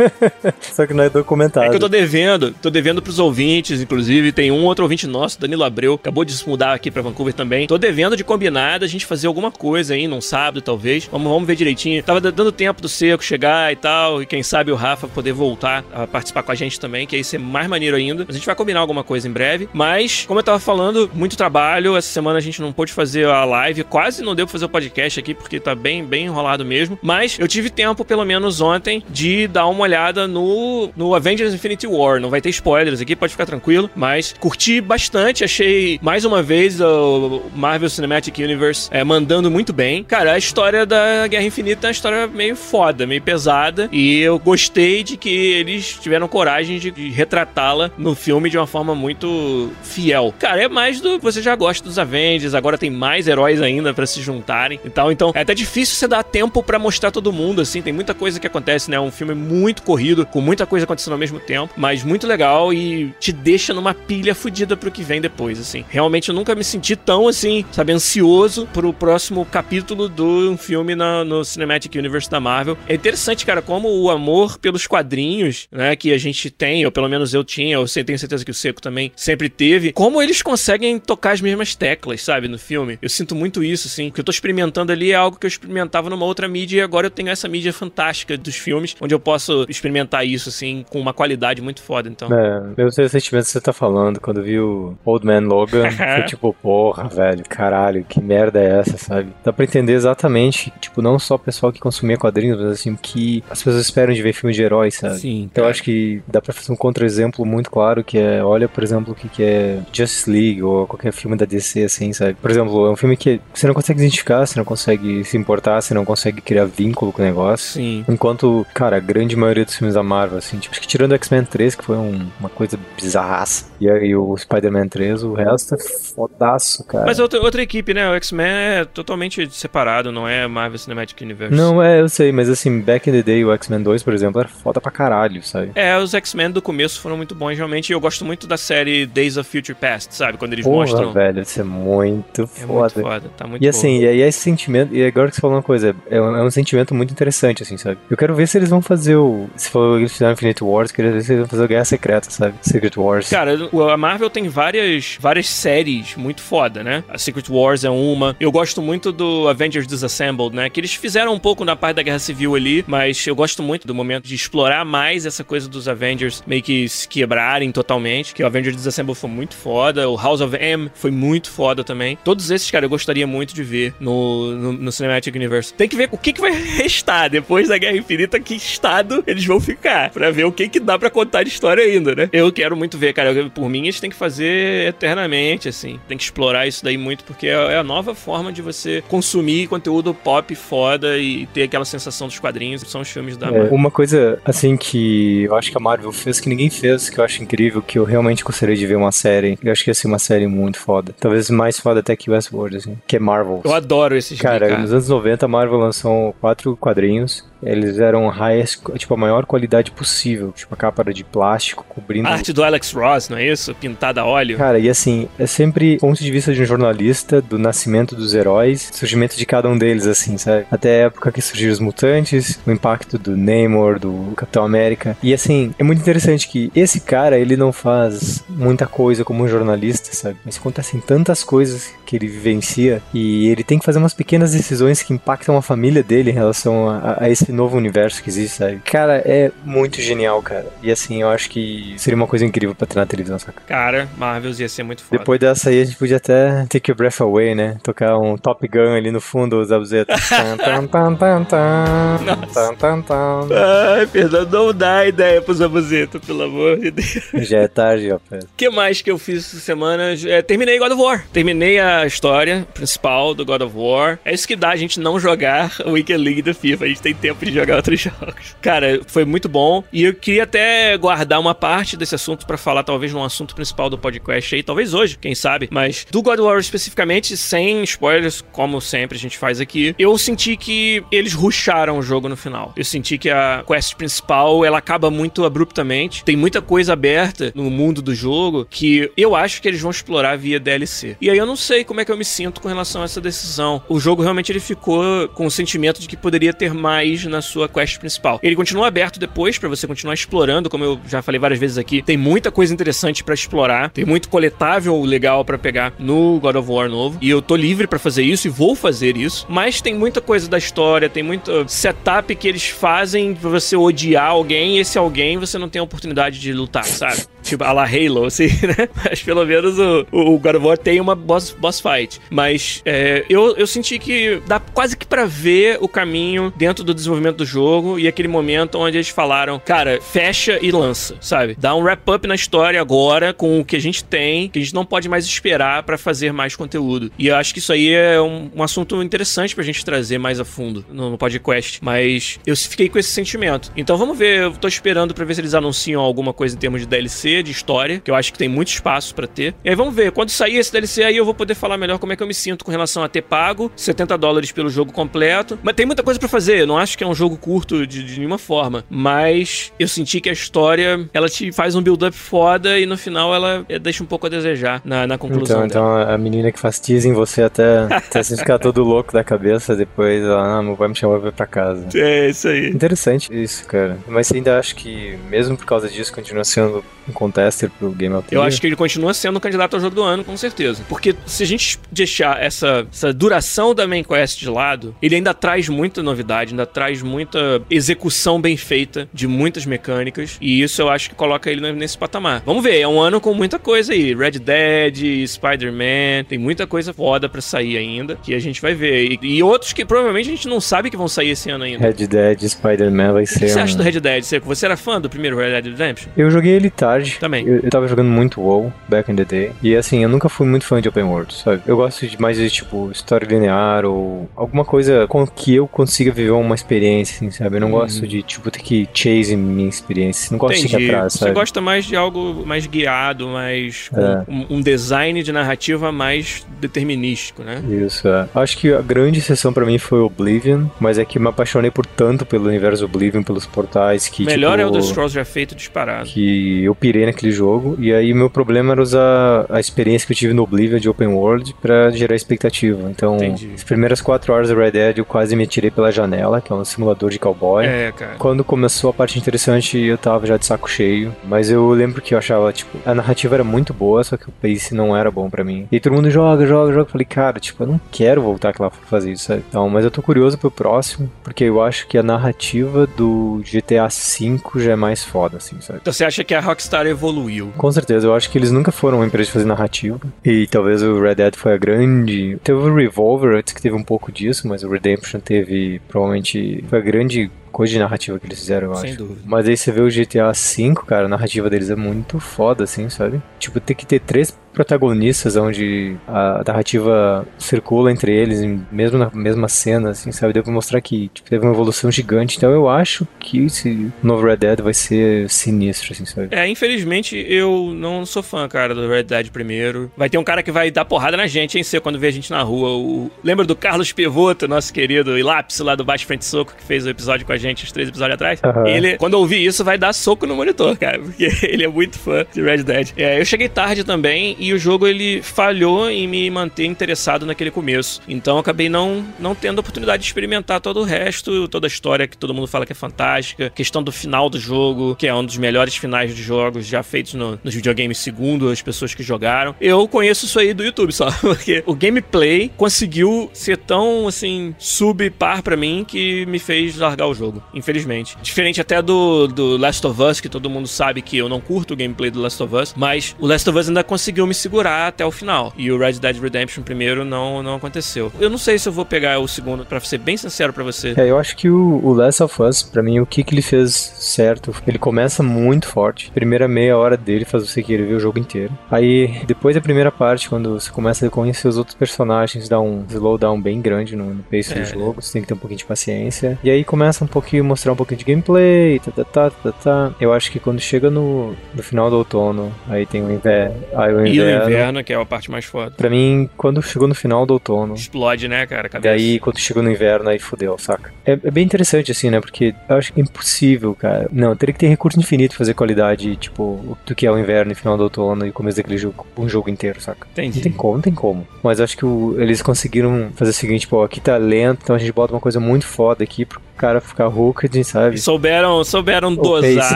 Só 0.62 0.86
que 0.86 0.94
não 0.94 1.04
é 1.04 1.10
documentado. 1.10 1.66
é 1.66 1.70
que 1.70 1.76
eu 1.76 1.80
tô 1.80 1.90
devendo, 1.90 2.54
tô 2.62 2.70
devendo 2.70 3.02
pros 3.02 3.20
ouvintes, 3.20 3.82
inclusive, 3.82 4.32
tem 4.32 4.52
um 4.52 4.64
outro 4.64 4.86
ouvinte 4.86 5.06
nosso, 5.06 5.40
Danilo 5.40 5.64
Abreu, 5.64 5.96
acabou 5.96 6.24
de 6.24 6.32
se 6.34 6.48
mudar 6.48 6.74
aqui 6.74 6.90
pra 6.90 7.02
Vancouver 7.02 7.34
também. 7.34 7.68
Tô 7.68 7.78
devendo 7.78 8.16
de 8.16 8.24
combinar 8.24 8.80
da 8.80 8.88
gente 8.88 9.06
fazer 9.06 9.28
alguma 9.28 9.52
coisa 9.52 9.96
aí, 9.96 10.08
num 10.08 10.22
sábado, 10.22 10.62
talvez. 10.62 11.08
Vamos, 11.12 11.30
vamos 11.30 11.46
ver 11.46 11.56
direitinho. 11.56 12.02
Tava 12.04 12.22
dando 12.22 12.52
tempo 12.52 12.82
do 12.82 12.88
Seco 12.88 13.24
chegar 13.24 13.72
e 13.74 13.76
tal, 13.76 14.22
e 14.22 14.26
quem 14.26 14.44
sabe 14.44 14.72
o 14.72 14.76
Rafa 14.76 15.08
poder 15.08 15.34
voltar 15.34 15.84
a 15.94 16.08
participar 16.08 16.44
com 16.44 16.52
a 16.52 16.56
gente 16.56 16.80
também, 16.80 17.06
que 17.06 17.16
aí 17.16 17.24
ser 17.24 17.40
mais 17.40 17.68
maneiro 17.68 17.98
ainda. 17.98 18.26
A 18.28 18.32
gente 18.32 18.46
vai 18.46 18.56
combinar 18.56 18.80
alguma 18.80 19.04
coisa 19.04 19.28
em 19.28 19.32
breve. 19.32 19.68
Mas, 19.74 20.26
como 20.26 20.40
eu 20.40 20.44
tava 20.44 20.60
falando, 20.60 21.10
muito 21.14 21.36
trabalho. 21.36 21.98
Essa 21.98 22.10
semana 22.10 22.38
a 22.38 22.42
gente 22.42 22.62
não 22.62 22.72
pôde 22.72 22.94
fazer 22.94 23.28
a 23.28 23.44
live, 23.44 23.84
quase 23.84 24.24
não 24.24 24.36
deu 24.36 24.46
pra 24.46 24.52
fazer 24.52 24.66
o 24.66 24.70
podcast 24.70 25.20
aqui, 25.20 25.33
porque 25.34 25.60
tá 25.60 25.76
bem, 25.76 26.04
bem 26.04 26.26
enrolado 26.26 26.66
mesmo. 26.66 26.98
Mas 27.02 27.38
eu 27.40 27.48
tive 27.48 27.70
tempo, 27.70 28.06
pelo 28.06 28.26
menos 28.26 28.62
ontem, 28.62 29.04
de 29.10 29.48
dar 29.48 29.68
uma 29.68 29.82
olhada 29.82 30.28
no, 30.28 30.90
no 30.96 31.16
Avengers 31.16 31.54
Infinity 31.54 31.88
War. 31.88 32.20
Não 32.20 32.30
vai 32.30 32.42
ter 32.42 32.50
spoilers 32.50 33.02
aqui, 33.02 33.16
pode 33.16 33.32
ficar 33.32 33.46
tranquilo. 33.46 33.90
Mas 33.96 34.34
curti 34.40 34.82
bastante, 34.82 35.44
achei 35.44 36.00
mais 36.02 36.26
uma 36.26 36.42
vez 36.42 36.80
o 36.82 37.44
Marvel 37.56 37.90
Cinematic 37.90 38.38
Universe 38.38 38.90
é, 38.92 39.04
mandando 39.04 39.50
muito 39.50 39.74
bem. 39.74 40.04
Cara, 40.04 40.34
a 40.34 40.38
história 40.38 40.86
da 40.86 41.28
Guerra 41.28 41.46
Infinita 41.46 41.88
é 41.88 41.90
uma 41.90 41.92
história 41.92 42.28
meio 42.28 42.56
foda, 42.56 43.06
meio 43.06 43.22
pesada. 43.22 43.90
E 43.92 44.20
eu 44.20 44.40
gostei 44.40 45.04
de 45.04 45.18
que 45.18 45.30
eles 45.30 45.98
tiveram 46.00 46.28
coragem 46.28 46.80
de, 46.80 46.92
de 46.92 47.10
retratá-la 47.10 47.92
no 47.98 48.16
filme 48.16 48.50
de 48.50 48.58
uma 48.58 48.68
forma 48.68 48.96
muito 48.96 49.72
fiel. 49.84 50.34
Cara, 50.40 50.64
é 50.64 50.68
mais 50.68 51.00
do. 51.00 51.20
Você 51.20 51.42
já 51.42 51.56
gosta 51.56 51.88
dos 51.88 52.00
Avengers, 52.00 52.54
agora 52.54 52.78
tem 52.78 52.90
mais 52.90 53.28
heróis 53.28 53.62
ainda 53.62 53.94
pra 53.94 54.06
se 54.06 54.22
juntarem 54.22 54.80
e 54.84 54.90
tal. 54.90 55.12
Então 55.14 55.32
é 55.34 55.42
até 55.42 55.54
difícil 55.54 55.96
você 55.96 56.08
dar 56.08 56.24
tempo 56.24 56.62
pra 56.64 56.78
mostrar 56.80 57.12
todo 57.12 57.32
mundo, 57.32 57.62
assim. 57.62 57.82
Tem 57.82 57.94
muita 57.94 58.14
coisa 58.14 58.40
que 58.40 58.48
acontece, 58.48 58.90
né? 58.90 58.98
É 58.98 59.00
um 59.00 59.12
filme 59.12 59.34
muito 59.34 59.84
corrido, 59.84 60.26
com 60.26 60.42
muita 60.42 60.66
coisa 60.66 60.84
acontecendo 60.86 61.14
ao 61.14 61.20
mesmo 61.20 61.40
tempo, 61.40 61.74
mas 61.78 62.04
muito 62.04 62.28
legal 62.28 62.74
e 62.74 63.14
te 63.20 63.32
deixa 63.32 63.74
numa 63.74 63.94
pilha 63.94 64.36
fodida 64.36 64.76
pro 64.76 64.92
que 64.92 65.04
vem 65.04 65.22
depois, 65.22 65.60
assim. 65.60 65.86
Realmente 65.90 66.30
eu 66.30 66.36
nunca 66.36 66.56
me 66.56 66.64
senti 66.64 66.96
tão, 66.96 67.28
assim, 67.28 67.64
sabe, 67.72 67.94
ansioso 67.94 68.68
pro 68.74 68.92
próximo 68.94 69.46
capítulo 69.46 70.08
do 70.10 70.56
filme 70.58 70.96
na- 70.96 71.24
no 71.24 71.44
Cinematic 71.44 71.96
Universe 71.96 72.30
da 72.30 72.40
Marvel. 72.40 72.78
É 72.88 72.94
interessante, 72.96 73.46
cara, 73.46 73.62
como 73.62 73.90
o 73.90 74.10
amor 74.10 74.58
pelos 74.58 74.88
quadrinhos, 74.88 75.68
né, 75.72 75.96
que 75.96 76.12
a 76.14 76.18
gente 76.18 76.50
tem, 76.50 76.86
ou 76.86 76.92
pelo 76.92 77.08
menos 77.10 77.34
eu 77.34 77.44
tinha, 77.44 77.76
eu 77.76 77.86
tenho 78.06 78.18
certeza 78.20 78.44
que 78.44 78.52
o 78.52 78.54
Seco 78.54 78.82
também 78.82 79.12
sempre 79.16 79.50
teve, 79.50 79.92
como 79.92 80.22
eles 80.22 80.42
conseguem 80.42 80.98
tocar 81.00 81.32
as 81.32 81.42
mesmas 81.42 81.76
teclas, 81.76 82.22
sabe, 82.22 82.48
no 82.48 82.58
filme. 82.58 82.98
Eu 83.02 83.10
sinto 83.10 83.36
muito 83.36 83.64
isso, 83.64 83.88
assim. 83.88 84.10
Que 84.10 84.20
eu 84.20 84.24
tô 84.24 84.32
experimentando 84.32 84.92
ali 84.92 85.03
é 85.12 85.16
algo 85.16 85.38
que 85.38 85.46
eu 85.46 85.50
experimentava 85.50 86.10
numa 86.10 86.26
outra 86.26 86.48
mídia 86.48 86.78
e 86.78 86.82
agora 86.82 87.08
eu 87.08 87.12
tenho 87.12 87.30
essa 87.30 87.48
mídia 87.48 87.74
fantástica 87.74 88.38
dos 88.38 88.56
filmes, 88.56 88.96
onde 89.02 89.14
eu 89.14 89.20
posso 89.20 89.66
experimentar 89.70 90.26
isso, 90.26 90.50
assim, 90.50 90.86
com 90.90 91.00
uma 91.00 91.14
qualidade 91.14 91.62
muito 91.62 91.82
foda, 91.82 92.10
então. 92.10 92.30
É, 92.34 92.64
eu 92.78 92.92
sei 92.92 93.06
o 93.06 93.10
sentimento 93.10 93.46
que 93.46 93.52
você 93.52 93.62
tá 93.62 93.74
falando. 93.74 94.20
Quando 94.20 94.42
vi 94.44 94.60
o 94.60 94.96
Old 95.06 95.26
Man 95.26 95.42
Logan, 95.42 95.90
foi 95.92 96.24
tipo, 96.26 96.54
porra, 96.62 97.08
velho, 97.08 97.44
caralho, 97.48 98.06
que 98.08 98.22
merda 98.22 98.60
é 98.60 98.80
essa, 98.80 98.98
sabe? 98.98 99.30
Dá 99.44 99.52
pra 99.52 99.66
entender 99.66 99.94
exatamente, 99.94 100.72
tipo, 100.80 101.02
não 101.02 101.18
só 101.20 101.36
o 101.36 101.40
pessoal 101.40 101.72
que 101.72 101.80
consumia 101.80 102.18
quadrinhos, 102.18 102.60
mas 102.60 102.72
assim, 102.72 102.92
o 102.92 102.98
que 102.98 103.44
as 103.50 103.62
pessoas 103.62 103.84
esperam 103.86 104.14
de 104.14 104.22
ver 104.22 104.34
filme 104.34 104.54
de 104.54 104.62
heróis, 104.62 104.96
sabe? 104.96 105.20
Sim, 105.20 105.50
Então 105.52 105.64
eu 105.64 105.70
acho 105.70 105.84
que 105.84 106.22
dá 106.28 106.42
pra 106.42 106.54
fazer 106.54 106.72
um 106.72 106.76
contra-exemplo 106.76 107.46
muito 107.46 107.70
claro, 107.70 108.04
que 108.04 108.18
é, 108.18 108.44
olha, 108.44 108.68
por 108.68 108.84
exemplo, 108.84 109.14
o 109.14 109.16
que, 109.16 109.28
que 109.28 109.44
é 109.44 109.80
Justice 109.92 110.30
League 110.30 110.62
ou 110.64 110.88
qualquer 110.88 111.12
filme 111.12 111.36
da 111.36 111.46
DC, 111.46 111.84
assim, 111.84 112.14
sabe? 112.14 112.36
Por 112.36 112.52
exemplo, 112.52 112.88
é 112.88 112.92
um 112.92 112.96
filme 112.96 113.18
que 113.18 113.40
você 113.54 113.68
não 113.68 113.74
consegue 113.74 114.00
identificar, 114.00 114.46
você 114.46 114.58
não 114.58 114.66
consegue 114.66 114.93
se 115.24 115.38
importar, 115.38 115.82
você 115.82 115.94
não 115.94 116.06
consegue 116.06 116.42
criar 116.42 116.66
vínculo 116.66 117.12
com 117.12 117.22
o 117.22 117.26
negócio. 117.26 117.74
Sim. 117.74 118.06
Enquanto, 118.08 118.66
cara, 118.74 118.98
a 118.98 119.00
grande 119.00 119.36
maioria 119.36 119.66
dos 119.66 119.76
filmes 119.76 119.96
da 119.96 120.04
Marvel, 120.04 120.38
assim, 120.38 120.58
tipo, 120.60 120.74
acho 120.74 120.82
que 120.82 120.88
tirando 120.88 121.12
o 121.12 121.16
X-Men 121.16 121.46
3, 121.46 121.76
que 121.76 121.84
foi 121.84 121.98
um- 121.98 122.28
uma 122.40 122.50
coisa 122.50 122.78
bizarraça, 122.96 123.66
e 123.80 123.90
aí 123.90 124.16
o 124.16 124.36
Spider-Man 124.38 124.88
3, 124.88 125.24
o 125.24 125.34
resto 125.34 125.76
é 125.76 125.78
fodaço, 126.16 126.84
cara. 126.86 127.06
Mas 127.06 127.20
outra, 127.20 127.40
outra 127.42 127.62
equipe, 127.62 127.94
né? 127.94 128.10
O 128.10 128.14
X-Men 128.16 128.46
é 128.48 128.86
totalmente 128.86 129.50
separado, 129.52 130.12
não 130.12 130.28
é 130.28 130.48
Marvel 130.48 130.78
Cinematic 130.78 131.20
Universe. 131.22 131.54
Não, 131.56 131.82
é, 131.82 132.00
eu 132.00 132.10
sei, 132.10 132.32
mas 132.32 132.50
assim, 132.50 132.80
back 132.80 133.10
in 133.10 133.14
the 133.14 133.24
day, 133.24 133.44
o 133.44 133.52
X-Men 133.54 133.82
2, 133.82 134.04
por 134.04 134.14
exemplo, 134.14 134.40
era 134.40 134.50
foda 134.50 134.80
pra 134.80 134.92
caralho, 134.92 135.44
sabe? 135.44 135.72
É, 135.76 135.98
os 135.98 136.14
X-Men 136.14 136.52
do 136.52 136.62
começo 136.62 137.00
foram 137.02 137.18
muito 137.18 137.36
bons, 137.36 137.56
realmente. 137.58 137.90
e 137.90 137.94
Eu 137.94 138.00
gosto 138.00 138.24
muito 138.26 138.48
da 138.48 138.58
série 138.58 139.06
Days 139.06 139.38
of 139.38 139.50
Future 139.50 139.76
Past, 139.80 140.16
sabe? 140.16 140.38
Quando 140.38 140.54
eles 140.54 140.66
Porra, 140.66 140.78
mostram. 140.88 141.12
velho, 141.14 141.42
isso 141.42 141.60
é 141.60 141.64
muito 141.64 142.44
É 142.44 142.48
foda. 142.48 142.74
muito 142.96 143.02
foda, 143.02 143.30
tá 143.38 143.48
muito 143.48 143.64
E 143.64 143.68
assim, 143.68 144.00
e 144.00 144.08
aí 144.08 144.22
esse 144.22 144.40
sentimento, 144.40 144.83
e 144.92 145.06
agora 145.06 145.30
que 145.30 145.36
você 145.36 145.42
falou 145.42 145.58
uma 145.58 145.64
coisa, 145.64 145.96
é 146.10 146.22
um, 146.22 146.36
é 146.36 146.44
um 146.44 146.52
sentimento 146.52 146.94
muito 146.94 147.12
interessante, 147.12 147.64
assim, 147.64 147.78
sabe? 147.78 147.98
Eu 148.10 148.18
quero 148.18 148.36
ver 148.36 148.48
se 148.48 148.58
eles 148.58 148.70
vão 148.70 148.82
fazer 148.82 149.16
o. 149.16 149.48
Se 149.56 149.70
falou 149.70 149.96
que 149.96 150.02
eles 150.02 150.14
fizeram 150.14 150.34
Infinite 150.34 150.64
Wars, 150.64 150.92
queria 150.92 151.12
ver 151.12 151.22
se 151.22 151.32
eles 151.32 151.42
vão 151.42 151.50
fazer 151.50 151.64
o 151.64 151.68
Guerra 151.68 151.86
Secreta, 151.86 152.30
sabe? 152.30 152.56
Secret 152.62 152.98
Wars. 152.98 153.30
Cara, 153.30 153.58
a 153.92 153.98
Marvel 153.98 154.30
tem 154.30 154.48
várias, 154.48 155.18
várias 155.20 155.50
séries 155.50 156.16
muito 156.16 156.42
foda, 156.42 156.84
né? 156.84 157.04
A 157.10 157.18
Secret 157.18 157.50
Wars 157.50 157.84
é 157.84 157.90
uma. 157.90 158.36
Eu 158.40 158.52
gosto 158.52 158.82
muito 158.82 159.12
do 159.12 159.48
Avengers 159.48 159.88
Disassembled, 159.88 160.56
né? 160.56 160.70
Que 160.70 160.80
eles 160.80 160.94
fizeram 160.94 161.34
um 161.34 161.40
pouco 161.40 161.64
na 161.64 161.76
parte 161.76 161.98
da 161.98 162.04
Guerra 162.04 162.20
Civil 162.20 162.56
ali, 162.56 162.84
mas 162.88 163.26
eu 163.26 163.36
gosto 163.36 163.62
muito 163.62 163.88
do 163.88 163.94
momento 163.94 164.28
de 164.28 164.36
explorar 164.36 164.86
mais 164.86 165.26
essa 165.26 165.44
coisa 165.44 165.68
dos 165.68 165.88
Avengers 165.88 166.44
meio 166.46 166.62
que 166.62 166.88
se 166.90 167.08
quebrarem 167.08 167.72
totalmente. 167.72 168.34
Que 168.34 168.44
o 168.44 168.46
Avengers 168.46 168.76
Disassembled 168.76 169.20
foi 169.20 169.30
muito 169.30 169.56
foda. 169.56 170.10
O 170.10 170.16
House 170.16 170.42
of 170.42 170.56
M 170.56 170.90
foi 170.94 171.12
muito 171.12 171.50
foda 171.50 171.84
também. 171.84 172.18
Todos 172.24 172.50
esses, 172.52 172.70
cara, 172.70 172.86
eu 172.86 172.90
gostaria 172.90 173.28
muito 173.28 173.54
de 173.54 173.64
ver 173.64 173.94
no, 174.00 174.52
no, 174.52 174.73
no 174.80 174.92
Cinematic 174.92 175.36
Universe. 175.36 175.74
Tem 175.74 175.88
que 175.88 175.96
ver 175.96 176.10
o 176.12 176.18
que, 176.18 176.34
que 176.34 176.42
vai 176.42 176.52
restar 176.78 177.30
depois 177.30 177.68
da 177.70 177.78
Guerra 177.78 177.98
Infinita, 177.98 178.40
que 178.40 178.56
estado 178.56 179.24
eles 179.28 179.46
vão 179.46 179.60
ficar, 179.60 180.10
pra 180.12 180.32
ver 180.32 180.46
o 180.46 180.52
que, 180.52 180.68
que 180.70 180.80
dá 180.80 180.98
pra 181.00 181.10
contar 181.10 181.44
de 181.44 181.50
história 181.50 181.84
ainda, 181.84 182.16
né? 182.16 182.30
Eu 182.34 182.52
quero 182.52 182.76
muito 182.76 182.98
ver, 182.98 183.14
cara. 183.14 183.32
Eu- 183.32 183.50
Por 183.50 183.70
mim, 183.70 183.84
eles 183.84 184.00
têm 184.00 184.10
que 184.10 184.16
fazer 184.16 184.88
eternamente, 184.88 185.70
assim. 185.70 186.00
Tem 186.08 186.18
que 186.18 186.24
explorar 186.24 186.68
isso 186.68 186.84
daí 186.84 186.98
muito, 186.98 187.24
porque 187.24 187.48
é 187.48 187.54
é 187.74 187.78
a 187.78 187.84
nova 187.84 188.14
forma 188.14 188.52
de 188.52 188.62
você 188.62 189.02
consumir 189.08 189.68
conteúdo 189.68 190.14
pop 190.14 190.54
foda 190.56 191.18
e 191.18 191.46
ter 191.48 191.64
aquela 191.64 191.86
sensação 191.86 192.28
dos 192.28 192.38
quadrinhos. 192.40 192.82
São 192.82 193.02
os 193.02 193.10
filmes 193.10 193.38
da 193.38 193.48
É, 193.48 193.52
Marvel. 193.52 193.74
uma 193.74 193.90
coisa, 193.92 194.40
assim, 194.44 194.76
que 194.76 195.44
eu 195.44 195.56
acho 195.56 195.72
que 195.72 195.78
a 195.78 195.80
Marvel 195.80 196.12
fez 196.12 196.40
que 196.40 196.50
ninguém 196.50 196.70
fez, 196.70 197.10
que 197.10 197.20
eu 197.20 197.24
acho 197.24 197.42
incrível, 197.42 197.82
que 197.82 197.98
eu 197.98 198.04
realmente 198.04 198.44
gostaria 198.44 198.76
de 198.76 198.86
ver 198.86 198.96
uma 198.96 199.12
série. 199.12 199.58
Eu 199.64 199.72
acho 199.72 199.84
que 199.84 199.90
ia 199.90 199.94
ser 199.94 200.08
uma 200.08 200.20
série 200.20 200.46
muito 200.48 200.80
foda. 200.80 201.16
Talvez 201.20 201.50
mais 201.50 201.80
foda 201.80 202.00
até 202.02 202.16
que 202.16 202.30
Westworld, 202.30 202.78
assim. 202.78 202.98
Que 203.08 203.16
é 203.16 203.20
Marvel. 203.20 203.62
Eu 203.64 203.74
adoro 203.74 204.16
esses 204.18 204.40
Cara, 204.40 204.63
cara. 204.70 204.82
nos 204.82 204.92
anos 204.92 205.10
90 205.10 205.46
a 205.46 205.50
Marvel 205.50 205.78
lançou 205.78 206.34
quatro 206.40 206.76
quadrinhos. 206.78 207.46
Eles 207.66 208.00
eram 208.00 208.28
highest, 208.28 208.82
tipo, 208.98 209.14
a 209.14 209.18
maior 209.18 209.46
qualidade 209.46 209.92
possível. 209.92 210.52
Tipo, 210.56 210.74
a 210.74 210.78
capa 210.78 211.02
era 211.02 211.14
de 211.14 211.24
plástico, 211.24 211.86
cobrindo. 211.88 212.28
A 212.28 212.32
arte 212.32 212.54
do 212.54 212.64
Alex 212.64 212.92
Ross, 212.92 213.30
não 213.30 213.38
é 213.38 213.48
isso? 213.48 213.74
Pintada 213.76 214.22
a 214.22 214.26
óleo. 214.26 214.58
Cara, 214.58 214.80
e 214.80 214.90
assim, 214.90 215.28
é 215.38 215.46
sempre 215.46 215.98
ponto 215.98 216.24
de 216.24 216.32
vista 216.32 216.54
de 216.54 216.62
um 216.62 216.66
jornalista, 216.66 217.42
do 217.42 217.58
nascimento 217.58 218.16
dos 218.16 218.34
heróis, 218.34 218.90
surgimento 218.94 219.38
de 219.38 219.46
cada 219.46 219.70
um 219.70 219.78
deles, 219.78 220.06
assim, 220.06 220.38
sabe? 220.38 220.66
Até 220.72 220.90
a 220.90 221.06
época 221.06 221.32
que 221.32 221.42
surgiram 221.42 221.74
os 221.74 221.80
mutantes, 221.80 222.60
o 222.66 222.72
impacto 222.72 223.18
do 223.18 223.38
Namor, 223.38 224.00
do 224.00 224.34
Capitão 224.36 224.66
América. 224.66 225.18
E 225.22 225.34
assim, 225.34 225.74
é 225.78 225.84
muito 225.84 226.00
interessante 226.00 226.48
que 226.48 226.72
esse 226.76 227.00
cara, 227.00 227.38
ele 227.38 227.56
não 227.56 227.72
faz 227.72 228.44
muita 228.50 228.86
coisa 228.86 229.24
como 229.24 229.44
um 229.44 229.48
jornalista, 229.48 230.14
sabe? 230.14 230.38
Mas 230.44 230.58
acontecem 230.58 231.00
tantas 231.00 231.44
coisas 231.44 231.94
que 232.06 232.16
ele 232.16 232.28
vivencia 232.28 233.02
e 233.14 233.48
ele 233.48 233.64
tem 233.64 233.80
que 233.80 233.86
fazer 233.86 234.00
umas 234.00 234.14
pequenas 234.14 234.52
decisões 234.52 235.02
que 235.02 235.14
impactam 235.14 235.58
a 235.58 235.62
família 235.62 236.04
dele 236.04 236.32
em 236.32 236.34
relação 236.34 236.90
a, 236.90 237.18
a 237.24 237.30
esse 237.30 237.52
novo 237.54 237.78
universo 237.78 238.22
que 238.22 238.30
existe, 238.30 238.58
sabe? 238.58 238.80
Cara, 238.84 239.22
é 239.26 239.52
muito 239.64 240.02
genial, 240.02 240.42
cara. 240.42 240.66
E 240.82 240.92
assim, 240.92 241.22
eu 241.22 241.30
acho 241.30 241.50
que 241.50 241.94
seria 241.98 242.16
uma 242.16 242.28
coisa 242.28 242.46
incrível 242.46 242.76
pra 242.76 242.88
ter 242.88 242.98
na 242.98 243.06
televisão, 243.06 243.38
saca? 243.40 243.62
Cara, 243.68 244.08
Marvels 244.18 244.60
ia 244.60 244.70
ser 244.70 244.84
muito 244.84 245.04
foda. 245.04 245.20
Depois 245.20 245.40
dessa 245.40 245.70
aí, 245.70 245.82
a 245.82 245.86
gente 245.86 245.98
podia 245.98 246.18
até 246.18 246.66
take 246.68 246.90
your 246.90 246.98
breath 246.98 247.22
away, 247.22 247.56
né? 247.56 247.78
Tocar 247.84 248.18
um 248.18 248.38
Top 248.38 248.68
Gun 248.68 248.96
ali 248.96 249.12
no 249.12 249.22
fundo, 249.22 249.60
os 249.60 249.72
abuzetos. 249.72 250.16
tan, 250.30 250.58
tan, 250.58 250.88
tan, 250.88 251.16
tan, 251.16 251.46
tan, 251.46 252.76
tan, 252.76 253.02
tan. 253.02 253.48
Ai, 253.52 254.08
Fernando, 254.08 254.52
não 254.52 254.74
dá 254.74 255.06
ideia 255.06 255.42
pros 255.42 255.62
abuzetos, 255.62 256.22
pelo 256.26 256.44
amor 256.44 256.80
de 256.80 256.92
Deus. 256.92 257.48
Já 257.48 257.60
é 257.60 257.68
tarde, 257.68 258.12
ó. 258.12 258.16
O 258.16 258.48
que 258.58 258.70
mais 258.70 259.02
que 259.02 259.12
eu 259.12 259.18
fiz 259.18 259.46
essa 259.46 259.60
semana? 259.60 260.14
É, 260.26 260.42
terminei 260.42 260.80
God 260.80 260.92
of 260.92 261.02
War. 261.02 261.26
Terminei 261.32 261.80
a 261.80 262.06
história 262.06 262.68
principal 262.74 263.34
do 263.34 263.46
God 263.46 263.62
of 263.62 263.76
War. 263.76 264.20
É 264.26 264.34
isso 264.34 264.48
que 264.48 264.56
dá 264.56 264.70
a 264.70 264.76
gente 264.76 265.00
não 265.00 265.20
jogar 265.20 265.76
o 265.86 265.92
Weekend 265.92 266.24
League 266.24 266.42
do 266.42 266.54
FIFA. 266.54 266.86
A 266.86 266.88
gente 266.88 267.02
tem 267.02 267.14
tempo 267.14 267.43
de 267.46 267.54
jogar 267.54 267.78
outros 267.78 268.00
jogos. 268.00 268.56
Cara, 268.62 269.02
foi 269.08 269.26
muito 269.26 269.48
bom. 269.50 269.84
E 269.92 270.04
eu 270.04 270.14
queria 270.14 270.44
até 270.44 270.98
guardar 270.98 271.40
uma 271.40 271.56
parte 271.56 271.98
desse 271.98 272.16
assunto 272.16 272.46
pra 272.46 272.58
falar, 272.58 272.84
talvez, 272.84 273.14
num 273.14 273.24
assunto 273.24 273.56
principal 273.56 273.90
do 273.90 273.98
podcast 273.98 274.56
aí. 274.56 274.64
Talvez 274.64 274.94
hoje, 274.94 275.18
quem 275.20 275.36
sabe. 275.36 275.68
Mas 275.72 276.06
do 276.10 276.22
God 276.22 276.40
of 276.40 276.48
War 276.48 276.60
especificamente, 276.60 277.36
sem 277.38 277.84
spoilers, 277.84 278.44
como 278.52 278.80
sempre 278.82 279.18
a 279.18 279.20
gente 279.20 279.38
faz 279.38 279.60
aqui. 279.60 279.96
Eu 279.98 280.18
senti 280.18 280.56
que 280.58 281.04
eles 281.12 281.34
rusharam 281.34 281.98
o 281.98 282.02
jogo 282.02 282.30
no 282.30 282.38
final. 282.38 282.74
Eu 282.76 282.86
senti 282.86 283.18
que 283.18 283.30
a 283.30 283.64
quest 283.66 283.96
principal, 283.96 284.64
ela 284.64 284.78
acaba 284.78 285.10
muito 285.10 285.46
abruptamente. 285.46 286.24
Tem 286.24 286.36
muita 286.36 286.62
coisa 286.62 286.94
aberta 286.94 287.52
no 287.56 287.70
mundo 287.70 288.02
do 288.02 288.14
jogo 288.14 288.66
que 288.70 289.12
eu 289.18 289.36
acho 289.36 289.62
que 289.62 289.68
eles 289.68 289.82
vão 289.82 289.92
explorar 289.92 290.38
via 290.38 290.60
DLC. 290.60 291.18
E 291.20 291.30
aí 291.30 291.38
eu 291.38 291.46
não 291.46 291.56
sei 291.56 291.84
como 291.84 292.02
é 292.02 292.06
que 292.06 292.12
eu 292.12 292.18
me 292.18 292.26
sinto 292.26 292.62
com 292.62 292.68
relação 292.68 293.02
a 293.02 293.06
essa 293.06 293.22
decisão. 293.22 293.82
O 293.88 294.00
jogo 294.00 294.22
realmente 294.22 294.52
ele 294.52 294.60
ficou 294.60 295.28
com 295.30 295.46
o 295.46 295.52
sentimento 295.52 296.00
de 296.00 296.08
que 296.08 296.18
poderia 296.18 296.54
ter 296.54 296.74
mais 296.74 297.26
na 297.34 297.42
sua 297.42 297.68
quest 297.68 298.00
principal. 298.00 298.40
Ele 298.42 298.56
continua 298.56 298.88
aberto 298.88 299.20
depois 299.20 299.58
pra 299.58 299.68
você 299.68 299.86
continuar 299.86 300.14
explorando, 300.14 300.70
como 300.70 300.84
eu 300.84 301.00
já 301.08 301.22
falei 301.22 301.40
várias 301.40 301.60
vezes 301.60 301.78
aqui. 301.78 302.02
Tem 302.02 302.16
muita 302.16 302.52
coisa 302.52 302.74
interessante 302.74 303.24
pra 303.24 303.34
explorar, 303.34 303.90
tem 303.90 304.06
muito 304.06 304.30
coletável 304.30 305.02
legal 305.02 305.44
pra 305.44 305.58
pegar 305.58 305.94
no 306.00 306.40
God 306.40 306.56
of 306.56 306.72
War 306.72 306.90
novo. 306.90 307.18
E 307.22 307.30
eu 307.30 307.42
tô 307.42 307.56
livre 307.56 307.88
pra 307.88 308.00
fazer 308.00 308.24
isso 308.24 308.48
e 308.48 308.50
vou 308.50 308.76
fazer 308.76 309.18
isso. 309.18 309.46
Mas 309.50 309.82
tem 309.82 309.94
muita 309.94 310.22
coisa 310.22 310.48
da 310.48 310.58
história, 310.58 311.10
tem 311.10 311.24
muito 311.24 311.66
setup 311.68 312.34
que 312.36 312.48
eles 312.48 312.70
fazem 312.70 313.34
pra 313.34 313.50
você 313.50 313.76
odiar 313.76 314.28
alguém 314.28 314.78
e 314.78 314.80
esse 314.80 314.98
alguém 314.98 315.38
você 315.38 315.58
não 315.58 315.68
tem 315.68 315.80
a 315.80 315.84
oportunidade 315.84 316.40
de 316.40 316.54
lutar, 316.54 316.86
sabe? 316.86 317.24
Tipo, 317.44 317.64
a 317.64 317.72
la 317.72 317.84
Halo, 317.84 318.26
assim, 318.28 318.48
né? 318.48 318.90
Mas 318.96 319.22
pelo 319.22 319.46
menos 319.46 319.78
o, 319.78 320.08
o 320.12 320.40
God 320.40 320.56
of 320.56 320.66
War 320.66 320.78
tem 320.78 321.00
uma 321.00 321.16
boss, 321.16 321.52
boss 321.52 321.80
fight. 321.80 322.20
Mas 322.30 322.82
é, 322.86 323.26
eu, 323.30 323.56
eu 323.56 323.68
senti 323.68 324.00
que 324.00 324.42
dá 324.48 324.60
quase 324.60 324.98
que 324.98 325.06
pra 325.06 325.26
ver 325.26 325.78
o 325.82 325.88
caminho 325.88 326.52
dentro 326.56 326.84
do 326.84 326.94
desenvolvimento 326.94 327.38
do 327.38 327.46
jogo 327.46 328.00
e 328.00 328.08
aquele 328.08 328.28
momento 328.28 328.80
onde 328.80 328.98
eles 328.98 329.10
falaram, 329.10 329.60
cara, 329.60 330.00
fecha 330.02 330.58
e 330.62 330.72
lança, 330.72 331.16
sabe? 331.20 331.56
Dá 331.60 331.76
um 331.76 331.82
wrap-up 331.82 332.26
na 332.28 332.36
história 332.36 332.80
agora 332.80 333.34
com 333.34 333.60
o 333.60 333.66
que 333.66 333.76
a 333.76 333.82
gente 333.82 334.04
tem, 334.04 334.50
que 334.50 334.60
a 334.60 334.62
gente 334.62 334.74
não 334.74 334.86
pode 334.86 335.08
mais 335.10 335.26
esperar 335.26 335.84
pra 335.84 335.98
fazer 335.98 336.32
mais 336.32 336.56
conteúdo. 336.56 337.12
E 337.18 337.28
eu 337.28 337.36
acho 337.36 337.54
que 337.54 337.60
isso 337.60 337.74
aí 337.74 337.92
é 337.92 338.20
um, 338.22 338.50
um 338.56 338.64
assunto 338.64 339.02
interessante 339.04 339.54
pra 339.54 339.64
gente 339.64 339.84
trazer 339.84 340.18
mais 340.18 340.40
a 340.40 340.46
fundo 340.46 340.86
no, 340.92 341.12
no 341.12 341.18
podcast. 341.18 341.80
Mas 341.82 342.40
eu 342.46 342.56
fiquei 342.56 342.90
com 342.90 343.00
esse 343.00 343.10
sentimento. 343.10 343.72
Então 343.76 343.98
vamos 343.98 344.18
ver, 344.18 344.40
eu 344.40 344.52
tô 344.52 344.68
esperando 344.68 345.14
pra 345.14 345.26
ver 345.26 345.34
se 345.36 345.42
eles 345.42 345.54
anunciam 345.54 346.02
alguma 346.02 346.34
coisa 346.34 346.56
em 346.56 346.60
termos 346.60 346.82
de 346.82 346.88
DLC, 346.88 347.33
de 347.42 347.52
história, 347.52 348.00
que 348.00 348.12
eu 348.12 348.16
acho 348.16 348.32
que 348.32 348.38
tem 348.38 348.48
muito 348.50 348.68
espaço 348.70 349.16
pra 349.16 349.26
ter. 349.26 349.56
E 349.64 349.70
aí 349.70 349.76
vamos 349.76 349.96
ver, 349.96 350.12
quando 350.12 350.30
sair 350.30 350.58
esse 350.58 350.72
DLC 350.72 351.04
aí 351.04 351.18
eu 351.18 351.26
vou 351.26 351.34
poder 351.34 351.56
falar 351.56 351.78
melhor 351.78 351.98
como 351.98 352.14
é 352.14 352.16
que 352.16 352.22
eu 352.24 352.28
me 352.28 352.34
sinto 352.34 352.64
com 352.66 352.72
relação 352.72 353.04
a 353.04 353.10
ter 353.10 353.22
pago 353.22 353.72
70 353.76 354.18
dólares 354.18 354.52
pelo 354.52 354.70
jogo 354.70 354.92
completo. 354.92 355.58
Mas 355.64 355.76
tem 355.76 355.86
muita 355.86 356.04
coisa 356.04 356.20
pra 356.20 356.30
fazer, 356.30 356.60
eu 356.60 356.68
não 356.68 356.78
acho 356.78 356.98
que 356.98 357.04
é 357.04 357.08
um 357.08 357.16
jogo 357.16 357.38
curto 357.38 357.88
de, 357.88 358.04
de 358.04 358.18
nenhuma 358.18 358.38
forma. 358.38 358.84
Mas 358.90 359.72
eu 359.80 359.88
senti 359.88 360.20
que 360.20 360.30
a 360.30 360.34
história, 360.34 361.08
ela 361.14 361.30
te 361.30 361.52
faz 361.52 361.76
um 361.76 361.82
build-up 361.82 362.16
foda 362.16 362.78
e 362.80 362.86
no 362.86 362.98
final 362.98 363.34
ela 363.34 363.66
eh, 363.70 363.80
deixa 363.80 364.04
um 364.04 364.08
pouco 364.08 364.28
a 364.28 364.30
desejar 364.30 364.82
na, 364.84 365.08
na 365.08 365.18
conclusão 365.18 365.66
Então, 365.66 365.84
dela. 365.84 366.02
então 366.04 366.14
a 366.14 366.18
menina 366.18 366.52
que 366.52 366.60
faz 366.60 366.80
teasing 366.80 367.10
em 367.10 367.14
você 367.14 367.44
até, 367.44 367.80
até 367.90 368.22
você 368.24 368.36
ficar 368.38 368.60
todo 368.60 368.84
louco 368.84 369.14
da 369.14 369.24
cabeça, 369.24 369.76
depois 369.76 370.24
ela 370.24 370.60
ah, 370.60 370.62
vai 370.76 370.88
me 370.88 370.96
chamar 370.96 371.20
pra 371.20 371.30
ir 371.30 371.34
pra 371.34 371.46
casa. 371.46 371.88
É, 371.96 372.30
isso 372.30 372.48
aí. 372.48 372.70
Interessante 372.70 373.30
isso, 373.34 373.66
cara. 373.68 373.98
Mas 374.08 374.28
você 374.28 374.38
ainda 374.38 374.58
acha 374.58 374.74
que, 374.76 375.18
mesmo 375.30 375.56
por 375.56 375.66
causa 375.66 375.88
disso, 375.90 376.12
continua 376.14 376.44
sendo 376.44 376.84
um 377.08 377.12
contester 377.24 377.70
pro 377.80 377.92
Game 377.92 378.14
of 378.16 378.28
the 378.28 378.36
Eu 378.36 378.40
Year? 378.40 378.48
acho 378.48 378.60
que 378.60 378.68
ele 378.68 378.76
continua 378.76 379.14
sendo 379.14 379.38
um 379.38 379.40
candidato 379.40 379.76
ao 379.76 379.80
jogo 379.80 379.96
do 379.96 380.04
ano, 380.04 380.24
com 380.24 380.36
certeza. 380.36 380.84
Porque 380.90 381.16
se 381.26 381.44
a 381.44 381.46
gente 381.46 381.80
deixar 381.92 382.42
essa, 382.42 382.86
essa 382.92 383.14
duração 383.14 383.74
da 383.74 383.88
main 383.88 384.04
quest 384.04 384.40
de 384.40 384.50
lado, 384.50 384.96
ele 385.02 385.16
ainda 385.16 385.34
traz 385.34 385.70
muita 385.70 386.04
novidade, 386.04 386.52
ainda 386.52 386.66
traz 386.66 387.02
muita 387.02 387.62
execução 387.70 388.42
bem 388.42 388.58
feita 388.58 389.08
de 389.14 389.28
muitas 389.28 389.66
mecânicas. 389.66 390.38
E 390.42 390.62
isso 390.62 390.82
eu 390.82 390.90
acho 390.90 391.10
que 391.10 391.16
coloca 391.16 391.50
ele 391.50 391.72
nesse 391.74 391.98
patamar. 391.98 392.42
Vamos 392.46 392.64
ver, 392.64 392.80
é 392.80 392.88
um 392.88 393.00
ano 393.00 393.22
com 393.22 393.34
muita 393.34 393.58
coisa 393.58 393.94
aí. 393.94 394.14
Red 394.14 394.40
Dead, 394.40 395.28
Spider-Man, 395.28 396.26
tem 396.28 396.38
muita 396.38 396.68
coisa 396.68 396.94
foda 396.94 397.30
pra 397.30 397.42
sair 397.42 397.78
ainda, 397.78 398.16
que 398.22 398.34
a 398.34 398.40
gente 398.40 398.62
vai 398.62 398.74
ver. 398.74 399.20
E, 399.22 399.38
e 399.38 399.44
outros 399.44 399.74
que 399.74 399.86
provavelmente 399.86 400.28
a 400.30 400.32
gente 400.32 400.48
não 400.48 400.60
sabe 400.60 400.90
que 400.90 400.98
vão 400.98 401.08
sair 401.08 401.30
esse 401.30 401.50
ano 401.50 401.64
ainda. 401.64 401.80
Red 401.86 402.08
Dead, 402.08 402.42
Spider-Man 402.48 403.14
vai 403.14 403.24
O 403.24 403.28
que 403.28 403.34
ser 403.34 403.50
você 403.50 403.60
um... 403.60 403.64
acha 403.64 403.78
do 403.78 403.84
Red 403.84 404.00
Dead? 404.00 404.24
Você 404.44 404.66
era 404.66 404.76
fã 404.78 405.00
do 405.00 405.10
primeiro 405.10 405.38
Red 405.38 405.62
Dead 405.62 405.66
Redemption? 405.78 406.10
Eu 406.18 406.30
joguei 406.30 406.54
ele 406.54 406.70
tarde. 406.70 407.13
Também. 407.20 407.46
Eu, 407.48 407.60
eu 407.64 407.70
tava 407.70 407.88
jogando 407.88 408.10
muito 408.10 408.42
WoW, 408.42 408.72
back 408.88 409.12
in 409.12 409.16
the 409.16 409.26
day. 409.26 409.52
E 409.62 409.76
assim, 409.76 410.04
eu 410.04 410.10
nunca 410.10 410.30
fui 410.30 410.48
muito 410.48 410.66
fã 410.66 410.82
de 410.82 410.90
open 410.90 411.04
world, 411.04 411.34
sabe? 411.34 411.62
Eu 411.66 411.76
gosto 411.78 412.06
de 412.08 412.20
mais 412.20 412.38
de, 412.38 412.50
tipo, 412.50 412.90
história 412.92 413.26
linear 413.26 413.86
ou 413.86 414.30
alguma 414.36 414.64
coisa 414.66 415.06
com 415.08 415.26
que 415.28 415.56
eu 415.56 415.68
consiga 415.68 416.12
viver 416.12 416.32
uma 416.32 416.56
experiência, 416.56 417.16
assim, 417.16 417.32
sabe? 417.32 417.58
Eu 417.58 417.62
não 417.62 417.68
Uhum. 417.68 417.80
gosto 417.80 418.08
de, 418.08 418.22
tipo, 418.22 418.50
ter 418.52 418.62
que 418.62 418.88
chase 418.94 419.36
minha 419.36 419.70
experiência. 419.70 420.28
Não 420.32 420.38
gosto 420.38 420.56
de 420.60 420.68
Entendi. 420.68 420.86
ficar 420.86 420.96
atrás, 420.98 421.14
Você 421.14 421.20
sabe? 421.20 421.32
gosta 421.34 421.62
mais 421.62 421.86
de 421.86 421.96
algo 421.96 422.44
mais 422.46 422.66
guiado, 422.68 423.28
mais 423.28 423.90
com 423.90 424.00
É. 424.02 424.24
um, 424.28 424.58
um 424.58 424.62
design 424.62 425.22
de 425.24 425.32
narrativa 425.32 425.92
mais 425.92 426.46
determinístico, 426.60 427.44
né? 427.44 427.62
Isso, 427.86 428.08
é. 428.08 428.28
Acho 428.36 428.58
que 428.58 428.74
a 428.74 428.82
grande 428.82 429.20
exceção 429.20 429.54
pra 429.54 429.66
mim 429.66 429.78
foi 429.78 430.00
Oblivion, 430.00 430.66
mas 430.80 430.98
é 430.98 431.06
que 431.06 431.20
me 431.20 431.28
apaixonei 431.28 431.72
por 431.72 431.86
tanto 431.86 432.26
pelo 432.26 432.48
universo 432.48 432.86
Oblivion, 432.86 433.24
pelos 433.24 433.46
portais, 433.46 434.08
que 434.10 434.26
Melhor 434.26 434.58
tipo, 434.58 434.62
é 434.62 434.66
o 434.66 434.72
The 434.72 434.82
Scrolls 434.82 435.14
já 435.16 435.24
feito 435.26 435.56
disparado. 435.56 436.10
que 436.10 436.64
eu 436.64 436.74
pirei 436.76 437.03
naquele 437.06 437.32
jogo, 437.32 437.76
e 437.80 437.94
aí 437.94 438.14
meu 438.14 438.30
problema 438.30 438.74
era 438.74 438.82
usar 438.82 439.46
a 439.50 439.60
experiência 439.60 440.06
que 440.06 440.14
eu 440.14 440.18
tive 440.18 440.34
no 440.34 440.44
Oblivion 440.44 440.80
de 440.80 440.90
Open 440.90 441.08
World 441.08 441.56
pra 441.62 441.92
gerar 441.92 442.16
expectativa. 442.16 442.90
Então, 442.90 443.16
Entendi. 443.16 443.52
as 443.56 443.64
primeiras 443.64 444.02
quatro 444.02 444.34
horas 444.34 444.50
do 444.50 444.56
Red 444.56 444.72
Dead 444.72 444.98
eu 444.98 445.06
quase 445.06 445.36
me 445.36 445.46
tirei 445.48 445.72
pela 445.72 445.92
janela, 445.92 446.42
que 446.42 446.52
é 446.52 446.56
um 446.56 446.66
simulador 446.66 447.10
de 447.10 447.20
cowboy. 447.20 447.66
É, 447.66 447.92
cara. 447.92 448.16
Quando 448.18 448.44
começou 448.44 448.90
a 448.90 448.94
parte 448.94 449.18
interessante, 449.18 449.78
eu 449.78 449.98
tava 449.98 450.26
já 450.26 450.38
de 450.38 450.46
saco 450.46 450.70
cheio. 450.70 451.16
Mas 451.24 451.50
eu 451.50 451.70
lembro 451.70 452.02
que 452.02 452.14
eu 452.14 452.18
achava, 452.18 452.52
tipo, 452.52 452.78
a 452.86 452.94
narrativa 452.94 453.36
era 453.36 453.44
muito 453.44 453.74
boa, 453.74 454.04
só 454.04 454.18
que 454.18 454.30
o 454.30 454.32
pace 454.32 454.74
não 454.74 454.96
era 454.96 455.10
bom 455.10 455.30
pra 455.30 455.44
mim. 455.44 455.68
E 455.72 455.80
todo 455.80 455.94
mundo 455.94 456.10
joga, 456.10 456.46
joga, 456.46 456.72
joga. 456.74 456.88
Eu 456.88 456.92
falei, 456.92 457.06
cara, 457.06 457.40
tipo, 457.40 457.64
eu 457.64 457.68
não 457.68 457.82
quero 457.92 458.22
voltar 458.22 458.54
lá 458.60 458.70
pra 458.70 458.80
fazer 458.88 459.12
isso, 459.12 459.26
sabe? 459.26 459.44
Então, 459.48 459.70
mas 459.70 459.84
eu 459.84 459.92
tô 459.92 460.02
curioso 460.02 460.38
pro 460.38 460.52
próximo, 460.52 461.12
porque 461.24 461.44
eu 461.44 461.62
acho 461.62 461.88
que 461.88 461.98
a 461.98 462.04
narrativa 462.04 462.88
do 462.88 463.42
GTA 463.44 463.88
V 463.88 464.40
já 464.58 464.72
é 464.72 464.76
mais 464.76 465.04
foda, 465.04 465.38
assim, 465.38 465.60
sabe? 465.62 465.80
Então 465.82 465.94
você 465.94 466.06
acha 466.06 466.24
que 466.24 466.34
a 466.34 466.40
Rockstar 466.40 466.86
evoluiu? 466.94 467.52
Com 467.58 467.72
certeza, 467.72 468.08
eu 468.08 468.16
acho 468.16 468.30
que 468.30 468.38
eles 468.38 468.52
nunca 468.52 468.72
foram 468.72 469.00
uma 469.00 469.06
empresa 469.06 469.28
de 469.28 469.34
fazer 469.34 469.46
narrativa. 469.46 470.00
E 470.24 470.48
talvez 470.48 470.82
o 470.82 471.00
Red 471.02 471.16
Dead 471.16 471.36
foi 471.36 471.54
a 471.54 471.58
grande. 471.58 472.38
Teve 472.44 472.58
o 472.60 472.74
Revolver 472.76 473.36
antes 473.38 473.54
que 473.54 473.62
teve 473.62 473.76
um 473.76 473.84
pouco 473.84 474.12
disso, 474.12 474.48
mas 474.48 474.64
o 474.64 474.70
Redemption 474.70 475.20
teve. 475.20 475.82
Provavelmente 475.88 476.64
foi 476.70 476.80
a 476.80 476.82
grande 476.82 477.30
coisa 477.52 477.72
de 477.74 477.80
narrativa 477.80 478.20
que 478.20 478.26
eles 478.26 478.40
fizeram, 478.40 478.70
eu 478.70 478.76
Sem 478.76 478.90
acho. 478.92 479.00
dúvida. 479.00 479.22
Mas 479.26 479.48
aí 479.48 479.56
você 479.56 479.72
vê 479.72 479.82
o 479.82 479.88
GTA 479.90 480.32
V, 480.34 480.74
cara, 480.88 481.06
a 481.06 481.10
narrativa 481.10 481.50
deles 481.50 481.70
é 481.70 481.76
muito 481.76 482.20
foda, 482.20 482.64
assim, 482.64 482.90
sabe? 482.90 483.22
Tipo, 483.38 483.60
tem 483.60 483.76
que 483.76 483.86
ter 483.86 484.00
três 484.00 484.36
protagonistas 484.54 485.36
onde 485.36 485.96
a 486.08 486.44
narrativa 486.46 487.26
circula 487.38 487.92
entre 487.92 488.14
eles, 488.16 488.42
mesmo 488.72 488.98
na 488.98 489.10
mesma 489.14 489.48
cena, 489.48 489.90
assim, 489.90 490.12
sabe? 490.12 490.34
Deu 490.34 490.44
pra 490.44 490.52
mostrar 490.52 490.80
que 490.82 491.10
tipo, 491.14 491.30
teve 491.30 491.46
uma 491.46 491.54
evolução 491.54 491.92
gigante. 491.92 492.38
Então 492.38 492.52
eu 492.52 492.70
acho 492.70 493.08
que 493.20 493.46
esse 493.46 493.92
novo 494.02 494.26
Red 494.26 494.38
Dead 494.38 494.62
vai 494.62 494.74
ser 494.74 495.30
sinistro, 495.30 495.94
assim, 495.94 496.06
sabe? 496.06 496.30
É, 496.32 496.48
infelizmente 496.48 497.18
eu 497.28 497.74
não 497.76 498.06
sou 498.06 498.22
fã, 498.22 498.48
cara, 498.48 498.74
do 498.74 498.88
Red 498.88 499.04
Dead 499.04 499.30
primeiro. 499.30 499.92
Vai 499.98 500.10
ter 500.10 500.18
um 500.18 500.24
cara 500.24 500.44
que 500.44 500.52
vai 500.52 500.70
dar 500.72 500.86
porrada 500.86 501.18
na 501.18 501.28
gente, 501.28 501.58
hein, 501.58 501.64
Cê, 501.64 501.80
quando 501.80 502.00
vê 502.00 502.08
a 502.08 502.12
gente 502.12 502.30
na 502.32 502.42
rua. 502.42 502.70
O... 502.70 503.12
Lembra 503.24 503.46
do 503.46 503.56
Carlos 503.56 503.92
Pivoto, 503.92 504.48
nosso 504.48 504.74
querido 504.74 505.18
Ilápis 505.18 505.60
lá 505.60 505.76
do 505.76 505.84
Baixo 505.84 506.06
Frente 506.06 506.26
Soco, 506.26 506.54
que 506.56 506.64
fez 506.64 506.86
o 506.86 506.90
episódio 506.90 507.26
com 507.26 507.32
a 507.32 507.38
gente, 507.38 507.64
os 507.64 507.72
três 507.72 507.90
episódios 507.90 508.16
atrás? 508.16 508.40
Aham. 508.44 508.68
Ele, 508.68 508.98
quando 508.98 509.16
ouvir 509.16 509.44
isso, 509.44 509.64
vai 509.64 509.78
dar 509.78 509.94
soco 509.94 510.26
no 510.26 510.36
monitor, 510.36 510.78
cara, 510.78 511.00
porque 511.04 511.30
ele 511.44 511.64
é 511.64 511.68
muito 511.68 511.98
fã 511.98 512.26
de 512.32 512.42
Red 512.42 512.64
Dead. 512.64 512.90
É, 512.98 513.20
eu 513.20 513.26
cheguei 513.26 513.50
tarde 513.50 513.84
também 513.84 514.36
e 514.44 514.54
o 514.54 514.60
jogo 514.60 514.86
ele 514.86 515.22
falhou 515.22 515.90
em 515.90 516.06
me 516.06 516.30
manter 516.30 516.66
interessado 516.66 517.26
naquele 517.26 517.50
começo. 517.50 518.02
Então 518.08 518.38
acabei 518.38 518.68
não, 518.68 519.06
não 519.18 519.34
tendo 519.34 519.60
a 519.60 519.62
oportunidade 519.62 520.02
de 520.02 520.08
experimentar 520.08 520.60
todo 520.60 520.82
o 520.82 520.84
resto, 520.84 521.48
toda 521.48 521.66
a 521.66 521.70
história 521.70 522.08
que 522.08 522.18
todo 522.18 522.34
mundo 522.34 522.48
fala 522.48 522.66
que 522.66 522.74
é 522.74 522.76
fantástica, 522.76 523.50
questão 523.50 523.82
do 523.82 523.92
final 523.92 524.30
do 524.30 524.38
jogo, 524.38 524.96
que 524.96 525.08
é 525.08 525.16
um 525.16 525.24
dos 525.24 525.38
melhores 525.38 525.78
finais 525.78 526.14
de 526.14 526.22
jogos 526.22 526.66
já 526.66 526.84
feitos 526.84 527.14
no, 527.14 527.40
nos 527.42 527.56
videogames 527.56 527.98
segundo 527.98 528.50
as 528.50 528.62
pessoas 528.62 528.94
que 528.94 529.02
jogaram. 529.02 529.56
Eu 529.62 529.88
conheço 529.88 530.26
isso 530.26 530.38
aí 530.38 530.54
do 530.54 530.64
YouTube 530.64 530.92
só, 530.94 531.10
porque 531.12 531.64
o 531.66 531.74
gameplay 531.74 532.52
conseguiu 532.58 533.30
ser 533.34 533.58
tão 533.58 534.08
assim 534.08 534.54
subpar 534.60 535.42
para 535.42 535.56
mim 535.56 535.86
que 535.88 536.26
me 536.26 536.40
fez 536.40 536.78
largar 536.78 537.08
o 537.08 537.14
jogo, 537.14 537.42
infelizmente. 537.54 538.18
Diferente 538.22 538.60
até 538.60 538.82
do, 538.82 539.28
do 539.28 539.56
Last 539.58 539.86
of 539.88 540.02
Us, 540.02 540.20
que 540.20 540.28
todo 540.28 540.50
mundo 540.50 540.68
sabe 540.68 541.02
que 541.02 541.18
eu 541.18 541.30
não 541.30 541.40
curto 541.40 541.74
o 541.74 541.78
gameplay 541.78 542.12
do 542.12 542.20
Last 542.20 542.44
of 542.44 542.54
Us, 542.54 542.74
mas 542.76 543.16
o 543.20 543.26
Last 543.26 543.50
of 543.50 543.58
Us 543.58 543.70
ainda 543.70 543.84
conseguiu 543.84 544.28
me 544.28 544.33
segurar 544.34 544.88
até 544.88 545.06
o 545.06 545.12
final. 545.12 545.54
E 545.58 545.72
o 545.72 545.78
Red 545.78 545.94
Dead 545.94 546.20
Redemption 546.20 546.64
primeiro 546.64 547.04
não, 547.06 547.44
não 547.44 547.56
aconteceu. 547.56 548.12
Eu 548.20 548.30
não 548.30 548.38
sei 548.38 548.58
se 548.58 548.68
eu 548.68 548.74
vou 548.74 548.86
pegar 548.86 549.20
o 549.20 549.28
segundo, 549.28 549.66
para 549.66 549.80
ser 549.80 549.98
bem 549.98 550.18
sincero 550.18 550.54
para 550.54 550.64
você. 550.64 550.94
É, 550.98 551.10
eu 551.10 551.18
acho 551.18 551.36
que 551.36 551.50
o, 551.50 551.80
o 551.84 551.94
Last 551.94 552.24
of 552.24 552.42
Us, 552.42 552.64
para 552.64 552.84
mim, 552.84 553.00
o 553.00 553.06
que, 553.06 553.24
que 553.24 553.34
ele 553.34 553.42
fez 553.42 553.74
certo, 553.74 554.54
ele 554.68 554.78
começa 554.78 555.24
muito 555.24 555.68
forte. 555.68 556.12
Primeira 556.12 556.48
meia 556.48 556.78
hora 556.78 556.98
dele 556.98 557.26
faz 557.26 557.50
você 557.50 557.62
querer 557.62 557.86
ver 557.86 557.96
o 557.96 558.00
jogo 558.00 558.20
inteiro. 558.20 558.52
Aí, 558.70 559.22
depois 559.26 559.56
da 559.56 559.62
primeira 559.62 559.92
parte, 559.92 560.30
quando 560.30 560.60
você 560.60 560.72
começa 560.72 561.06
a 561.06 561.10
conhecer 561.10 561.48
os 561.48 561.58
outros 561.58 561.76
personagens, 561.76 562.48
dá 562.50 562.60
um 562.60 562.86
slowdown 562.90 563.40
bem 563.42 563.62
grande 563.62 563.96
no, 563.96 564.14
no 564.14 564.24
pace 564.24 564.54
é. 564.54 564.62
do 564.62 564.66
jogo, 564.66 565.02
você 565.02 565.14
tem 565.14 565.22
que 565.22 565.28
ter 565.28 565.34
um 565.34 565.38
pouquinho 565.38 565.60
de 565.60 565.66
paciência. 565.66 566.38
E 566.44 566.50
aí 566.50 566.64
começa 566.64 567.04
um 567.04 567.08
pouquinho, 567.08 567.44
mostrar 567.44 567.72
um 567.72 567.76
pouquinho 567.76 568.00
de 568.00 568.06
gameplay, 568.06 568.80
tá, 568.80 568.92
tá, 568.92 569.04
tá, 569.04 569.30
tá, 569.30 569.52
tá. 569.52 569.92
Eu 570.00 570.14
acho 570.14 570.32
que 570.32 570.40
quando 570.40 570.60
chega 570.60 570.90
no, 570.90 571.36
no 571.54 571.64
final 571.64 571.90
do 571.90 571.98
outono, 571.98 572.52
aí 572.68 572.86
tem 572.86 573.04
o 573.04 573.12
inverno. 573.12 573.56
Aí 573.76 573.94
o 573.94 574.06
inverno, 574.06 574.23
e 574.30 574.38
o 574.38 574.44
inverno, 574.44 574.84
que 574.84 574.94
é 574.94 574.96
a 574.96 575.06
parte 575.06 575.30
mais 575.30 575.46
foda. 575.46 575.72
Pra 575.72 575.90
mim, 575.90 576.30
quando 576.38 576.62
chegou 576.62 576.88
no 576.88 576.96
final 576.96 577.26
do 577.26 577.34
outono. 577.34 577.76
Explode, 577.76 578.28
né, 578.28 578.46
cara? 578.46 578.70
E 578.82 578.88
aí, 578.88 579.20
quando 579.20 579.40
chegou 579.40 579.62
no 579.64 579.72
inverno, 579.72 580.10
aí 580.10 580.20
fudeu, 580.20 580.58
saca? 580.58 580.92
É, 581.06 581.14
é, 581.14 581.32
bem 581.32 581.46
interessante, 581.46 581.92
assim, 581.92 582.10
né? 582.10 582.20
Porque 582.20 582.54
eu 582.70 582.76
acho 582.76 582.94
que 582.94 583.00
é 583.00 583.04
impossível, 583.04 583.76
cara. 583.76 584.08
Não, 584.12 584.36
teria 584.36 584.54
que 584.54 584.60
ter 584.60 584.68
recurso 584.68 585.00
infinito 585.00 585.32
pra 585.32 585.40
fazer 585.40 585.54
qualidade, 585.54 586.16
tipo, 586.16 586.78
do 586.86 586.96
que 586.96 587.06
é 587.06 587.12
o 587.12 587.18
inverno 587.18 587.52
e 587.52 587.56
final 587.56 587.78
do 587.78 587.84
outono 587.84 588.26
e 588.26 588.32
começo 588.32 588.58
daquele 588.58 588.78
jogo, 588.78 589.06
um 589.18 589.28
jogo 589.28 589.50
inteiro, 589.50 589.82
saca? 589.82 590.08
Entendi. 590.12 590.38
Não 590.38 590.44
tem 590.44 590.52
como, 590.52 590.74
não 590.76 590.82
tem 590.82 590.94
como. 590.94 591.28
Mas 591.42 591.60
acho 591.60 591.78
que 591.78 591.86
o, 591.86 592.16
eles 592.20 592.42
conseguiram 592.42 593.12
fazer 593.16 593.32
o 593.32 593.34
seguinte, 593.34 593.68
pô, 593.68 593.84
aqui 593.84 594.00
tá 594.00 594.18
lento, 594.18 594.62
então 594.64 594.76
a 594.76 594.80
gente 594.80 594.92
bota 594.92 595.14
uma 595.14 595.20
coisa 595.20 595.40
muito 595.40 595.66
foda 595.66 596.04
aqui 596.04 596.26
pro 596.26 596.42
cara 596.58 596.80
ficar 596.82 597.08
hooked, 597.08 597.64
sabe? 597.64 597.98
Souberam, 597.98 598.64
souberam 598.64 599.14
dosar 599.16 599.56
pace, 599.56 599.76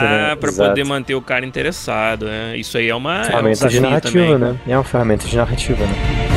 né? 0.00 0.36
pra 0.36 0.48
Exato. 0.50 0.68
poder 0.70 0.84
manter 0.84 1.14
o 1.14 1.22
cara 1.22 1.44
interessado, 1.44 2.26
né? 2.26 2.56
Isso 2.56 2.76
aí 2.78 2.88
é 2.88 2.94
uma 2.94 3.24
ferramenta 3.24 3.64
é 3.64 3.66
um 3.66 3.70
de 3.70 3.80
narrativa, 3.80 4.32
também. 4.32 4.38
né? 4.38 4.56
É 4.66 4.76
uma 4.76 4.84
ferramenta 4.84 5.26
de 5.26 5.36
narrativa, 5.36 5.84
né? 5.84 6.27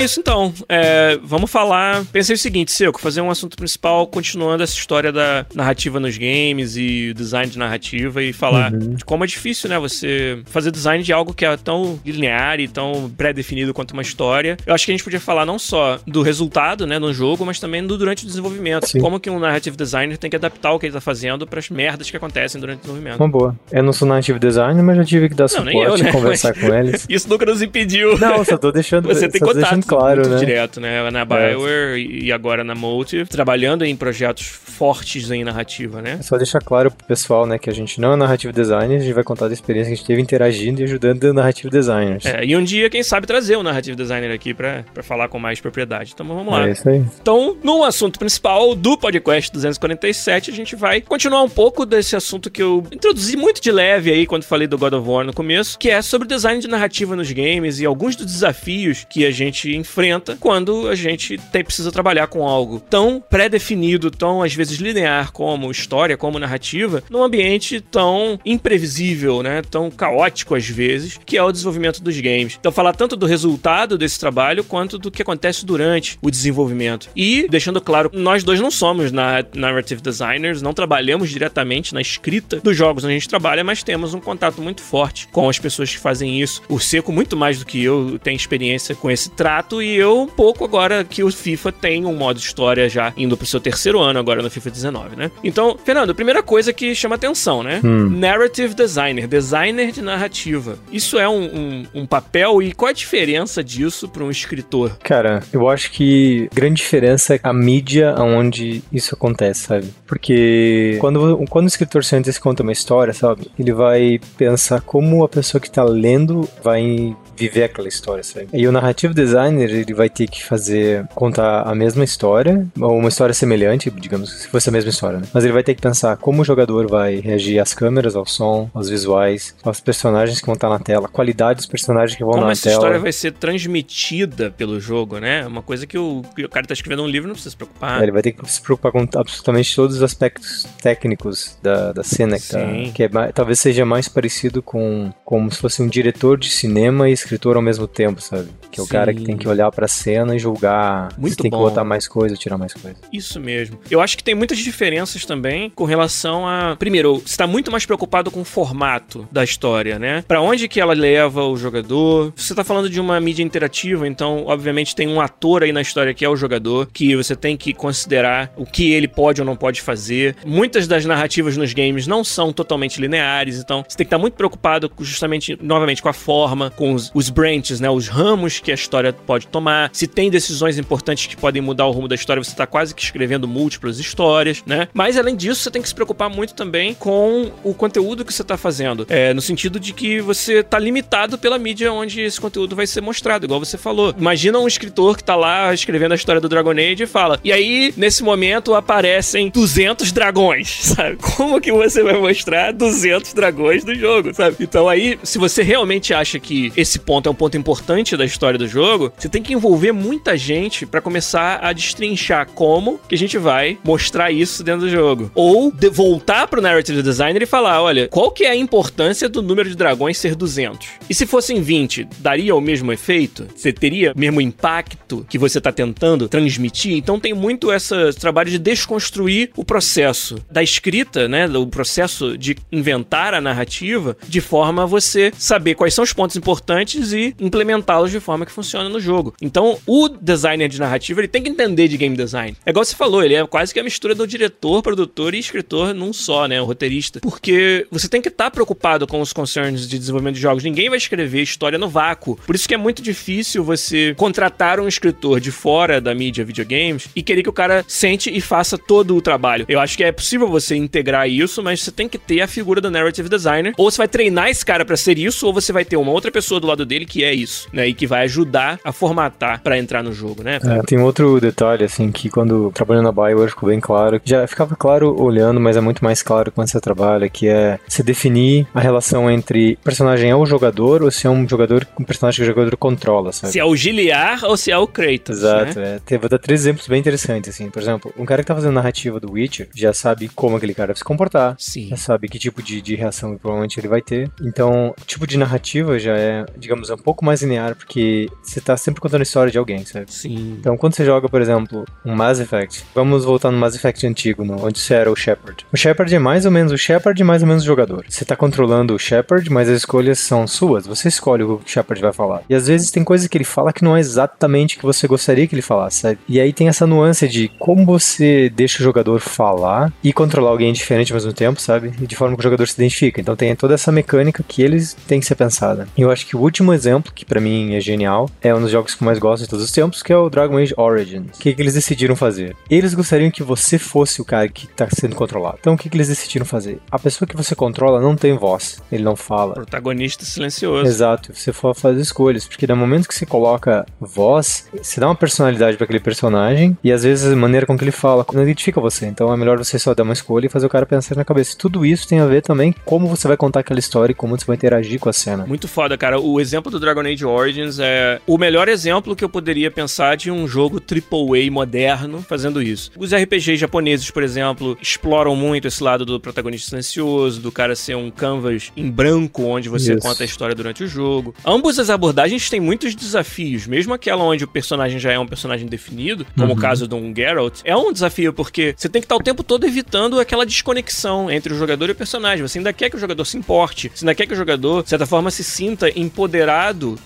É 0.00 0.04
isso 0.04 0.20
então. 0.20 0.52
É, 0.68 1.18
vamos 1.22 1.50
falar. 1.50 2.04
Pensei 2.12 2.34
o 2.34 2.38
seguinte, 2.38 2.72
Seco, 2.72 3.00
fazer 3.00 3.20
um 3.20 3.30
assunto 3.30 3.56
principal 3.56 4.06
continuando 4.06 4.62
essa 4.62 4.74
história 4.74 5.12
da 5.12 5.44
narrativa 5.54 6.00
nos 6.00 6.16
games 6.16 6.76
e 6.76 7.12
design 7.14 7.50
de 7.50 7.58
narrativa 7.58 8.22
e 8.22 8.32
falar 8.32 8.72
uhum. 8.72 8.94
de 8.94 9.04
como 9.04 9.24
é 9.24 9.26
difícil, 9.26 9.68
né? 9.68 9.78
Você 9.78 10.42
fazer 10.46 10.70
design 10.70 11.02
de 11.02 11.12
algo 11.12 11.34
que 11.34 11.44
é 11.44 11.56
tão 11.56 11.98
linear 12.04 12.60
e 12.60 12.68
tão 12.68 13.10
pré-definido 13.16 13.74
quanto 13.74 13.92
uma 13.92 14.02
história. 14.02 14.56
Eu 14.66 14.74
acho 14.74 14.84
que 14.84 14.92
a 14.92 14.94
gente 14.94 15.04
podia 15.04 15.20
falar 15.20 15.44
não 15.44 15.58
só 15.58 15.98
do 16.06 16.22
resultado, 16.22 16.86
né, 16.86 16.98
no 16.98 17.12
jogo, 17.12 17.44
mas 17.44 17.58
também 17.58 17.86
do 17.86 17.96
durante 17.96 18.24
o 18.24 18.26
desenvolvimento. 18.26 18.88
Sim. 18.88 19.00
Como 19.00 19.18
que 19.18 19.28
um 19.30 19.38
narrative 19.38 19.76
designer 19.76 20.16
tem 20.16 20.30
que 20.30 20.36
adaptar 20.36 20.72
o 20.72 20.78
que 20.78 20.86
ele 20.86 20.92
tá 20.92 21.00
fazendo 21.00 21.46
para 21.46 21.58
as 21.58 21.70
merdas 21.70 22.10
que 22.10 22.16
acontecem 22.16 22.60
durante 22.60 22.78
o 22.78 22.80
desenvolvimento. 22.82 23.18
Uma 23.18 23.28
boa. 23.28 23.56
Eu 23.70 23.82
não 23.82 23.92
sou 23.92 24.06
narrative 24.06 24.38
designer, 24.38 24.82
mas 24.82 24.96
já 24.96 25.04
tive 25.04 25.28
que 25.28 25.34
dar 25.34 25.44
não, 25.44 25.48
suporte 25.48 25.76
eu, 25.76 25.98
né? 25.98 26.12
conversar 26.12 26.54
mas... 26.54 26.64
com 26.64 26.74
eles. 26.74 27.06
Isso 27.10 27.28
nunca 27.28 27.46
nos 27.46 27.62
impediu. 27.62 28.18
Não, 28.18 28.44
só 28.44 28.56
tô 28.56 28.70
deixando. 28.70 29.08
Você 29.08 29.28
tem 29.28 29.40
contato 29.40 29.85
claro, 29.86 30.28
né? 30.28 30.36
direto, 30.38 30.80
né? 30.80 31.10
Na 31.10 31.24
Bioware 31.24 31.94
é. 31.94 31.98
e 31.98 32.32
agora 32.32 32.64
na 32.64 32.74
Motive, 32.74 33.28
trabalhando 33.28 33.84
em 33.84 33.96
projetos 33.96 34.46
fortes 34.46 35.30
em 35.30 35.44
narrativa, 35.44 36.02
né? 36.02 36.16
É 36.20 36.22
só 36.22 36.36
deixar 36.36 36.60
claro 36.60 36.90
pro 36.90 37.06
pessoal, 37.06 37.46
né, 37.46 37.58
que 37.58 37.70
a 37.70 37.72
gente 37.72 38.00
não 38.00 38.12
é 38.12 38.16
narrative 38.16 38.52
designer, 38.52 38.96
a 38.96 39.00
gente 39.00 39.12
vai 39.12 39.24
contar 39.24 39.48
da 39.48 39.54
experiência 39.54 39.88
que 39.88 39.94
a 39.94 39.96
gente 39.96 40.06
teve 40.06 40.20
interagindo 40.20 40.80
e 40.80 40.84
ajudando 40.84 41.32
narrative 41.32 41.70
designers. 41.70 42.26
É, 42.26 42.44
e 42.44 42.56
um 42.56 42.62
dia, 42.62 42.90
quem 42.90 43.02
sabe, 43.02 43.26
trazer 43.26 43.56
um 43.56 43.62
narrative 43.62 43.96
designer 43.96 44.30
aqui 44.32 44.52
pra, 44.52 44.84
pra 44.92 45.02
falar 45.02 45.28
com 45.28 45.38
mais 45.38 45.60
propriedade. 45.60 46.12
Então 46.14 46.26
vamos 46.26 46.52
lá. 46.52 46.68
É 46.68 46.72
isso 46.72 46.88
aí. 46.88 47.04
Então, 47.20 47.56
no 47.62 47.84
assunto 47.84 48.18
principal 48.18 48.74
do 48.74 48.98
podcast 48.98 49.52
247, 49.52 50.50
a 50.50 50.54
gente 50.54 50.76
vai 50.76 51.00
continuar 51.00 51.42
um 51.42 51.48
pouco 51.48 51.86
desse 51.86 52.16
assunto 52.16 52.50
que 52.50 52.62
eu 52.62 52.84
introduzi 52.92 53.36
muito 53.36 53.60
de 53.60 53.70
leve 53.70 54.10
aí 54.10 54.26
quando 54.26 54.44
falei 54.44 54.66
do 54.66 54.78
God 54.78 54.94
of 54.94 55.08
War 55.08 55.24
no 55.24 55.32
começo, 55.32 55.78
que 55.78 55.90
é 55.90 56.02
sobre 56.02 56.28
design 56.28 56.60
de 56.60 56.68
narrativa 56.68 57.16
nos 57.16 57.30
games 57.32 57.80
e 57.80 57.86
alguns 57.86 58.16
dos 58.16 58.26
desafios 58.26 59.06
que 59.08 59.24
a 59.24 59.30
gente 59.30 59.74
enfrenta 59.76 60.36
quando 60.38 60.88
a 60.88 60.94
gente 60.94 61.38
tem, 61.52 61.64
precisa 61.64 61.92
trabalhar 61.92 62.26
com 62.26 62.46
algo 62.46 62.80
tão 62.80 63.22
pré-definido, 63.28 64.10
tão 64.10 64.42
às 64.42 64.54
vezes 64.54 64.78
linear 64.78 65.32
como 65.32 65.70
história, 65.70 66.16
como 66.16 66.38
narrativa, 66.38 67.02
num 67.10 67.22
ambiente 67.22 67.80
tão 67.80 68.38
imprevisível, 68.44 69.42
né? 69.42 69.62
Tão 69.62 69.90
caótico 69.90 70.54
às 70.54 70.68
vezes, 70.68 71.18
que 71.24 71.36
é 71.36 71.42
o 71.42 71.52
desenvolvimento 71.52 72.02
dos 72.02 72.18
games. 72.20 72.56
Então, 72.58 72.72
falar 72.72 72.94
tanto 72.94 73.16
do 73.16 73.26
resultado 73.26 73.98
desse 73.98 74.18
trabalho 74.18 74.64
quanto 74.64 74.98
do 74.98 75.10
que 75.10 75.22
acontece 75.22 75.64
durante 75.64 76.18
o 76.22 76.30
desenvolvimento. 76.30 77.08
E, 77.14 77.46
deixando 77.48 77.80
claro, 77.80 78.10
nós 78.12 78.44
dois 78.44 78.60
não 78.60 78.70
somos 78.70 79.12
na 79.12 79.44
narrative 79.54 80.00
designers, 80.00 80.62
não 80.62 80.72
trabalhamos 80.72 81.30
diretamente 81.30 81.94
na 81.94 82.00
escrita 82.00 82.60
dos 82.60 82.76
jogos 82.76 83.04
onde 83.04 83.12
a 83.12 83.16
gente 83.16 83.28
trabalha, 83.28 83.64
mas 83.64 83.82
temos 83.82 84.14
um 84.14 84.20
contato 84.20 84.60
muito 84.60 84.82
forte 84.82 85.28
com 85.28 85.48
as 85.48 85.58
pessoas 85.58 85.90
que 85.90 85.98
fazem 85.98 86.40
isso. 86.40 86.62
O 86.68 86.78
Seco, 86.78 87.12
muito 87.12 87.36
mais 87.36 87.58
do 87.58 87.66
que 87.66 87.82
eu, 87.82 88.18
tem 88.18 88.36
experiência 88.36 88.94
com 88.94 89.10
esse 89.10 89.30
trato 89.30 89.65
e 89.82 89.96
eu 89.96 90.20
um 90.20 90.26
pouco 90.26 90.64
agora 90.64 91.04
que 91.04 91.22
o 91.22 91.30
FIFA 91.30 91.72
tem 91.72 92.04
um 92.04 92.14
modo 92.14 92.38
história 92.38 92.88
já 92.88 93.12
indo 93.16 93.36
pro 93.36 93.46
seu 93.46 93.60
terceiro 93.60 94.00
ano 94.00 94.18
agora 94.18 94.42
no 94.42 94.50
FIFA 94.50 94.70
19, 94.70 95.16
né? 95.16 95.30
Então, 95.42 95.76
Fernando, 95.84 96.14
primeira 96.14 96.42
coisa 96.42 96.72
que 96.72 96.94
chama 96.94 97.16
atenção, 97.16 97.62
né? 97.62 97.80
Hum. 97.84 98.10
Narrative 98.10 98.74
designer, 98.74 99.26
designer 99.26 99.92
de 99.92 100.02
narrativa. 100.02 100.78
Isso 100.92 101.18
é 101.18 101.28
um, 101.28 101.44
um, 101.44 101.86
um 101.94 102.06
papel 102.06 102.62
e 102.62 102.72
qual 102.72 102.90
a 102.90 102.92
diferença 102.92 103.62
disso 103.62 104.08
para 104.08 104.24
um 104.24 104.30
escritor? 104.30 104.96
Cara, 105.02 105.42
eu 105.52 105.68
acho 105.68 105.90
que 105.90 106.48
grande 106.54 106.76
diferença 106.76 107.34
é 107.34 107.40
a 107.42 107.52
mídia 107.52 108.14
onde 108.18 108.82
isso 108.92 109.14
acontece, 109.14 109.64
sabe? 109.64 109.88
Porque 110.06 110.96
quando, 111.00 111.44
quando 111.48 111.64
o 111.64 111.68
escritor 111.68 112.04
senta 112.04 112.30
e 112.30 112.34
conta 112.40 112.62
uma 112.62 112.72
história, 112.72 113.12
sabe? 113.12 113.50
Ele 113.58 113.72
vai 113.72 114.20
pensar 114.36 114.80
como 114.80 115.24
a 115.24 115.28
pessoa 115.28 115.60
que 115.60 115.70
tá 115.70 115.84
lendo 115.84 116.48
vai 116.62 117.16
viver 117.36 117.64
aquela 117.64 117.88
história, 117.88 118.22
sabe? 118.22 118.48
E 118.52 118.66
o 118.66 118.72
narrative 118.72 119.14
designer, 119.14 119.70
ele 119.70 119.94
vai 119.94 120.08
ter 120.08 120.26
que 120.26 120.44
fazer, 120.44 121.06
contar 121.14 121.62
a 121.62 121.74
mesma 121.74 122.04
história, 122.04 122.66
ou 122.80 122.96
uma 122.96 123.08
história 123.08 123.34
semelhante, 123.34 123.90
digamos, 123.90 124.42
se 124.42 124.48
fosse 124.48 124.68
a 124.68 124.72
mesma 124.72 124.90
história, 124.90 125.18
né? 125.18 125.26
Mas 125.32 125.44
ele 125.44 125.52
vai 125.52 125.62
ter 125.62 125.74
que 125.74 125.82
pensar 125.82 126.16
como 126.16 126.42
o 126.42 126.44
jogador 126.44 126.88
vai 126.88 127.16
reagir 127.16 127.58
às 127.58 127.74
câmeras, 127.74 128.16
ao 128.16 128.26
som, 128.26 128.70
aos 128.74 128.88
visuais, 128.88 129.54
aos 129.62 129.80
personagens 129.80 130.40
que 130.40 130.46
vão 130.46 130.54
estar 130.54 130.68
na 130.68 130.78
tela, 130.78 131.06
a 131.06 131.08
qualidade 131.08 131.58
dos 131.58 131.66
personagens 131.66 132.16
que 132.16 132.24
vão 132.24 132.34
como 132.34 132.46
na 132.46 132.52
tela. 132.52 132.60
Como 132.60 132.68
essa 132.68 132.78
história 132.78 132.98
vai 132.98 133.12
ser 133.12 133.32
transmitida 133.32 134.50
pelo 134.50 134.80
jogo, 134.80 135.18
né? 135.18 135.46
Uma 135.46 135.62
coisa 135.62 135.86
que 135.86 135.98
o, 135.98 136.22
que 136.34 136.44
o 136.44 136.48
cara 136.48 136.66
tá 136.66 136.74
escrevendo 136.74 137.02
um 137.02 137.08
livro 137.08 137.28
não 137.28 137.34
precisa 137.34 137.50
se 137.50 137.56
preocupar. 137.56 138.00
É, 138.00 138.04
ele 138.04 138.12
vai 138.12 138.22
ter 138.22 138.32
que 138.32 138.50
se 138.50 138.60
preocupar 138.60 138.92
com 138.92 139.06
absolutamente 139.18 139.74
todos 139.74 139.96
os 139.96 140.02
aspectos 140.02 140.66
técnicos 140.82 141.58
da, 141.62 141.92
da 141.92 142.02
cena 142.02 142.38
que, 142.38 142.48
tá, 142.48 142.58
que 142.94 143.02
é, 143.02 143.08
talvez 143.32 143.60
seja 143.60 143.84
mais 143.84 144.08
parecido 144.08 144.62
com 144.62 145.12
como 145.24 145.50
se 145.50 145.60
fosse 145.60 145.82
um 145.82 145.88
diretor 145.88 146.38
de 146.38 146.50
cinema 146.50 147.08
e 147.08 147.12
escritor 147.26 147.56
ao 147.56 147.62
mesmo 147.62 147.86
tempo, 147.86 148.20
sabe? 148.20 148.48
Que 148.70 148.80
é 148.80 148.82
o 148.82 148.86
Sim. 148.86 148.92
cara 148.92 149.12
que 149.12 149.22
tem 149.22 149.36
que 149.36 149.48
olhar 149.48 149.70
pra 149.70 149.88
cena 149.88 150.34
e 150.34 150.38
julgar 150.38 151.08
Muito 151.18 151.32
se 151.32 151.36
tem 151.36 151.50
bom. 151.50 151.58
que 151.58 151.64
botar 151.64 151.84
mais 151.84 152.08
coisa 152.08 152.36
tirar 152.36 152.56
mais 152.56 152.72
coisa. 152.72 152.96
Isso 153.12 153.40
mesmo. 153.40 153.78
Eu 153.90 154.00
acho 154.00 154.16
que 154.16 154.24
tem 154.24 154.34
muitas 154.34 154.58
diferenças 154.58 155.24
também 155.24 155.70
com 155.70 155.84
relação 155.84 156.46
a. 156.46 156.76
Primeiro, 156.76 157.22
você 157.24 157.36
tá 157.36 157.46
muito 157.46 157.70
mais 157.70 157.84
preocupado 157.84 158.30
com 158.30 158.40
o 158.40 158.44
formato 158.44 159.28
da 159.30 159.42
história, 159.42 159.98
né? 159.98 160.24
Pra 160.26 160.40
onde 160.40 160.68
que 160.68 160.80
ela 160.80 160.94
leva 160.94 161.44
o 161.44 161.56
jogador. 161.56 162.32
Você 162.36 162.54
tá 162.54 162.62
falando 162.62 162.88
de 162.88 163.00
uma 163.00 163.20
mídia 163.20 163.42
interativa, 163.42 164.06
então, 164.06 164.44
obviamente, 164.46 164.94
tem 164.94 165.08
um 165.08 165.20
ator 165.20 165.62
aí 165.62 165.72
na 165.72 165.80
história 165.80 166.14
que 166.14 166.24
é 166.24 166.28
o 166.28 166.36
jogador, 166.36 166.88
que 166.92 167.16
você 167.16 167.34
tem 167.34 167.56
que 167.56 167.72
considerar 167.74 168.52
o 168.56 168.64
que 168.64 168.92
ele 168.92 169.08
pode 169.08 169.40
ou 169.40 169.46
não 169.46 169.56
pode 169.56 169.80
fazer. 169.80 170.36
Muitas 170.44 170.86
das 170.86 171.04
narrativas 171.04 171.56
nos 171.56 171.72
games 171.72 172.06
não 172.06 172.22
são 172.22 172.52
totalmente 172.52 173.00
lineares, 173.00 173.58
então 173.58 173.84
você 173.86 173.96
tem 173.96 174.04
que 174.04 174.08
estar 174.08 174.16
tá 174.16 174.20
muito 174.20 174.34
preocupado 174.34 174.90
justamente, 175.00 175.58
novamente, 175.60 176.02
com 176.02 176.08
a 176.08 176.12
forma, 176.12 176.70
com 176.70 176.92
os, 176.94 177.10
os 177.16 177.30
branches, 177.30 177.80
né? 177.80 177.88
Os 177.88 178.08
ramos 178.08 178.60
que 178.60 178.70
a 178.70 178.74
história 178.74 179.10
pode 179.10 179.46
tomar. 179.46 179.88
Se 179.90 180.06
tem 180.06 180.30
decisões 180.30 180.76
importantes 180.76 181.26
que 181.26 181.34
podem 181.34 181.62
mudar 181.62 181.86
o 181.86 181.90
rumo 181.90 182.06
da 182.06 182.14
história, 182.14 182.44
você 182.44 182.54
tá 182.54 182.66
quase 182.66 182.94
que 182.94 183.02
escrevendo 183.02 183.48
múltiplas 183.48 183.98
histórias, 183.98 184.62
né? 184.66 184.88
Mas 184.92 185.16
além 185.16 185.34
disso, 185.34 185.62
você 185.62 185.70
tem 185.70 185.80
que 185.80 185.88
se 185.88 185.94
preocupar 185.94 186.28
muito 186.28 186.52
também 186.52 186.92
com 186.92 187.50
o 187.64 187.72
conteúdo 187.72 188.22
que 188.22 188.34
você 188.34 188.44
tá 188.44 188.58
fazendo. 188.58 189.06
É, 189.08 189.32
no 189.32 189.40
sentido 189.40 189.80
de 189.80 189.94
que 189.94 190.20
você 190.20 190.62
tá 190.62 190.78
limitado 190.78 191.38
pela 191.38 191.58
mídia 191.58 191.90
onde 191.90 192.20
esse 192.20 192.38
conteúdo 192.38 192.76
vai 192.76 192.86
ser 192.86 193.00
mostrado, 193.00 193.46
igual 193.46 193.60
você 193.60 193.78
falou. 193.78 194.14
Imagina 194.18 194.58
um 194.58 194.68
escritor 194.68 195.16
que 195.16 195.24
tá 195.24 195.34
lá 195.34 195.72
escrevendo 195.72 196.12
a 196.12 196.16
história 196.16 196.40
do 196.40 196.50
Dragon 196.50 196.72
Age 196.72 197.04
e 197.04 197.06
fala: 197.06 197.40
"E 197.42 197.50
aí, 197.50 197.94
nesse 197.96 198.22
momento 198.22 198.74
aparecem 198.74 199.48
200 199.48 200.12
dragões", 200.12 200.68
sabe? 200.94 201.16
Como 201.16 201.62
que 201.62 201.72
você 201.72 202.02
vai 202.02 202.18
mostrar 202.18 202.74
200 202.74 203.32
dragões 203.32 203.84
do 203.84 203.94
jogo, 203.94 204.34
sabe? 204.34 204.56
Então 204.60 204.86
aí, 204.86 205.18
se 205.22 205.38
você 205.38 205.62
realmente 205.62 206.12
acha 206.12 206.38
que 206.38 206.70
esse 206.76 207.05
ponto 207.06 207.28
é 207.28 207.32
um 207.32 207.34
ponto 207.34 207.56
importante 207.56 208.16
da 208.16 208.24
história 208.24 208.58
do 208.58 208.66
jogo, 208.66 209.12
você 209.16 209.28
tem 209.28 209.42
que 209.42 209.54
envolver 209.54 209.92
muita 209.92 210.36
gente 210.36 210.84
para 210.84 211.00
começar 211.00 211.64
a 211.64 211.72
destrinchar 211.72 212.48
como 212.50 212.98
que 213.08 213.14
a 213.14 213.18
gente 213.18 213.38
vai 213.38 213.78
mostrar 213.84 214.32
isso 214.32 214.64
dentro 214.64 214.82
do 214.82 214.90
jogo. 214.90 215.30
Ou 215.34 215.70
de 215.70 215.88
voltar 215.88 216.48
pro 216.48 216.60
narrative 216.60 217.02
designer 217.02 217.42
e 217.42 217.46
falar, 217.46 217.80
olha, 217.80 218.08
qual 218.08 218.32
que 218.32 218.44
é 218.44 218.50
a 218.50 218.56
importância 218.56 219.28
do 219.28 219.40
número 219.40 219.68
de 219.68 219.76
dragões 219.76 220.18
ser 220.18 220.34
200? 220.34 220.88
E 221.08 221.14
se 221.14 221.26
fossem 221.26 221.62
20, 221.62 222.08
daria 222.18 222.54
o 222.54 222.60
mesmo 222.60 222.92
efeito? 222.92 223.46
Você 223.54 223.72
teria 223.72 224.12
o 224.12 224.18
mesmo 224.18 224.40
impacto 224.40 225.24
que 225.28 225.38
você 225.38 225.60
tá 225.60 225.70
tentando 225.70 226.28
transmitir? 226.28 226.96
Então 226.96 227.20
tem 227.20 227.32
muito 227.32 227.72
esse 227.72 228.12
trabalho 228.14 228.50
de 228.50 228.58
desconstruir 228.58 229.50
o 229.56 229.64
processo 229.64 230.36
da 230.50 230.62
escrita, 230.62 231.28
né, 231.28 231.46
o 231.46 231.66
processo 231.68 232.36
de 232.36 232.56
inventar 232.72 233.32
a 233.32 233.40
narrativa 233.40 234.16
de 234.26 234.40
forma 234.40 234.82
a 234.82 234.86
você 234.86 235.32
saber 235.38 235.76
quais 235.76 235.94
são 235.94 236.02
os 236.02 236.12
pontos 236.12 236.36
importantes 236.36 236.95
e 237.12 237.34
implementá-los 237.40 238.10
de 238.10 238.20
forma 238.20 238.46
que 238.46 238.52
funciona 238.52 238.88
no 238.88 239.00
jogo. 239.00 239.34
Então, 239.40 239.78
o 239.86 240.08
designer 240.08 240.68
de 240.68 240.78
narrativa, 240.78 241.20
ele 241.20 241.28
tem 241.28 241.42
que 241.42 241.50
entender 241.50 241.88
de 241.88 241.96
game 241.96 242.16
design. 242.16 242.56
É 242.64 242.70
igual 242.70 242.84
você 242.84 242.94
falou, 242.94 243.22
ele 243.22 243.34
é 243.34 243.46
quase 243.46 243.72
que 243.72 243.80
a 243.80 243.84
mistura 243.84 244.14
do 244.14 244.26
diretor, 244.26 244.82
produtor 244.82 245.34
e 245.34 245.38
escritor 245.38 245.94
num 245.94 246.12
só, 246.12 246.46
né, 246.46 246.60
o 246.60 246.64
roteirista. 246.64 247.20
Porque 247.20 247.86
você 247.90 248.08
tem 248.08 248.22
que 248.22 248.28
estar 248.28 248.44
tá 248.44 248.50
preocupado 248.50 249.06
com 249.06 249.20
os 249.20 249.32
concerns 249.32 249.88
de 249.88 249.98
desenvolvimento 249.98 250.36
de 250.36 250.40
jogos. 250.40 250.64
Ninguém 250.64 250.88
vai 250.88 250.98
escrever 250.98 251.42
história 251.42 251.78
no 251.78 251.88
vácuo. 251.88 252.38
Por 252.46 252.54
isso 252.54 252.68
que 252.68 252.74
é 252.74 252.78
muito 252.78 253.02
difícil 253.02 253.62
você 253.62 254.14
contratar 254.16 254.80
um 254.80 254.88
escritor 254.88 255.40
de 255.40 255.50
fora 255.50 256.00
da 256.00 256.14
mídia 256.14 256.44
videogames 256.44 257.08
e 257.14 257.22
querer 257.22 257.42
que 257.42 257.48
o 257.48 257.52
cara 257.52 257.84
sente 257.86 258.30
e 258.34 258.40
faça 258.40 258.78
todo 258.78 259.16
o 259.16 259.20
trabalho. 259.20 259.66
Eu 259.68 259.80
acho 259.80 259.96
que 259.96 260.04
é 260.04 260.12
possível 260.12 260.48
você 260.48 260.76
integrar 260.76 261.28
isso, 261.28 261.62
mas 261.62 261.82
você 261.82 261.90
tem 261.90 262.08
que 262.08 262.18
ter 262.18 262.40
a 262.40 262.48
figura 262.48 262.80
do 262.80 262.90
narrative 262.90 263.28
designer. 263.28 263.72
Ou 263.76 263.90
você 263.90 263.98
vai 263.98 264.08
treinar 264.08 264.48
esse 264.48 264.64
cara 264.64 264.84
para 264.84 264.96
ser 264.96 265.18
isso, 265.18 265.46
ou 265.46 265.52
você 265.52 265.72
vai 265.72 265.84
ter 265.84 265.96
uma 265.96 266.12
outra 266.12 266.30
pessoa 266.30 266.60
do 266.60 266.66
lado 266.66 266.85
dele 266.86 267.04
que 267.04 267.24
é 267.24 267.34
isso, 267.34 267.68
né? 267.72 267.86
E 267.88 267.94
que 267.94 268.06
vai 268.06 268.24
ajudar 268.24 268.78
a 268.84 268.92
formatar 268.92 269.60
para 269.62 269.78
entrar 269.78 270.02
no 270.02 270.12
jogo, 270.12 270.42
né? 270.42 270.58
É, 270.64 270.82
tem 270.82 270.98
outro 270.98 271.40
detalhe, 271.40 271.84
assim, 271.84 272.10
que 272.10 272.28
quando 272.28 272.70
trabalhando 272.72 273.04
na 273.04 273.12
Bioware 273.12 273.50
ficou 273.50 273.68
bem 273.68 273.80
claro. 273.80 274.20
Já 274.24 274.46
ficava 274.46 274.76
claro 274.76 275.20
olhando, 275.20 275.60
mas 275.60 275.76
é 275.76 275.80
muito 275.80 276.04
mais 276.04 276.22
claro 276.22 276.50
quando 276.52 276.68
você 276.68 276.80
trabalha, 276.80 277.28
que 277.28 277.48
é 277.48 277.78
se 277.88 278.02
definir 278.02 278.66
a 278.74 278.80
relação 278.80 279.30
entre 279.30 279.78
o 279.80 279.84
personagem 279.84 280.30
é 280.30 280.36
o 280.36 280.46
jogador 280.46 281.02
ou 281.02 281.10
se 281.10 281.26
é 281.26 281.30
um 281.30 281.48
jogador, 281.48 281.86
um 281.98 282.04
personagem 282.04 282.38
que 282.38 282.42
o 282.42 282.46
jogador 282.46 282.76
controla, 282.76 283.32
sabe? 283.32 283.52
Se 283.52 283.58
é 283.58 283.64
o 283.64 283.74
Giliar 283.74 284.44
ou 284.44 284.56
se 284.56 284.70
é 284.70 284.78
o 284.78 284.86
Kratos, 284.86 285.38
Exato, 285.38 285.78
né? 285.78 286.00
é. 286.08 286.18
Vou 286.18 286.28
dar 286.28 286.38
três 286.38 286.60
exemplos 286.60 286.86
bem 286.88 287.00
interessantes, 287.00 287.54
assim. 287.54 287.70
Por 287.70 287.80
exemplo, 287.80 288.12
um 288.16 288.24
cara 288.24 288.42
que 288.42 288.48
tá 288.48 288.54
fazendo 288.54 288.72
narrativa 288.72 289.20
do 289.20 289.32
Witcher 289.32 289.68
já 289.74 289.92
sabe 289.92 290.28
como 290.28 290.56
aquele 290.56 290.74
cara 290.74 290.88
vai 290.88 290.96
se 290.96 291.04
comportar. 291.04 291.54
Sim. 291.58 291.88
Já 291.88 291.96
sabe 291.96 292.28
que 292.28 292.38
tipo 292.38 292.62
de, 292.62 292.80
de 292.80 292.94
reação 292.94 293.36
provavelmente 293.36 293.78
ele 293.78 293.88
vai 293.88 294.00
ter. 294.00 294.30
Então, 294.40 294.94
tipo 295.06 295.26
de 295.26 295.36
narrativa 295.36 295.98
já 295.98 296.16
é, 296.16 296.44
digamos, 296.66 296.90
um 296.90 296.96
pouco 296.96 297.24
mais 297.24 297.42
linear, 297.42 297.76
porque 297.76 298.28
você 298.42 298.60
tá 298.60 298.76
sempre 298.76 299.00
contando 299.00 299.20
a 299.20 299.22
história 299.22 299.50
de 299.50 299.58
alguém, 299.58 299.84
sabe? 299.84 300.12
Sim. 300.12 300.56
Então, 300.58 300.76
quando 300.76 300.94
você 300.94 301.04
joga, 301.04 301.28
por 301.28 301.40
exemplo, 301.40 301.84
um 302.04 302.14
Mass 302.14 302.40
Effect, 302.40 302.84
vamos 302.94 303.24
voltar 303.24 303.50
no 303.50 303.58
Mass 303.58 303.76
Effect 303.76 304.06
antigo, 304.06 304.44
no, 304.44 304.64
onde 304.64 304.78
você 304.78 304.94
era 304.94 305.10
o 305.10 305.16
Shepard. 305.16 305.64
O 305.72 305.76
Shepard 305.76 306.14
é 306.14 306.18
mais 306.18 306.44
ou 306.44 306.50
menos 306.50 306.72
o 306.72 306.78
Shepard 306.78 307.20
e 307.20 307.24
mais 307.24 307.42
ou 307.42 307.48
menos 307.48 307.62
o 307.62 307.66
jogador. 307.66 308.04
Você 308.08 308.24
tá 308.24 308.34
controlando 308.34 308.94
o 308.94 308.98
Shepard, 308.98 309.48
mas 309.50 309.68
as 309.68 309.78
escolhas 309.78 310.18
são 310.18 310.46
suas. 310.46 310.86
Você 310.86 311.08
escolhe 311.08 311.44
o 311.44 311.58
que 311.58 311.66
o 311.66 311.72
Shepard 311.72 312.02
vai 312.02 312.12
falar. 312.12 312.42
E 312.48 312.54
às 312.54 312.66
vezes 312.66 312.90
tem 312.90 313.04
coisas 313.04 313.28
que 313.28 313.38
ele 313.38 313.44
fala 313.44 313.72
que 313.72 313.84
não 313.84 313.96
é 313.96 314.00
exatamente 314.00 314.76
o 314.76 314.78
que 314.80 314.84
você 314.84 315.06
gostaria 315.06 315.46
que 315.46 315.54
ele 315.54 315.62
falasse, 315.62 316.00
sabe? 316.00 316.18
E 316.28 316.40
aí 316.40 316.52
tem 316.52 316.68
essa 316.68 316.86
nuance 316.86 317.28
de 317.28 317.48
como 317.58 317.84
você 317.84 318.50
deixa 318.50 318.80
o 318.80 318.84
jogador 318.84 319.20
falar 319.20 319.92
e 320.02 320.12
controlar 320.12 320.50
alguém 320.50 320.72
diferente 320.72 321.12
ao 321.12 321.16
mesmo 321.16 321.32
tempo, 321.32 321.60
sabe? 321.60 321.92
E 322.00 322.06
de 322.06 322.16
forma 322.16 322.34
que 322.34 322.40
o 322.40 322.42
jogador 322.42 322.66
se 322.66 322.74
identifica. 322.74 323.20
Então 323.20 323.36
tem 323.36 323.54
toda 323.54 323.74
essa 323.74 323.92
mecânica 323.92 324.44
que 324.46 324.62
eles 324.62 324.96
têm 325.06 325.20
que 325.20 325.26
ser 325.26 325.36
pensada. 325.36 325.86
E 325.96 326.02
eu 326.02 326.10
acho 326.10 326.26
que 326.26 326.36
o 326.36 326.40
último 326.56 326.72
exemplo, 326.72 327.12
que 327.14 327.24
para 327.24 327.40
mim 327.40 327.74
é 327.74 327.80
genial, 327.80 328.28
é 328.42 328.54
um 328.54 328.60
dos 328.60 328.70
jogos 328.70 328.94
que 328.94 329.02
eu 329.02 329.06
mais 329.06 329.18
gosto 329.18 329.44
de 329.44 329.48
todos 329.48 329.64
os 329.64 329.72
tempos, 329.72 330.02
que 330.02 330.12
é 330.12 330.16
o 330.16 330.28
Dragon 330.28 330.56
Age 330.58 330.74
Origins. 330.76 331.36
O 331.36 331.40
que, 331.40 331.54
que 331.54 331.62
eles 331.62 331.74
decidiram 331.74 332.16
fazer? 332.16 332.56
Eles 332.68 332.94
gostariam 332.94 333.30
que 333.30 333.42
você 333.42 333.78
fosse 333.78 334.20
o 334.20 334.24
cara 334.24 334.48
que 334.48 334.66
tá 334.66 334.88
sendo 334.90 335.14
controlado. 335.14 335.58
Então 335.60 335.74
o 335.74 335.78
que, 335.78 335.88
que 335.88 335.96
eles 335.96 336.08
decidiram 336.08 336.44
fazer? 336.44 336.78
A 336.90 336.98
pessoa 336.98 337.28
que 337.28 337.36
você 337.36 337.54
controla 337.54 338.00
não 338.00 338.16
tem 338.16 338.36
voz, 338.36 338.82
ele 338.90 339.02
não 339.02 339.16
fala. 339.16 339.54
Protagonista 339.54 340.24
silencioso. 340.24 340.86
Exato, 340.86 341.32
você 341.34 341.52
for 341.52 341.74
fazer 341.74 342.00
escolhas, 342.00 342.46
porque 342.46 342.66
no 342.66 342.76
momento 342.76 343.08
que 343.08 343.14
você 343.14 343.26
coloca 343.26 343.86
voz, 344.00 344.68
você 344.76 345.00
dá 345.00 345.06
uma 345.06 345.14
personalidade 345.14 345.76
para 345.76 345.84
aquele 345.84 346.00
personagem 346.00 346.76
e 346.82 346.92
às 346.92 347.02
vezes 347.02 347.32
a 347.32 347.36
maneira 347.36 347.66
com 347.66 347.76
que 347.76 347.84
ele 347.84 347.92
fala 347.92 348.26
não 348.32 348.42
identifica 348.42 348.80
você. 348.80 349.06
Então 349.06 349.32
é 349.32 349.36
melhor 349.36 349.58
você 349.58 349.78
só 349.78 349.94
dar 349.94 350.02
uma 350.02 350.12
escolha 350.12 350.46
e 350.46 350.48
fazer 350.48 350.66
o 350.66 350.70
cara 350.70 350.84
pensar 350.84 351.16
na 351.16 351.24
cabeça. 351.24 351.56
Tudo 351.56 351.86
isso 351.86 352.08
tem 352.08 352.20
a 352.20 352.26
ver 352.26 352.42
também 352.42 352.72
com 352.84 352.96
como 352.96 353.08
você 353.08 353.28
vai 353.28 353.36
contar 353.36 353.60
aquela 353.60 353.78
história 353.78 354.12
e 354.12 354.14
como 354.14 354.38
você 354.38 354.46
vai 354.46 354.56
interagir 354.56 354.98
com 354.98 355.10
a 355.10 355.12
cena. 355.12 355.44
Muito 355.46 355.68
foda, 355.68 355.98
cara. 355.98 356.18
O 356.18 356.40
exemplo 356.46 356.70
do 356.70 356.78
Dragon 356.78 357.00
Age 357.00 357.24
Origins 357.24 357.80
é 357.80 358.20
o 358.24 358.38
melhor 358.38 358.68
exemplo 358.68 359.16
que 359.16 359.24
eu 359.24 359.28
poderia 359.28 359.68
pensar 359.68 360.16
de 360.16 360.30
um 360.30 360.46
jogo 360.46 360.80
AAA 360.80 361.50
moderno 361.50 362.22
fazendo 362.22 362.62
isso. 362.62 362.92
Os 362.96 363.12
RPGs 363.12 363.56
japoneses, 363.56 364.12
por 364.12 364.22
exemplo, 364.22 364.78
exploram 364.80 365.34
muito 365.34 365.66
esse 365.66 365.82
lado 365.82 366.04
do 366.04 366.20
protagonista 366.20 366.68
silencioso, 366.68 367.40
do 367.40 367.50
cara 367.50 367.74
ser 367.74 367.96
um 367.96 368.12
canvas 368.12 368.70
em 368.76 368.88
branco 368.88 369.42
onde 369.42 369.68
você 369.68 369.94
Isso. 369.94 370.02
conta 370.02 370.22
a 370.22 370.26
história 370.26 370.54
durante 370.54 370.84
o 370.84 370.86
jogo. 370.86 371.34
Ambas 371.44 371.80
as 371.80 371.90
abordagens 371.90 372.48
têm 372.48 372.60
muitos 372.60 372.94
desafios, 372.94 373.66
mesmo 373.66 373.92
aquela 373.92 374.22
onde 374.22 374.44
o 374.44 374.48
personagem 374.48 375.00
já 375.00 375.10
é 375.10 375.18
um 375.18 375.26
personagem 375.26 375.66
definido, 375.66 376.24
como 376.38 376.52
o 376.52 376.56
caso 376.56 376.86
de 376.86 376.94
um 376.94 377.12
Geralt, 377.14 377.60
é 377.64 377.76
um 377.76 377.92
desafio 377.92 378.32
porque 378.32 378.72
você 378.76 378.88
tem 378.88 379.02
que 379.02 379.06
estar 379.06 379.16
o 379.16 379.22
tempo 379.22 379.42
todo 379.42 379.66
evitando 379.66 380.20
aquela 380.20 380.46
desconexão 380.46 381.28
entre 381.28 381.52
o 381.52 381.58
jogador 381.58 381.88
e 381.88 381.92
o 381.92 381.94
personagem. 381.94 382.46
Você 382.46 382.58
ainda 382.58 382.72
quer 382.72 382.88
que 382.88 382.96
o 382.96 383.00
jogador 383.00 383.24
se 383.24 383.36
importe, 383.36 383.90
você 383.92 384.04
ainda 384.04 384.14
quer 384.14 384.26
que 384.26 384.32
o 384.32 384.36
jogador, 384.36 384.84
de 384.84 384.90
certa 384.90 385.06
forma, 385.06 385.30
se 385.32 385.42
sinta 385.42 385.90
empoderado 385.98 386.35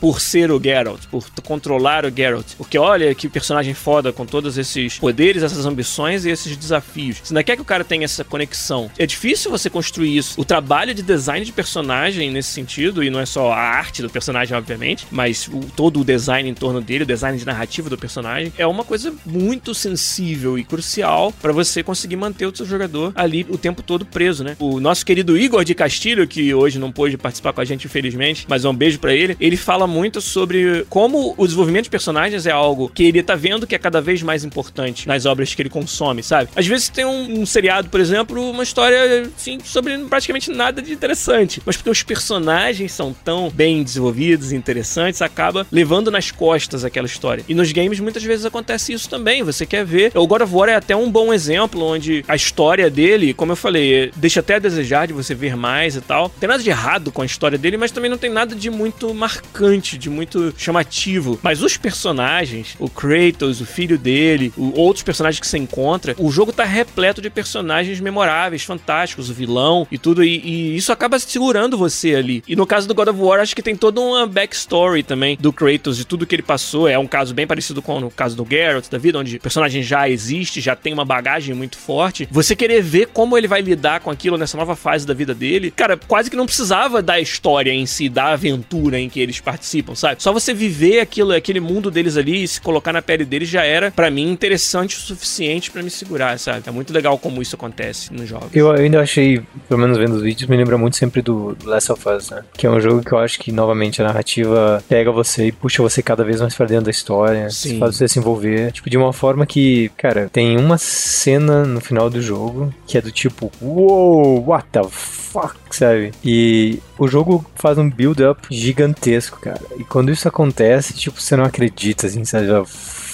por 0.01 0.21
ser 0.21 0.51
o 0.51 0.61
Geralt, 0.63 1.07
por 1.11 1.25
controlar 1.43 2.05
o 2.05 2.11
Geralt. 2.15 2.55
Porque 2.57 2.79
olha 2.79 3.15
que 3.15 3.29
personagem 3.29 3.75
foda 3.75 4.13
com 4.13 4.25
todos 4.27 4.59
esses 4.59 4.99
poderes, 4.99 5.43
essas 5.43 5.67
ambições 5.67 6.25
e 6.25 6.31
esses 6.31 6.57
desafios. 6.57 7.19
Você 7.23 7.33
ainda 7.33 7.43
quer 7.45 7.57
que 7.57 7.63
o 7.63 7.65
cara 7.65 7.85
tenha 7.85 8.05
essa 8.05 8.25
conexão. 8.25 8.91
É 8.99 9.07
difícil 9.07 9.51
você 9.51 9.69
construir 9.71 10.17
isso. 10.17 10.41
O 10.41 10.45
trabalho 10.45 10.95
de 10.95 11.03
design 11.03 11.45
de 11.45 11.53
personagem 11.53 12.31
nesse 12.31 12.51
sentido, 12.51 13.03
e 13.03 13.11
não 13.11 13.21
é 13.21 13.27
só 13.27 13.53
a 13.53 13.59
arte 13.59 14.03
do 14.03 14.11
personagem, 14.11 14.57
obviamente, 14.57 15.07
mas 15.11 15.49
o- 15.49 15.61
todo 15.77 16.01
o 16.01 16.05
design 16.05 16.49
em 16.49 16.55
torno 16.55 16.81
dele, 16.81 17.05
o 17.05 17.07
design 17.07 17.37
de 17.39 17.45
narrativa 17.47 17.89
do 17.91 17.99
personagem, 17.99 18.53
é 18.59 18.67
uma 18.67 18.85
coisa 18.85 19.13
muito 19.27 19.75
sensível 19.75 20.59
e 20.59 20.65
crucial 20.65 21.33
pra 21.41 21.53
você 21.53 21.83
conseguir 21.83 22.17
manter 22.17 22.47
o 22.47 22.57
seu 22.57 22.67
jogador 22.67 23.13
ali 23.15 23.47
o 23.49 23.59
tempo 23.59 23.83
todo 23.83 24.05
preso, 24.05 24.43
né? 24.45 24.57
O 24.59 24.81
nosso 24.81 25.05
querido 25.05 25.37
Igor 25.37 25.65
de 25.65 25.75
Castilho, 25.75 26.27
que 26.27 26.53
hoje 26.55 26.79
não 26.79 26.91
pôde 26.93 27.17
participar 27.17 27.53
com 27.53 27.61
a 27.61 27.65
gente, 27.65 27.87
infelizmente, 27.87 28.47
mas 28.49 28.65
um 28.65 28.75
beijo 28.75 28.99
pra 28.99 29.15
ele, 29.15 29.20
ele 29.41 29.57
fala 29.57 29.87
muito 29.87 30.21
sobre 30.21 30.85
como 30.89 31.35
o 31.37 31.45
desenvolvimento 31.45 31.85
de 31.85 31.91
personagens 31.91 32.47
é 32.47 32.51
algo 32.51 32.91
que 32.95 33.05
ele 33.05 33.23
tá 33.23 33.35
vendo 33.35 33.67
que 33.67 33.75
é 33.75 33.79
cada 33.79 34.01
vez 34.01 34.23
mais 34.23 34.45
importante 34.45 35.07
nas 35.07 35.27
obras 35.27 35.55
que 35.55 35.63
ele 35.63 35.71
consome, 35.71 36.23
sabe? 36.23 36.51
Às 36.55 36.67
vezes 36.67 36.89
tem 36.89 37.05
um, 37.05 37.41
um 37.41 37.47
seriado, 37.47 37.89
por 37.89 38.01
exemplo, 38.01 38.51
uma 38.51 38.63
história 38.63 39.29
assim, 39.37 39.59
sobre 39.65 39.97
praticamente 39.99 40.51
nada 40.51 40.83
de 40.83 40.93
interessante, 40.93 41.61
mas 41.65 41.77
porque 41.77 41.91
os 41.91 42.03
personagens 42.03 42.93
são 42.93 43.15
tão 43.25 43.51
bem 43.51 43.83
desenvolvidos 43.83 44.53
e 44.53 44.57
interessantes, 44.57 45.23
acaba 45.23 45.67
levando 45.71 46.11
nas 46.11 46.31
costas 46.31 46.85
aquela 46.85 47.07
história. 47.07 47.45
E 47.49 47.55
nos 47.55 47.73
games 47.73 48.01
muitas 48.01 48.23
vezes 48.23 48.45
acontece 48.45 48.93
isso 48.93 49.09
também. 49.09 49.43
Você 49.43 49.67
quer 49.67 49.85
ver. 49.85 50.13
O 50.15 50.27
God 50.27 50.43
of 50.43 50.55
War 50.55 50.69
é 50.69 50.75
até 50.75 50.95
um 50.95 51.11
bom 51.11 51.33
exemplo 51.33 51.83
onde 51.83 52.25
a 52.29 52.37
história 52.37 52.91
dele, 52.91 53.35
como 53.35 53.53
eu 53.53 53.57
falei, 53.57 54.11
deixa 54.17 54.41
até 54.41 54.57
a 54.57 54.59
desejar 54.59 55.07
de 55.07 55.13
você 55.13 55.35
ver 55.35 55.57
mais 55.57 55.97
e 55.97 56.01
tal. 56.01 56.25
Não 56.25 56.41
tem 56.41 56.49
nada 56.49 56.63
de 56.63 56.71
errado 56.71 57.13
com 57.13 57.23
a 57.23 57.27
história 57.27 57.59
dele, 57.59 57.77
mas 57.77 57.91
também 57.91 58.11
não 58.11 58.19
tem 58.19 58.31
nada 58.31 58.55
de 58.55 58.71
muito 58.71 59.10
marcante, 59.15 59.99
de 59.99 60.09
muito 60.11 60.53
chamativo. 60.57 61.39
Mas 61.43 61.63
os 61.63 61.77
personagens, 61.77 62.77
o 62.79 62.89
Kratos, 62.89 63.61
o 63.61 63.67
filho 63.67 63.99
dele, 63.99 64.53
outros 64.57 65.03
personagens 65.03 65.41
que 65.41 65.47
você 65.47 65.59
encontra, 65.59 66.15
o 66.19 66.31
jogo 66.31 66.53
tá 66.53 66.65
repleto 66.65 67.21
de 67.21 67.31
personagens 67.31 68.01
memoráveis, 68.01 68.63
fantásticos, 68.63 69.31
o 69.31 69.35
vilão 69.35 69.87
e 69.91 69.99
tudo. 69.99 70.23
E, 70.23 70.39
e 70.39 70.77
isso 70.77 70.93
acaba 70.93 71.19
segurando 71.19 71.77
você 71.77 72.15
ali. 72.15 72.43
E 72.47 72.57
no 72.57 72.67
caso 72.67 72.87
do 72.87 72.95
God 72.95 73.09
of 73.09 73.21
War, 73.21 73.41
acho 73.41 73.55
que 73.55 73.63
tem 73.63 73.77
toda 73.77 74.01
uma 74.01 74.27
backstory 74.27 75.03
também 75.03 75.37
do 75.41 75.53
Kratos, 75.53 75.97
de 75.97 76.05
tudo 76.05 76.27
que 76.27 76.35
ele 76.35 76.43
passou. 76.43 76.89
É 76.89 76.99
um 76.99 77.07
caso 77.07 77.35
bem 77.35 77.47
parecido 77.47 77.83
com 77.83 77.99
o 77.99 78.11
caso 78.11 78.37
do 78.37 78.47
Geralt 78.49 78.89
da 78.89 78.99
vida, 78.99 79.19
onde 79.19 79.37
o 79.37 79.41
personagem 79.41 79.83
já 79.83 80.09
existe, 80.09 80.61
já 80.61 80.77
tem 80.77 80.93
uma 80.93 81.05
bagagem 81.05 81.55
muito 81.55 81.77
forte. 81.77 82.29
Você 82.31 82.55
querer 82.55 82.83
ver 82.83 83.07
como 83.09 83.37
ele 83.37 83.49
vai 83.49 83.61
lidar 83.61 84.01
com 84.01 84.11
aquilo 84.11 84.37
nessa 84.37 84.57
nova 84.57 84.77
fase 84.77 85.07
da 85.07 85.15
vida 85.15 85.35
dele, 85.35 85.71
cara, 85.71 85.97
quase 85.97 86.31
que 86.31 86.37
não 86.37 86.47
precisava 86.47 87.03
da 87.03 87.21
história 87.21 87.73
em 87.73 87.87
si, 87.87 88.09
da 88.09 88.33
aventura 88.33 89.00
em 89.01 89.09
que 89.09 89.21
eles 89.21 89.41
participam, 89.41 89.95
sabe? 89.95 90.23
Só 90.23 90.33
você 90.33 90.53
viver 90.53 91.01
aquilo, 91.01 91.33
aquele 91.33 91.61
mundo 91.61 91.91
deles 91.91 92.17
ali 92.17 92.43
e 92.43 92.49
se 92.49 92.61
colocar 92.61 92.93
na 92.93 93.03
pele 93.03 93.25
deles 93.25 93.49
já 93.49 93.65
era, 93.65 93.91
para 93.91 94.11
mim, 94.11 94.31
interessante 94.31 94.97
o 94.97 95.01
suficiente 95.01 95.71
para 95.71 95.83
me 95.83 95.91
segurar, 95.91 96.39
sabe? 96.39 96.63
É 96.67 96.71
muito 96.71 96.93
legal 96.93 97.19
como 97.19 97.43
isso 97.43 97.57
acontece 97.57 98.13
nos 98.13 98.29
jogos. 98.29 98.51
Eu 98.55 98.71
ainda 98.71 99.01
achei, 99.01 99.43
pelo 99.69 99.81
menos 99.81 99.99
vendo 99.99 100.15
os 100.15 100.23
vídeos, 100.23 100.49
me 100.49 100.57
lembra 100.57 100.77
muito 100.79 100.97
sempre 100.97 101.23
do 101.23 101.57
Last 101.65 101.93
of 101.93 102.09
Us, 102.09 102.31
né? 102.31 102.45
Que 102.55 102.67
é 102.67 102.71
um 102.71 102.81
jogo 102.81 103.03
que 103.03 103.13
eu 103.13 103.19
acho 103.19 103.39
que, 103.39 103.53
novamente, 103.53 104.01
a 104.01 104.05
narrativa 104.05 104.83
pega 104.89 105.11
você 105.11 105.47
e 105.47 105.53
puxa 105.53 105.83
você 105.83 106.03
cada 106.03 106.25
vez 106.25 106.41
mais 106.41 106.55
pra 106.55 106.67
dentro 106.67 106.85
da 106.85 106.91
história, 106.91 107.51
Sim. 107.51 107.79
faz 107.79 107.97
você 107.97 108.09
se 108.09 108.19
envolver, 108.19 108.73
tipo, 108.73 108.91
de 108.91 108.97
uma 108.97 109.13
forma 109.13 109.47
que, 109.47 109.91
cara, 109.97 110.29
tem 110.33 110.57
uma 110.57 110.79
cena 110.79 111.65
no 111.65 111.81
final 111.81 112.11
do 112.11 112.21
jogo 112.21 112.73
que 112.87 112.99
é 112.99 113.01
do 113.01 113.11
tipo, 113.11 113.51
uou, 113.61 114.45
what 114.47 114.67
the 114.73 114.83
fuck, 114.91 115.55
sabe? 115.71 116.13
E 116.25 116.81
o 116.99 117.07
jogo 117.07 117.45
faz 117.55 117.79
um 117.79 117.89
build-up 117.89 118.49
gigantesco, 118.91 119.41
cara. 119.41 119.61
E 119.77 119.85
quando 119.85 120.11
isso 120.11 120.27
acontece, 120.29 120.95
tipo, 120.95 121.21
você 121.21 121.37
não 121.37 121.45
acredita, 121.45 122.07
assim, 122.07 122.25
sabe? 122.25 122.47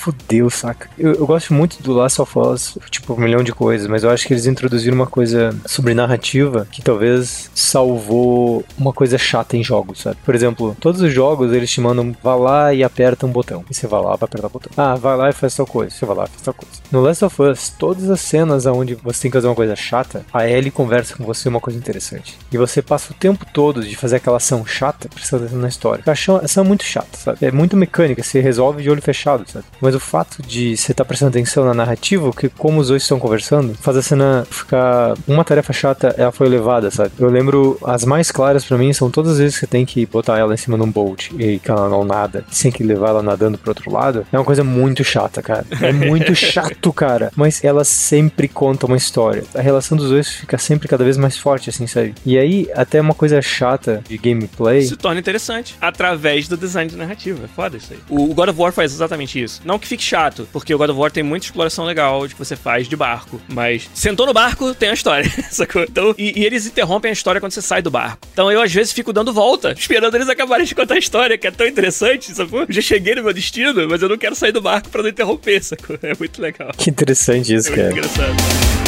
Fudeu, 0.07 0.49
saca? 0.49 0.88
Eu, 0.97 1.14
eu, 1.14 1.27
gosto 1.27 1.53
muito 1.53 1.83
do 1.83 1.92
Last 1.92 2.23
of 2.23 2.38
Us, 2.38 2.79
tipo, 2.90 3.14
um 3.14 3.16
milhão 3.16 3.42
de 3.42 3.51
coisas, 3.53 3.88
mas 3.88 4.05
eu 4.05 4.11
acho 4.11 4.25
que 4.25 4.33
eles 4.33 4.47
introduziram 4.47 4.95
uma 4.95 5.07
coisa 5.07 5.53
sobre 5.66 5.95
narrativa 5.95 6.64
que 6.71 6.81
talvez 6.81 7.51
salvou 7.53 8.64
uma 8.79 8.92
coisa 8.92 9.19
chata 9.19 9.57
em 9.57 9.64
jogos, 9.64 10.03
sabe? 10.03 10.16
Por 10.25 10.33
exemplo, 10.33 10.77
todos 10.79 11.01
os 11.01 11.12
jogos 11.12 11.53
eles 11.53 11.69
te 11.69 11.81
mandam 11.81 12.14
vá 12.23 12.37
lá 12.37 12.73
e 12.73 12.85
aperta 12.85 13.27
um 13.27 13.31
botão. 13.33 13.64
E 13.69 13.75
você 13.75 13.88
vai 13.88 14.01
lá 14.01 14.16
pra 14.16 14.27
apertar 14.27 14.47
o 14.47 14.51
botão. 14.51 14.71
Ah, 14.77 14.95
vai 14.95 15.16
lá 15.16 15.29
e 15.29 15.33
faz 15.33 15.57
tal 15.57 15.66
coisa. 15.66 15.90
Você 15.90 16.07
vai 16.07 16.16
lá 16.16 16.25
e 16.25 16.29
faz 16.29 16.42
tal 16.42 16.55
coisa. 16.55 16.77
No 16.92 17.01
Last 17.01 17.25
of 17.25 17.42
Us, 17.42 17.75
todas 17.77 18.09
as 18.09 18.21
cenas 18.21 18.64
onde 18.66 18.95
você 18.95 19.23
tem 19.23 19.31
que 19.33 19.37
fazer 19.37 19.49
uma 19.49 19.57
coisa 19.57 19.75
chata, 19.75 20.25
a 20.33 20.49
Ellie 20.49 20.71
conversa 20.71 21.16
com 21.16 21.25
você 21.25 21.49
uma 21.49 21.61
coisa 21.61 21.77
interessante. 21.77 22.38
E 22.53 22.57
você 22.57 22.81
passa 22.81 23.12
o 23.12 23.16
tempo 23.16 23.45
todo 23.53 23.83
de 23.83 23.97
fazer 23.97 24.16
aquela 24.16 24.37
ação 24.37 24.64
chata 24.64 25.09
prestando 25.09 25.42
atenção 25.42 25.61
na 25.61 25.69
história. 25.69 26.05
Eu 26.07 26.12
acho 26.12 26.37
essa 26.45 26.62
muito 26.62 26.85
chata, 26.85 27.16
sabe? 27.16 27.45
É 27.45 27.51
muito 27.51 27.77
mecânica, 27.77 28.23
você 28.23 28.40
resolve 28.40 28.85
de 28.85 28.90
olho 28.90 29.03
fechado, 29.03 29.45
sabe? 29.51 29.64
Mas 29.81 29.95
o 29.96 30.00
fato 30.00 30.42
de 30.42 30.76
você 30.76 30.92
estar 30.92 31.04
tá 31.04 31.09
prestando 31.09 31.30
atenção 31.30 31.64
na 31.64 31.74
narrativa, 31.74 32.30
que 32.32 32.48
como 32.48 32.80
os 32.80 32.88
dois 32.88 33.02
estão 33.02 33.18
conversando, 33.18 33.74
faz 33.74 33.96
a 33.96 34.02
cena 34.02 34.46
ficar. 34.50 35.14
Uma 35.26 35.44
tarefa 35.44 35.72
chata, 35.72 36.14
ela 36.16 36.32
foi 36.32 36.46
elevada, 36.46 36.90
sabe? 36.90 37.12
Eu 37.18 37.28
lembro, 37.28 37.78
as 37.85 38.04
mais 38.04 38.30
claras 38.30 38.64
para 38.64 38.78
mim 38.78 38.92
são 38.92 39.11
todas 39.11 39.32
as 39.32 39.38
vezes 39.38 39.54
que 39.54 39.61
você 39.61 39.66
tem 39.66 39.85
que 39.85 40.04
botar 40.06 40.38
ela 40.38 40.54
em 40.54 40.56
cima 40.56 40.76
de 40.76 40.85
um 40.85 40.90
bolt 40.90 41.30
e 41.38 41.59
que 41.59 41.70
ela 41.70 41.88
não 41.88 42.04
nada, 42.04 42.44
sem 42.50 42.70
que 42.70 42.82
levar 42.82 43.11
ela 43.11 43.22
nadando 43.22 43.59
pro 43.59 43.70
outro 43.70 43.90
lado. 43.90 44.26
É 44.32 44.38
uma 44.38 44.44
coisa 44.44 44.62
muito 44.62 45.02
chata, 45.04 45.42
cara. 45.42 45.66
É 45.80 45.92
muito 45.92 46.35
chato, 46.37 46.92
cara. 46.92 47.30
Mas 47.35 47.64
ela 47.64 47.85
sempre 47.85 48.48
conta 48.48 48.87
uma 48.87 48.96
história. 48.96 49.44
A 49.54 49.61
relação 49.61 49.96
dos 49.96 50.11
dois 50.11 50.28
fica 50.28 50.59
sempre 50.59 50.88
cada 50.88 51.04
vez 51.04 51.16
mais 51.16 51.37
forte, 51.37 51.70
assim, 51.70 51.87
sabe? 51.87 52.14
E 52.24 52.38
aí, 52.38 52.68
até 52.74 53.00
uma 53.00 53.14
coisa 53.14 53.40
chata 53.42 54.02
de 54.09 54.18
gameplay. 54.18 54.82
Se 54.82 54.96
torna 54.96 55.20
interessante 55.20 55.76
através 55.80 56.48
do 56.48 56.56
design 56.56 56.90
de 56.90 56.96
narrativa. 56.96 57.44
É 57.44 57.48
foda 57.48 57.76
isso 57.76 57.92
aí. 57.92 57.98
O 58.09 58.35
God 58.35 58.48
of 58.48 58.61
War 58.61 58.72
faz 58.72 58.92
exatamente 58.92 59.42
isso. 59.42 59.61
Não 59.64 59.78
que 59.78 59.86
fique 59.87 60.03
chato, 60.03 60.49
porque 60.53 60.75
o 60.75 60.79
God 60.79 60.90
of 60.90 60.99
War 60.99 61.11
tem 61.11 61.22
muita 61.22 61.46
exploração 61.46 61.85
legal 61.85 62.27
de 62.27 62.35
que 62.35 62.38
você 62.38 62.57
faz 62.57 62.88
de 62.88 62.96
barco. 62.96 63.40
Mas 63.49 63.88
sentou 63.94 64.27
no 64.27 64.33
barco, 64.33 64.75
tem 64.75 64.90
a 64.90 64.94
história, 64.94 65.31
sacou? 65.51 65.83
Então, 65.83 66.14
e, 66.18 66.40
e, 66.40 66.44
eles 66.44 66.66
interrompem 66.66 67.11
a 67.11 67.12
história 67.12 67.40
quando 67.40 67.53
você 67.53 67.62
sai 67.62 67.83
do 67.83 67.90
barco. 67.90 68.27
Então 68.33 68.51
eu, 68.51 68.61
às 68.61 68.72
vezes, 68.72 68.92
fico 68.92 69.12
dando 69.12 69.33
volta, 69.33 69.72
esperando 69.72 70.14
eles 70.14 70.29
acabarem 70.29 70.66
de 70.66 70.75
contar 70.75 70.94
a 70.94 70.99
história, 70.99 71.38
que 71.38 71.46
é 71.46 71.51
tão 71.51 71.66
interessante, 71.66 72.35
sacou? 72.35 72.61
Eu 72.61 72.72
já 72.72 72.81
cheguei 72.81 73.14
no 73.14 73.22
meu 73.22 73.33
destino, 73.33 73.88
mas 73.88 74.03
eu 74.03 74.09
não 74.09 74.18
quero 74.18 74.35
sair 74.35 74.53
do 74.53 74.61
barco 74.61 74.88
pra 74.88 75.03
não 75.03 75.09
interromper, 75.09 75.62
sacou? 75.62 75.99
É 76.03 76.14
muito 76.18 76.40
legal. 76.40 76.72
Que 76.77 76.90
interessante 76.90 77.55
isso, 77.55 77.72
é 77.72 77.77
cara. 77.77 77.92
Engraçado. 77.92 78.86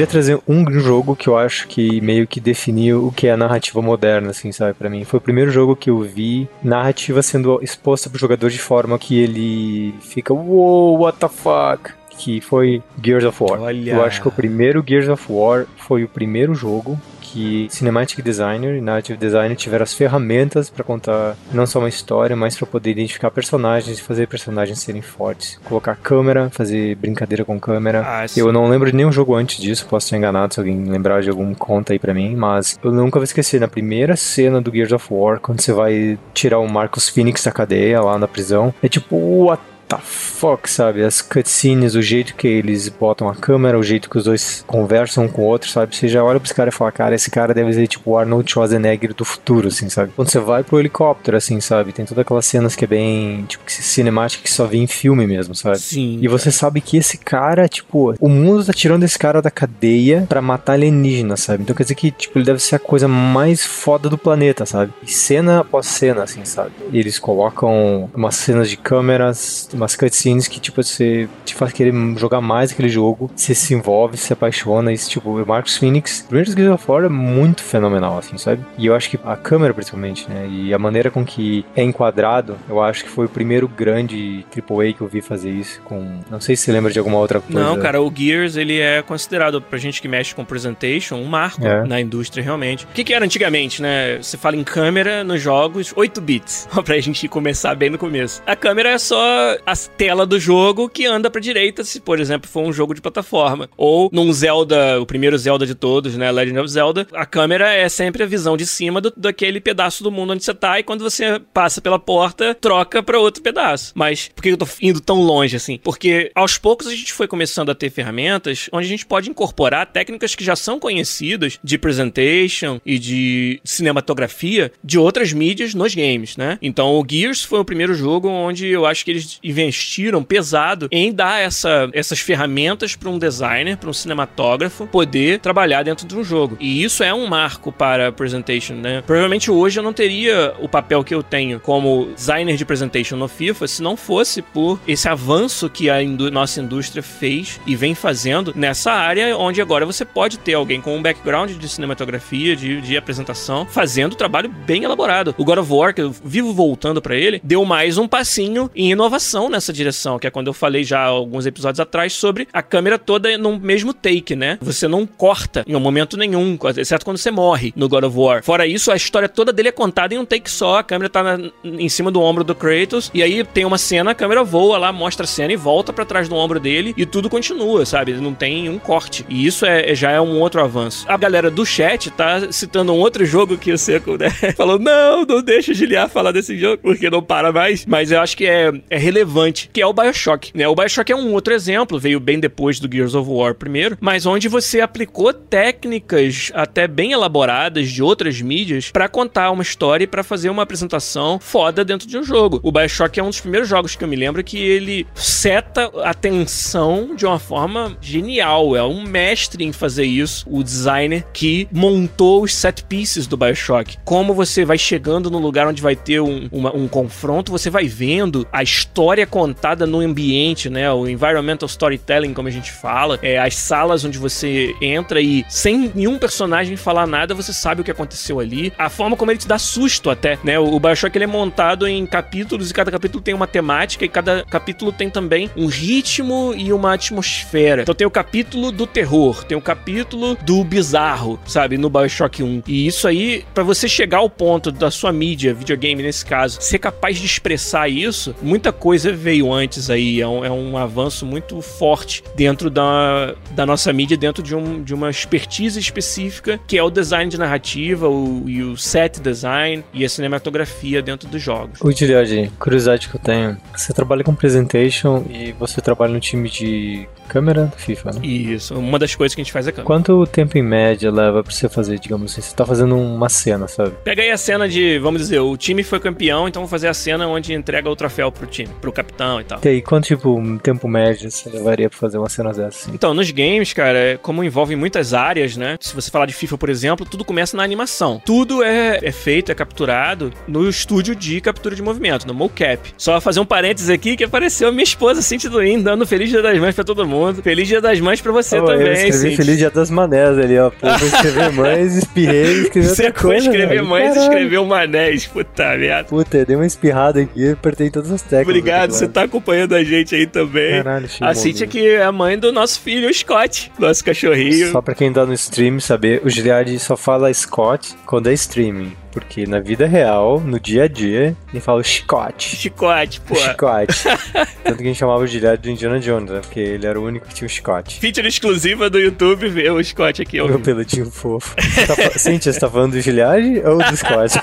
Queria 0.00 0.10
trazer 0.10 0.40
um 0.48 0.80
jogo 0.80 1.14
que 1.14 1.28
eu 1.28 1.36
acho 1.36 1.68
que 1.68 2.00
meio 2.00 2.26
que 2.26 2.40
definiu 2.40 3.06
o 3.06 3.12
que 3.12 3.26
é 3.26 3.32
a 3.32 3.36
narrativa 3.36 3.82
moderna, 3.82 4.30
assim, 4.30 4.50
sabe, 4.50 4.72
para 4.72 4.88
mim. 4.88 5.04
Foi 5.04 5.18
o 5.18 5.20
primeiro 5.20 5.50
jogo 5.50 5.76
que 5.76 5.90
eu 5.90 6.00
vi 6.00 6.48
narrativa 6.62 7.20
sendo 7.22 7.62
exposta 7.62 8.08
pro 8.08 8.18
jogador 8.18 8.48
de 8.48 8.58
forma 8.58 8.98
que 8.98 9.18
ele 9.18 9.94
fica, 10.00 10.32
wow, 10.32 10.98
what 10.98 11.18
the 11.18 11.28
fuck? 11.28 11.92
Que 12.16 12.40
foi 12.40 12.82
Gears 13.02 13.24
of 13.24 13.42
War. 13.42 13.60
Olha. 13.60 13.92
Eu 13.92 14.02
acho 14.02 14.22
que 14.22 14.28
o 14.28 14.30
primeiro 14.30 14.82
Gears 14.86 15.08
of 15.08 15.22
War 15.30 15.66
foi 15.76 16.02
o 16.04 16.08
primeiro 16.08 16.54
jogo 16.54 16.98
que 17.32 17.68
Cinematic 17.70 18.22
Designer 18.22 18.76
e 18.76 18.80
Narrative 18.80 19.18
Designer 19.18 19.56
tiveram 19.56 19.82
as 19.84 19.94
ferramentas 19.94 20.68
para 20.68 20.84
contar 20.84 21.36
não 21.52 21.66
só 21.66 21.78
uma 21.78 21.88
história, 21.88 22.34
mas 22.34 22.56
para 22.56 22.66
poder 22.66 22.90
identificar 22.90 23.30
personagens 23.30 23.98
e 23.98 24.02
fazer 24.02 24.26
personagens 24.26 24.80
serem 24.80 25.02
fortes. 25.02 25.58
Colocar 25.64 25.96
câmera, 25.96 26.50
fazer 26.50 26.96
brincadeira 26.96 27.44
com 27.44 27.58
câmera. 27.58 28.02
Ah, 28.06 28.26
eu 28.36 28.52
não 28.52 28.68
lembro 28.68 28.90
de 28.90 28.96
nenhum 28.96 29.12
jogo 29.12 29.34
antes 29.34 29.58
disso, 29.58 29.86
posso 29.86 30.06
estar 30.06 30.16
enganado 30.16 30.54
se 30.54 30.60
alguém 30.60 30.84
lembrar 30.84 31.22
de 31.22 31.30
algum 31.30 31.54
conta 31.54 31.92
aí 31.92 31.98
para 31.98 32.14
mim, 32.14 32.34
mas 32.34 32.78
eu 32.82 32.92
nunca 32.92 33.18
vou 33.18 33.24
esquecer 33.24 33.60
na 33.60 33.68
primeira 33.68 34.16
cena 34.16 34.60
do 34.60 34.72
Gears 34.72 34.92
of 34.92 35.06
War, 35.10 35.40
quando 35.40 35.60
você 35.60 35.72
vai 35.72 36.18
tirar 36.34 36.58
o 36.58 36.68
Marcus 36.68 37.08
Phoenix 37.08 37.44
da 37.44 37.52
cadeia 37.52 38.00
lá 38.00 38.18
na 38.18 38.26
prisão, 38.26 38.74
é 38.82 38.88
tipo, 38.88 39.16
what 39.16 39.62
the 39.90 39.98
fuck, 40.02 40.70
sabe? 40.70 41.02
As 41.04 41.20
cutscenes, 41.20 41.94
o 41.94 42.02
jeito 42.02 42.34
que 42.34 42.46
eles 42.46 42.88
botam 42.88 43.28
a 43.28 43.34
câmera, 43.34 43.78
o 43.78 43.82
jeito 43.82 44.08
que 44.08 44.16
os 44.16 44.24
dois 44.24 44.64
conversam 44.66 45.24
um 45.24 45.28
com 45.28 45.42
o 45.42 45.46
outro, 45.46 45.68
sabe? 45.68 45.94
Você 45.94 46.08
já 46.08 46.22
olha 46.24 46.40
pros 46.40 46.52
caras 46.52 46.72
e 46.74 46.76
fala, 46.76 46.92
cara, 46.92 47.14
esse 47.14 47.30
cara 47.30 47.52
deve 47.52 47.72
ser 47.72 47.86
tipo 47.86 48.12
o 48.12 48.18
Arnold 48.18 48.50
Schwarzenegger 48.50 49.14
do 49.14 49.24
futuro, 49.24 49.68
assim, 49.68 49.88
sabe? 49.88 50.12
Quando 50.14 50.30
você 50.30 50.38
vai 50.38 50.62
pro 50.62 50.78
helicóptero, 50.78 51.36
assim, 51.36 51.60
sabe? 51.60 51.92
Tem 51.92 52.04
todas 52.04 52.22
aquelas 52.22 52.46
cenas 52.46 52.76
que 52.76 52.84
é 52.84 52.88
bem, 52.88 53.44
tipo, 53.46 53.64
cinemática 53.66 54.42
que 54.42 54.50
só 54.50 54.64
vê 54.64 54.78
em 54.78 54.86
filme 54.86 55.26
mesmo, 55.26 55.54
sabe? 55.54 55.78
Sim. 55.78 56.18
E 56.22 56.28
você 56.28 56.50
sabe 56.50 56.80
que 56.80 56.96
esse 56.96 57.18
cara, 57.18 57.68
tipo, 57.68 58.14
o 58.20 58.28
mundo 58.28 58.64
tá 58.64 58.72
tirando 58.72 59.04
esse 59.04 59.18
cara 59.18 59.42
da 59.42 59.50
cadeia 59.50 60.24
para 60.28 60.40
matar 60.40 60.74
alienígena, 60.74 61.36
sabe? 61.36 61.62
Então 61.62 61.74
quer 61.74 61.82
dizer 61.82 61.94
que, 61.96 62.10
tipo, 62.10 62.38
ele 62.38 62.44
deve 62.46 62.60
ser 62.60 62.76
a 62.76 62.78
coisa 62.78 63.08
mais 63.08 63.64
foda 63.64 64.08
do 64.08 64.16
planeta, 64.16 64.64
sabe? 64.64 64.92
E 65.02 65.10
cena 65.10 65.60
após 65.60 65.86
cena, 65.86 66.22
assim, 66.22 66.44
sabe? 66.44 66.70
E 66.92 66.98
eles 66.98 67.18
colocam 67.18 68.08
umas 68.14 68.36
cenas 68.36 68.70
de 68.70 68.76
câmeras, 68.76 69.68
umas 69.80 69.96
cutscenes 69.96 70.46
que, 70.46 70.60
tipo, 70.60 70.82
você 70.82 71.28
te 71.44 71.54
faz 71.54 71.72
querer 71.72 71.92
jogar 72.16 72.40
mais 72.40 72.72
aquele 72.72 72.88
jogo, 72.88 73.30
você 73.34 73.54
se 73.54 73.74
envolve, 73.74 74.16
se 74.16 74.32
apaixona, 74.32 74.92
e, 74.92 74.96
tipo, 74.96 75.30
o 75.30 75.46
Marcos 75.46 75.76
Phoenix, 75.76 76.22
primeiro 76.28 76.50
Gears 76.52 76.74
of 76.74 76.90
War 76.90 77.04
é 77.04 77.08
muito 77.08 77.62
fenomenal, 77.62 78.18
assim, 78.18 78.36
sabe? 78.36 78.64
E 78.76 78.86
eu 78.86 78.94
acho 78.94 79.10
que 79.10 79.18
a 79.24 79.36
câmera, 79.36 79.72
principalmente, 79.72 80.28
né, 80.28 80.46
e 80.48 80.74
a 80.74 80.78
maneira 80.78 81.10
com 81.10 81.24
que 81.24 81.64
é 81.74 81.82
enquadrado, 81.82 82.56
eu 82.68 82.80
acho 82.82 83.04
que 83.04 83.10
foi 83.10 83.26
o 83.26 83.28
primeiro 83.28 83.66
grande 83.68 84.44
AAA 84.54 84.92
que 84.92 85.00
eu 85.00 85.08
vi 85.08 85.20
fazer 85.20 85.50
isso 85.50 85.80
com... 85.82 86.20
Não 86.30 86.40
sei 86.40 86.56
se 86.56 86.64
você 86.64 86.72
lembra 86.72 86.92
de 86.92 86.98
alguma 86.98 87.18
outra 87.18 87.40
coisa. 87.40 87.58
Não, 87.58 87.78
cara, 87.78 88.02
o 88.02 88.12
Gears, 88.14 88.56
ele 88.56 88.78
é 88.78 89.02
considerado, 89.02 89.62
pra 89.62 89.78
gente 89.78 90.02
que 90.02 90.08
mexe 90.08 90.34
com 90.34 90.44
presentation, 90.44 91.16
um 91.16 91.26
marco 91.26 91.64
é. 91.64 91.86
na 91.86 92.00
indústria, 92.00 92.42
realmente. 92.42 92.84
O 92.84 92.88
que 92.88 93.04
que 93.04 93.14
era 93.14 93.24
antigamente, 93.24 93.80
né? 93.80 94.18
Você 94.18 94.36
fala 94.36 94.56
em 94.56 94.64
câmera 94.64 95.24
nos 95.24 95.40
jogos, 95.40 95.92
8 95.96 96.20
bits, 96.20 96.68
pra 96.84 96.98
gente 97.00 97.26
começar 97.28 97.74
bem 97.74 97.90
no 97.90 97.98
começo. 97.98 98.42
A 98.46 98.56
câmera 98.56 98.90
é 98.90 98.98
só 98.98 99.56
a 99.70 99.76
tela 99.76 100.26
do 100.26 100.38
jogo 100.38 100.88
que 100.88 101.06
anda 101.06 101.30
pra 101.30 101.40
direita, 101.40 101.84
se, 101.84 102.00
por 102.00 102.18
exemplo, 102.18 102.50
for 102.50 102.62
um 102.62 102.72
jogo 102.72 102.92
de 102.92 103.00
plataforma. 103.00 103.68
Ou 103.76 104.10
num 104.12 104.32
Zelda, 104.32 105.00
o 105.00 105.06
primeiro 105.06 105.38
Zelda 105.38 105.64
de 105.64 105.74
todos, 105.74 106.16
né? 106.16 106.30
Legend 106.30 106.58
of 106.58 106.68
Zelda, 106.68 107.06
a 107.12 107.24
câmera 107.24 107.72
é 107.72 107.88
sempre 107.88 108.22
a 108.22 108.26
visão 108.26 108.56
de 108.56 108.66
cima 108.66 109.00
do, 109.00 109.12
daquele 109.16 109.60
pedaço 109.60 110.02
do 110.02 110.10
mundo 110.10 110.32
onde 110.32 110.44
você 110.44 110.54
tá, 110.54 110.80
e 110.80 110.82
quando 110.82 111.02
você 111.02 111.40
passa 111.52 111.80
pela 111.80 111.98
porta, 111.98 112.54
troca 112.54 113.02
para 113.02 113.18
outro 113.18 113.42
pedaço. 113.42 113.92
Mas 113.94 114.28
por 114.34 114.42
que 114.42 114.48
eu 114.48 114.56
tô 114.56 114.66
indo 114.82 115.00
tão 115.00 115.20
longe 115.20 115.56
assim? 115.56 115.78
Porque 115.78 116.32
aos 116.34 116.58
poucos 116.58 116.86
a 116.86 116.94
gente 116.94 117.12
foi 117.12 117.28
começando 117.28 117.70
a 117.70 117.74
ter 117.74 117.90
ferramentas 117.90 118.68
onde 118.72 118.86
a 118.86 118.90
gente 118.90 119.06
pode 119.06 119.30
incorporar 119.30 119.86
técnicas 119.86 120.34
que 120.34 120.44
já 120.44 120.56
são 120.56 120.80
conhecidas 120.80 121.58
de 121.62 121.78
presentation 121.78 122.80
e 122.84 122.98
de 122.98 123.60
cinematografia 123.64 124.72
de 124.82 124.98
outras 124.98 125.32
mídias 125.32 125.74
nos 125.74 125.94
games, 125.94 126.36
né? 126.36 126.58
Então 126.60 126.98
o 126.98 127.06
Gears 127.08 127.44
foi 127.44 127.60
o 127.60 127.64
primeiro 127.64 127.94
jogo 127.94 128.28
onde 128.28 128.66
eu 128.66 128.84
acho 128.84 129.04
que 129.04 129.10
eles 129.10 129.38
investiram 129.60 130.22
pesado 130.22 130.88
em 130.90 131.12
dar 131.12 131.40
essa, 131.40 131.88
essas 131.92 132.20
ferramentas 132.20 132.96
para 132.96 133.08
um 133.08 133.18
designer, 133.18 133.76
para 133.76 133.90
um 133.90 133.92
cinematógrafo 133.92 134.86
poder 134.86 135.40
trabalhar 135.40 135.82
dentro 135.82 136.06
de 136.06 136.16
um 136.16 136.24
jogo. 136.24 136.56
E 136.60 136.82
isso 136.82 137.02
é 137.02 137.12
um 137.12 137.26
marco 137.26 137.72
para 137.72 138.08
a 138.08 138.12
presentation, 138.12 138.74
né? 138.74 139.02
Provavelmente 139.06 139.50
hoje 139.50 139.78
eu 139.78 139.82
não 139.82 139.92
teria 139.92 140.54
o 140.58 140.68
papel 140.68 141.04
que 141.04 141.14
eu 141.14 141.22
tenho 141.22 141.60
como 141.60 142.12
designer 142.14 142.56
de 142.56 142.64
presentation 142.64 143.16
no 143.16 143.28
FIFA 143.28 143.66
se 143.66 143.82
não 143.82 143.96
fosse 143.96 144.42
por 144.42 144.80
esse 144.86 145.08
avanço 145.08 145.68
que 145.68 145.90
a 145.90 146.02
indú 146.02 146.30
nossa 146.30 146.60
indústria 146.60 147.02
fez 147.02 147.60
e 147.66 147.76
vem 147.76 147.94
fazendo 147.94 148.52
nessa 148.56 148.92
área 148.92 149.36
onde 149.36 149.60
agora 149.60 149.84
você 149.84 150.04
pode 150.04 150.38
ter 150.38 150.54
alguém 150.54 150.80
com 150.80 150.96
um 150.96 151.02
background 151.02 151.50
de 151.50 151.68
cinematografia, 151.68 152.56
de, 152.56 152.80
de 152.80 152.96
apresentação, 152.96 153.66
fazendo 153.66 154.14
trabalho 154.14 154.48
bem 154.48 154.84
elaborado. 154.84 155.34
O 155.36 155.44
God 155.44 155.58
of 155.58 155.72
War, 155.72 155.94
que 155.94 156.02
eu 156.02 156.10
vivo 156.24 156.52
voltando 156.52 157.02
para 157.02 157.16
ele, 157.16 157.40
deu 157.42 157.64
mais 157.64 157.98
um 157.98 158.08
passinho 158.08 158.70
em 158.74 158.90
inovação 158.90 159.48
nessa 159.50 159.72
direção, 159.72 160.18
que 160.18 160.26
é 160.26 160.30
quando 160.30 160.46
eu 160.46 160.52
falei 160.52 160.84
já 160.84 161.02
alguns 161.02 161.46
episódios 161.46 161.80
atrás 161.80 162.12
sobre 162.12 162.48
a 162.52 162.62
câmera 162.62 162.98
toda 162.98 163.36
no 163.36 163.58
mesmo 163.58 163.92
take, 163.92 164.34
né? 164.36 164.58
Você 164.60 164.88
não 164.88 165.06
corta 165.06 165.64
em 165.66 165.74
um 165.74 165.80
momento 165.80 166.16
nenhum, 166.16 166.58
exceto 166.76 167.04
quando 167.04 167.18
você 167.18 167.30
morre 167.30 167.72
no 167.76 167.88
God 167.88 168.04
of 168.04 168.16
War. 168.16 168.42
Fora 168.42 168.66
isso, 168.66 168.90
a 168.90 168.96
história 168.96 169.28
toda 169.28 169.52
dele 169.52 169.68
é 169.68 169.72
contada 169.72 170.14
em 170.14 170.18
um 170.18 170.24
take 170.24 170.50
só, 170.50 170.78
a 170.78 170.82
câmera 170.82 171.08
tá 171.08 171.22
na, 171.22 171.50
em 171.64 171.88
cima 171.88 172.10
do 172.10 172.20
ombro 172.20 172.44
do 172.44 172.54
Kratos, 172.54 173.10
e 173.12 173.22
aí 173.22 173.44
tem 173.44 173.64
uma 173.64 173.78
cena, 173.78 174.12
a 174.12 174.14
câmera 174.14 174.42
voa 174.44 174.78
lá, 174.78 174.92
mostra 174.92 175.24
a 175.24 175.26
cena 175.26 175.52
e 175.52 175.56
volta 175.56 175.92
para 175.92 176.04
trás 176.04 176.28
do 176.28 176.34
ombro 176.34 176.60
dele, 176.60 176.94
e 176.96 177.04
tudo 177.04 177.28
continua, 177.28 177.84
sabe? 177.84 178.12
Não 178.14 178.34
tem 178.34 178.68
um 178.68 178.78
corte. 178.78 179.24
E 179.28 179.46
isso 179.46 179.66
é, 179.66 179.94
já 179.94 180.10
é 180.10 180.20
um 180.20 180.40
outro 180.40 180.62
avanço. 180.62 181.04
A 181.08 181.16
galera 181.16 181.50
do 181.50 181.64
chat 181.64 182.10
tá 182.10 182.52
citando 182.52 182.92
um 182.92 182.98
outro 182.98 183.24
jogo 183.24 183.58
que 183.58 183.72
o 183.72 183.78
Seco, 183.78 184.16
né? 184.16 184.30
Falou, 184.56 184.78
não, 184.78 185.24
não 185.24 185.42
deixa 185.42 185.72
o 185.72 185.74
Giliar 185.74 186.08
falar 186.08 186.32
desse 186.32 186.56
jogo, 186.56 186.82
porque 186.82 187.10
não 187.10 187.22
para 187.22 187.52
mais. 187.52 187.84
Mas 187.86 188.10
eu 188.10 188.20
acho 188.20 188.36
que 188.36 188.46
é, 188.46 188.72
é 188.88 188.98
relevante, 188.98 189.39
que 189.72 189.80
é 189.80 189.86
o 189.86 189.92
Bioshock, 189.92 190.50
né? 190.54 190.66
O 190.68 190.74
Bioshock 190.74 191.10
é 191.10 191.16
um 191.16 191.32
outro 191.32 191.54
exemplo, 191.54 191.98
veio 191.98 192.20
bem 192.20 192.38
depois 192.38 192.78
do 192.78 192.88
Gears 192.92 193.14
of 193.14 193.28
War 193.30 193.54
primeiro, 193.54 193.96
mas 194.00 194.26
onde 194.26 194.48
você 194.48 194.80
aplicou 194.80 195.32
técnicas 195.32 196.50
até 196.54 196.86
bem 196.86 197.12
elaboradas 197.12 197.90
de 197.90 198.02
outras 198.02 198.40
mídias 198.40 198.90
para 198.90 199.08
contar 199.08 199.50
uma 199.50 199.62
história 199.62 200.04
e 200.04 200.06
pra 200.06 200.22
fazer 200.22 200.50
uma 200.50 200.62
apresentação 200.62 201.38
foda 201.40 201.84
dentro 201.84 202.06
de 202.06 202.18
um 202.18 202.22
jogo. 202.22 202.60
O 202.62 202.72
Bioshock 202.72 203.18
é 203.18 203.22
um 203.22 203.28
dos 203.28 203.40
primeiros 203.40 203.68
jogos 203.68 203.96
que 203.96 204.04
eu 204.04 204.08
me 204.08 204.16
lembro 204.16 204.42
que 204.44 204.58
ele 204.58 205.06
seta 205.14 205.90
a 206.02 206.14
tensão 206.14 207.14
de 207.14 207.26
uma 207.26 207.38
forma 207.38 207.96
genial. 208.00 208.76
É 208.76 208.82
um 208.82 209.02
mestre 209.02 209.64
em 209.64 209.72
fazer 209.72 210.04
isso, 210.04 210.46
o 210.48 210.62
designer 210.62 211.24
que 211.32 211.68
montou 211.72 212.42
os 212.42 212.54
set 212.54 212.84
pieces 212.84 213.26
do 213.26 213.36
Bioshock. 213.36 213.98
Como 214.04 214.34
você 214.34 214.64
vai 214.64 214.78
chegando 214.78 215.30
no 215.30 215.38
lugar 215.38 215.66
onde 215.66 215.82
vai 215.82 215.96
ter 215.96 216.20
um, 216.20 216.48
uma, 216.50 216.74
um 216.74 216.88
confronto, 216.88 217.52
você 217.52 217.70
vai 217.70 217.86
vendo 217.86 218.46
a 218.52 218.62
história 218.62 219.19
contada 219.26 219.86
no 219.86 220.00
ambiente, 220.00 220.68
né? 220.68 220.90
O 220.92 221.08
environmental 221.08 221.66
storytelling, 221.66 222.32
como 222.32 222.48
a 222.48 222.50
gente 222.50 222.72
fala, 222.72 223.18
é 223.22 223.38
as 223.38 223.54
salas 223.54 224.04
onde 224.04 224.18
você 224.18 224.74
entra 224.80 225.20
e 225.20 225.44
sem 225.48 225.90
nenhum 225.94 226.18
personagem 226.18 226.76
falar 226.76 227.06
nada, 227.06 227.34
você 227.34 227.52
sabe 227.52 227.80
o 227.80 227.84
que 227.84 227.90
aconteceu 227.90 228.40
ali. 228.40 228.72
A 228.78 228.88
forma 228.88 229.16
como 229.16 229.30
ele 229.30 229.38
te 229.38 229.48
dá 229.48 229.58
susto 229.58 230.10
até, 230.10 230.38
né? 230.44 230.58
O 230.58 230.78
Bioshock 230.78 231.16
ele 231.16 231.24
é 231.24 231.26
montado 231.26 231.86
em 231.86 232.04
capítulos 232.06 232.70
e 232.70 232.74
cada 232.74 232.90
capítulo 232.90 233.22
tem 233.22 233.34
uma 233.34 233.46
temática 233.46 234.04
e 234.04 234.08
cada 234.08 234.44
capítulo 234.44 234.92
tem 234.92 235.10
também 235.10 235.50
um 235.56 235.66
ritmo 235.66 236.54
e 236.56 236.72
uma 236.72 236.94
atmosfera. 236.94 237.82
Então 237.82 237.94
tem 237.94 238.06
o 238.06 238.10
capítulo 238.10 238.72
do 238.72 238.86
terror, 238.86 239.44
tem 239.44 239.56
o 239.56 239.60
capítulo 239.60 240.36
do 240.42 240.62
bizarro, 240.64 241.38
sabe? 241.46 241.76
No 241.78 241.90
Bioshock 241.90 242.42
1. 242.42 242.62
E 242.66 242.86
isso 242.86 243.06
aí, 243.06 243.44
para 243.54 243.62
você 243.62 243.88
chegar 243.88 244.18
ao 244.18 244.30
ponto 244.30 244.70
da 244.72 244.90
sua 244.90 245.12
mídia, 245.12 245.54
videogame 245.54 246.02
nesse 246.02 246.24
caso, 246.24 246.58
ser 246.60 246.78
capaz 246.78 247.18
de 247.18 247.26
expressar 247.26 247.88
isso, 247.88 248.34
muita 248.42 248.72
coisa 248.72 249.09
veio 249.12 249.52
antes 249.52 249.90
aí. 249.90 250.20
É 250.20 250.28
um, 250.28 250.44
é 250.44 250.50
um 250.50 250.76
avanço 250.76 251.24
muito 251.26 251.60
forte 251.60 252.22
dentro 252.34 252.70
da, 252.70 253.34
da 253.52 253.66
nossa 253.66 253.92
mídia, 253.92 254.16
dentro 254.16 254.42
de, 254.42 254.54
um, 254.54 254.82
de 254.82 254.94
uma 254.94 255.10
expertise 255.10 255.78
específica, 255.78 256.58
que 256.66 256.76
é 256.76 256.82
o 256.82 256.90
design 256.90 257.30
de 257.30 257.38
narrativa, 257.38 258.08
o, 258.08 258.44
e 258.48 258.62
o 258.62 258.76
set 258.76 259.20
design 259.20 259.84
e 259.92 260.04
a 260.04 260.08
cinematografia 260.08 261.02
dentro 261.02 261.28
dos 261.28 261.42
jogos. 261.42 261.80
O 261.80 261.90
Giliard, 261.90 262.50
curiosidade 262.58 263.08
que 263.08 263.16
eu 263.16 263.20
tenho. 263.20 263.56
Você 263.76 263.92
trabalha 263.92 264.24
com 264.24 264.34
presentation 264.34 265.24
e 265.30 265.52
você 265.52 265.80
trabalha 265.80 266.12
no 266.12 266.20
time 266.20 266.48
de 266.48 267.08
câmera 267.28 267.66
do 267.66 267.76
FIFA, 267.76 268.10
né? 268.14 268.20
Isso, 268.26 268.74
uma 268.74 268.98
das 268.98 269.14
coisas 269.14 269.34
que 269.34 269.40
a 269.40 269.44
gente 269.44 269.52
faz 269.52 269.66
é 269.66 269.70
câmera. 269.70 269.86
Quanto 269.86 270.26
tempo 270.26 270.58
em 270.58 270.62
média 270.62 271.10
leva 271.12 271.44
pra 271.44 271.52
você 271.52 271.68
fazer, 271.68 271.98
digamos 271.98 272.32
assim, 272.32 272.40
você 272.40 272.54
tá 272.54 272.66
fazendo 272.66 272.96
uma 272.96 273.28
cena, 273.28 273.68
sabe? 273.68 273.92
Pega 274.02 274.22
aí 274.22 274.30
a 274.30 274.36
cena 274.36 274.68
de, 274.68 274.98
vamos 274.98 275.20
dizer, 275.20 275.38
o 275.38 275.56
time 275.56 275.84
foi 275.84 276.00
campeão, 276.00 276.48
então 276.48 276.60
vamos 276.60 276.70
fazer 276.70 276.88
a 276.88 276.94
cena 276.94 277.28
onde 277.28 277.54
entrega 277.54 277.88
o 277.88 277.94
troféu 277.94 278.32
pro 278.32 278.46
time, 278.46 278.70
pro 278.80 278.92
capitão 279.02 279.40
e 279.40 279.44
tal. 279.44 279.60
E 279.64 279.68
aí, 279.68 279.82
quanto 279.82 280.06
tipo, 280.06 280.34
um 280.38 280.58
tempo 280.58 280.86
médio 280.88 281.30
você 281.30 281.48
levaria 281.50 281.88
pra 281.88 281.98
fazer 281.98 282.18
uma 282.18 282.28
cena 282.28 282.50
dessa? 282.50 282.68
Assim? 282.68 282.92
Então, 282.94 283.12
nos 283.14 283.30
games, 283.30 283.72
cara, 283.72 283.98
é 283.98 284.16
como 284.16 284.42
envolvem 284.44 284.76
muitas 284.76 285.12
áreas, 285.14 285.56
né? 285.56 285.76
Se 285.80 285.94
você 285.94 286.10
falar 286.10 286.26
de 286.26 286.32
FIFA, 286.34 286.56
por 286.58 286.68
exemplo, 286.68 287.06
tudo 287.06 287.24
começa 287.24 287.56
na 287.56 287.62
animação. 287.62 288.20
Tudo 288.24 288.62
é, 288.62 288.98
é 289.02 289.12
feito, 289.12 289.50
é 289.50 289.54
capturado 289.54 290.32
no 290.46 290.68
estúdio 290.68 291.14
de 291.14 291.40
captura 291.40 291.74
de 291.74 291.82
movimento, 291.82 292.26
no 292.26 292.34
mocap. 292.34 292.92
Só 292.96 293.20
fazer 293.20 293.40
um 293.40 293.44
parênteses 293.46 293.90
aqui 293.90 294.16
que 294.16 294.24
apareceu 294.24 294.68
a 294.68 294.72
minha 294.72 294.84
esposa, 294.84 295.22
Cintia 295.22 295.50
Duin, 295.50 295.82
dando 295.82 296.06
Feliz 296.06 296.28
Dia 296.30 296.42
das 296.42 296.58
Mães 296.58 296.74
pra 296.74 296.84
todo 296.84 297.06
mundo. 297.06 297.42
Feliz 297.42 297.66
Dia 297.68 297.80
das 297.80 297.98
Mães 298.00 298.20
pra 298.20 298.32
você 298.32 298.58
Oh, 298.60 298.64
também, 298.64 298.86
eu 298.86 298.92
escrevi 298.92 299.12
Cintia. 299.18 299.36
Feliz 299.36 299.58
Dia 299.58 299.70
das 299.70 299.90
Manés 299.90 300.38
ali, 300.38 300.58
ó. 300.58 300.70
Pô, 300.70 300.86
vou 300.98 301.08
escrever 301.08 301.50
mães, 301.52 301.96
espirrei, 301.96 302.62
escrevi 302.62 302.88
outra 302.88 303.04
Você 303.04 303.12
coisa, 303.12 303.46
escrever 303.46 303.68
velho. 303.68 303.86
mães, 303.86 304.08
Caralho. 304.14 304.22
escreveu 304.32 304.64
manés. 304.66 305.26
Puta 305.26 305.76
merda. 305.76 306.04
Puta, 306.04 306.38
eu 306.38 306.46
dei 306.46 306.56
uma 306.56 306.66
espirrada 306.66 307.20
aqui, 307.20 307.50
apertei 307.50 307.90
todas 307.90 308.10
as 308.10 308.22
teclas. 308.22 308.46
Obrigado, 308.46 308.89
aqui, 308.90 308.98
você 308.98 309.08
tá 309.08 309.22
acompanhando 309.22 309.74
a 309.74 309.82
gente 309.82 310.14
aí 310.14 310.26
também. 310.26 310.82
Caralho, 310.82 311.08
A 311.20 311.34
Cintia 311.34 311.66
que 311.66 311.86
é 311.88 312.02
a 312.02 312.12
mãe 312.12 312.38
do 312.38 312.52
nosso 312.52 312.80
filho, 312.80 313.08
o 313.08 313.14
Scott, 313.14 313.70
nosso 313.78 314.04
cachorrinho. 314.04 314.70
Só 314.72 314.80
pra 314.80 314.94
quem 314.94 315.12
tá 315.12 315.24
no 315.24 315.32
stream 315.32 315.80
saber, 315.80 316.20
o 316.24 316.28
Giliard 316.28 316.78
só 316.78 316.96
fala 316.96 317.32
Scott 317.32 317.94
quando 318.06 318.28
é 318.28 318.32
streaming. 318.32 318.92
Porque 319.10 319.46
na 319.46 319.60
vida 319.60 319.86
real, 319.86 320.40
no 320.40 320.58
dia 320.60 320.84
a 320.84 320.88
dia, 320.88 321.36
ele 321.52 321.60
fala 321.60 321.82
Scott. 321.82 322.56
Chicote, 322.56 323.20
pô. 323.20 323.34
Scott. 323.34 323.92
Tanto 324.64 324.76
que 324.76 324.82
a 324.82 324.86
gente 324.86 324.98
chamava 324.98 325.22
o 325.22 325.26
Giliard 325.26 325.60
do 325.60 325.70
Indiana 325.70 325.98
Jones, 325.98 326.30
né? 326.30 326.40
Porque 326.40 326.60
ele 326.60 326.86
era 326.86 326.98
o 326.98 327.04
único 327.04 327.26
que 327.26 327.34
tinha 327.34 327.46
o 327.46 327.50
Scott. 327.50 327.98
Feature 327.98 328.28
exclusiva 328.28 328.88
do 328.88 328.98
YouTube, 328.98 329.48
ver 329.48 329.72
o 329.72 329.82
Scott 329.82 330.22
aqui. 330.22 330.38
ao 330.38 330.46
Meu 330.46 330.56
vivo. 330.58 330.64
pelutinho 330.66 331.10
fofo. 331.10 331.54
Tá, 331.56 332.10
Cíntia, 332.18 332.52
você 332.52 332.60
tá 332.60 332.68
falando 332.70 332.92
do 332.92 333.00
Giliard 333.00 333.60
ou 333.64 333.78
do 333.78 333.96
Scott? 333.96 334.34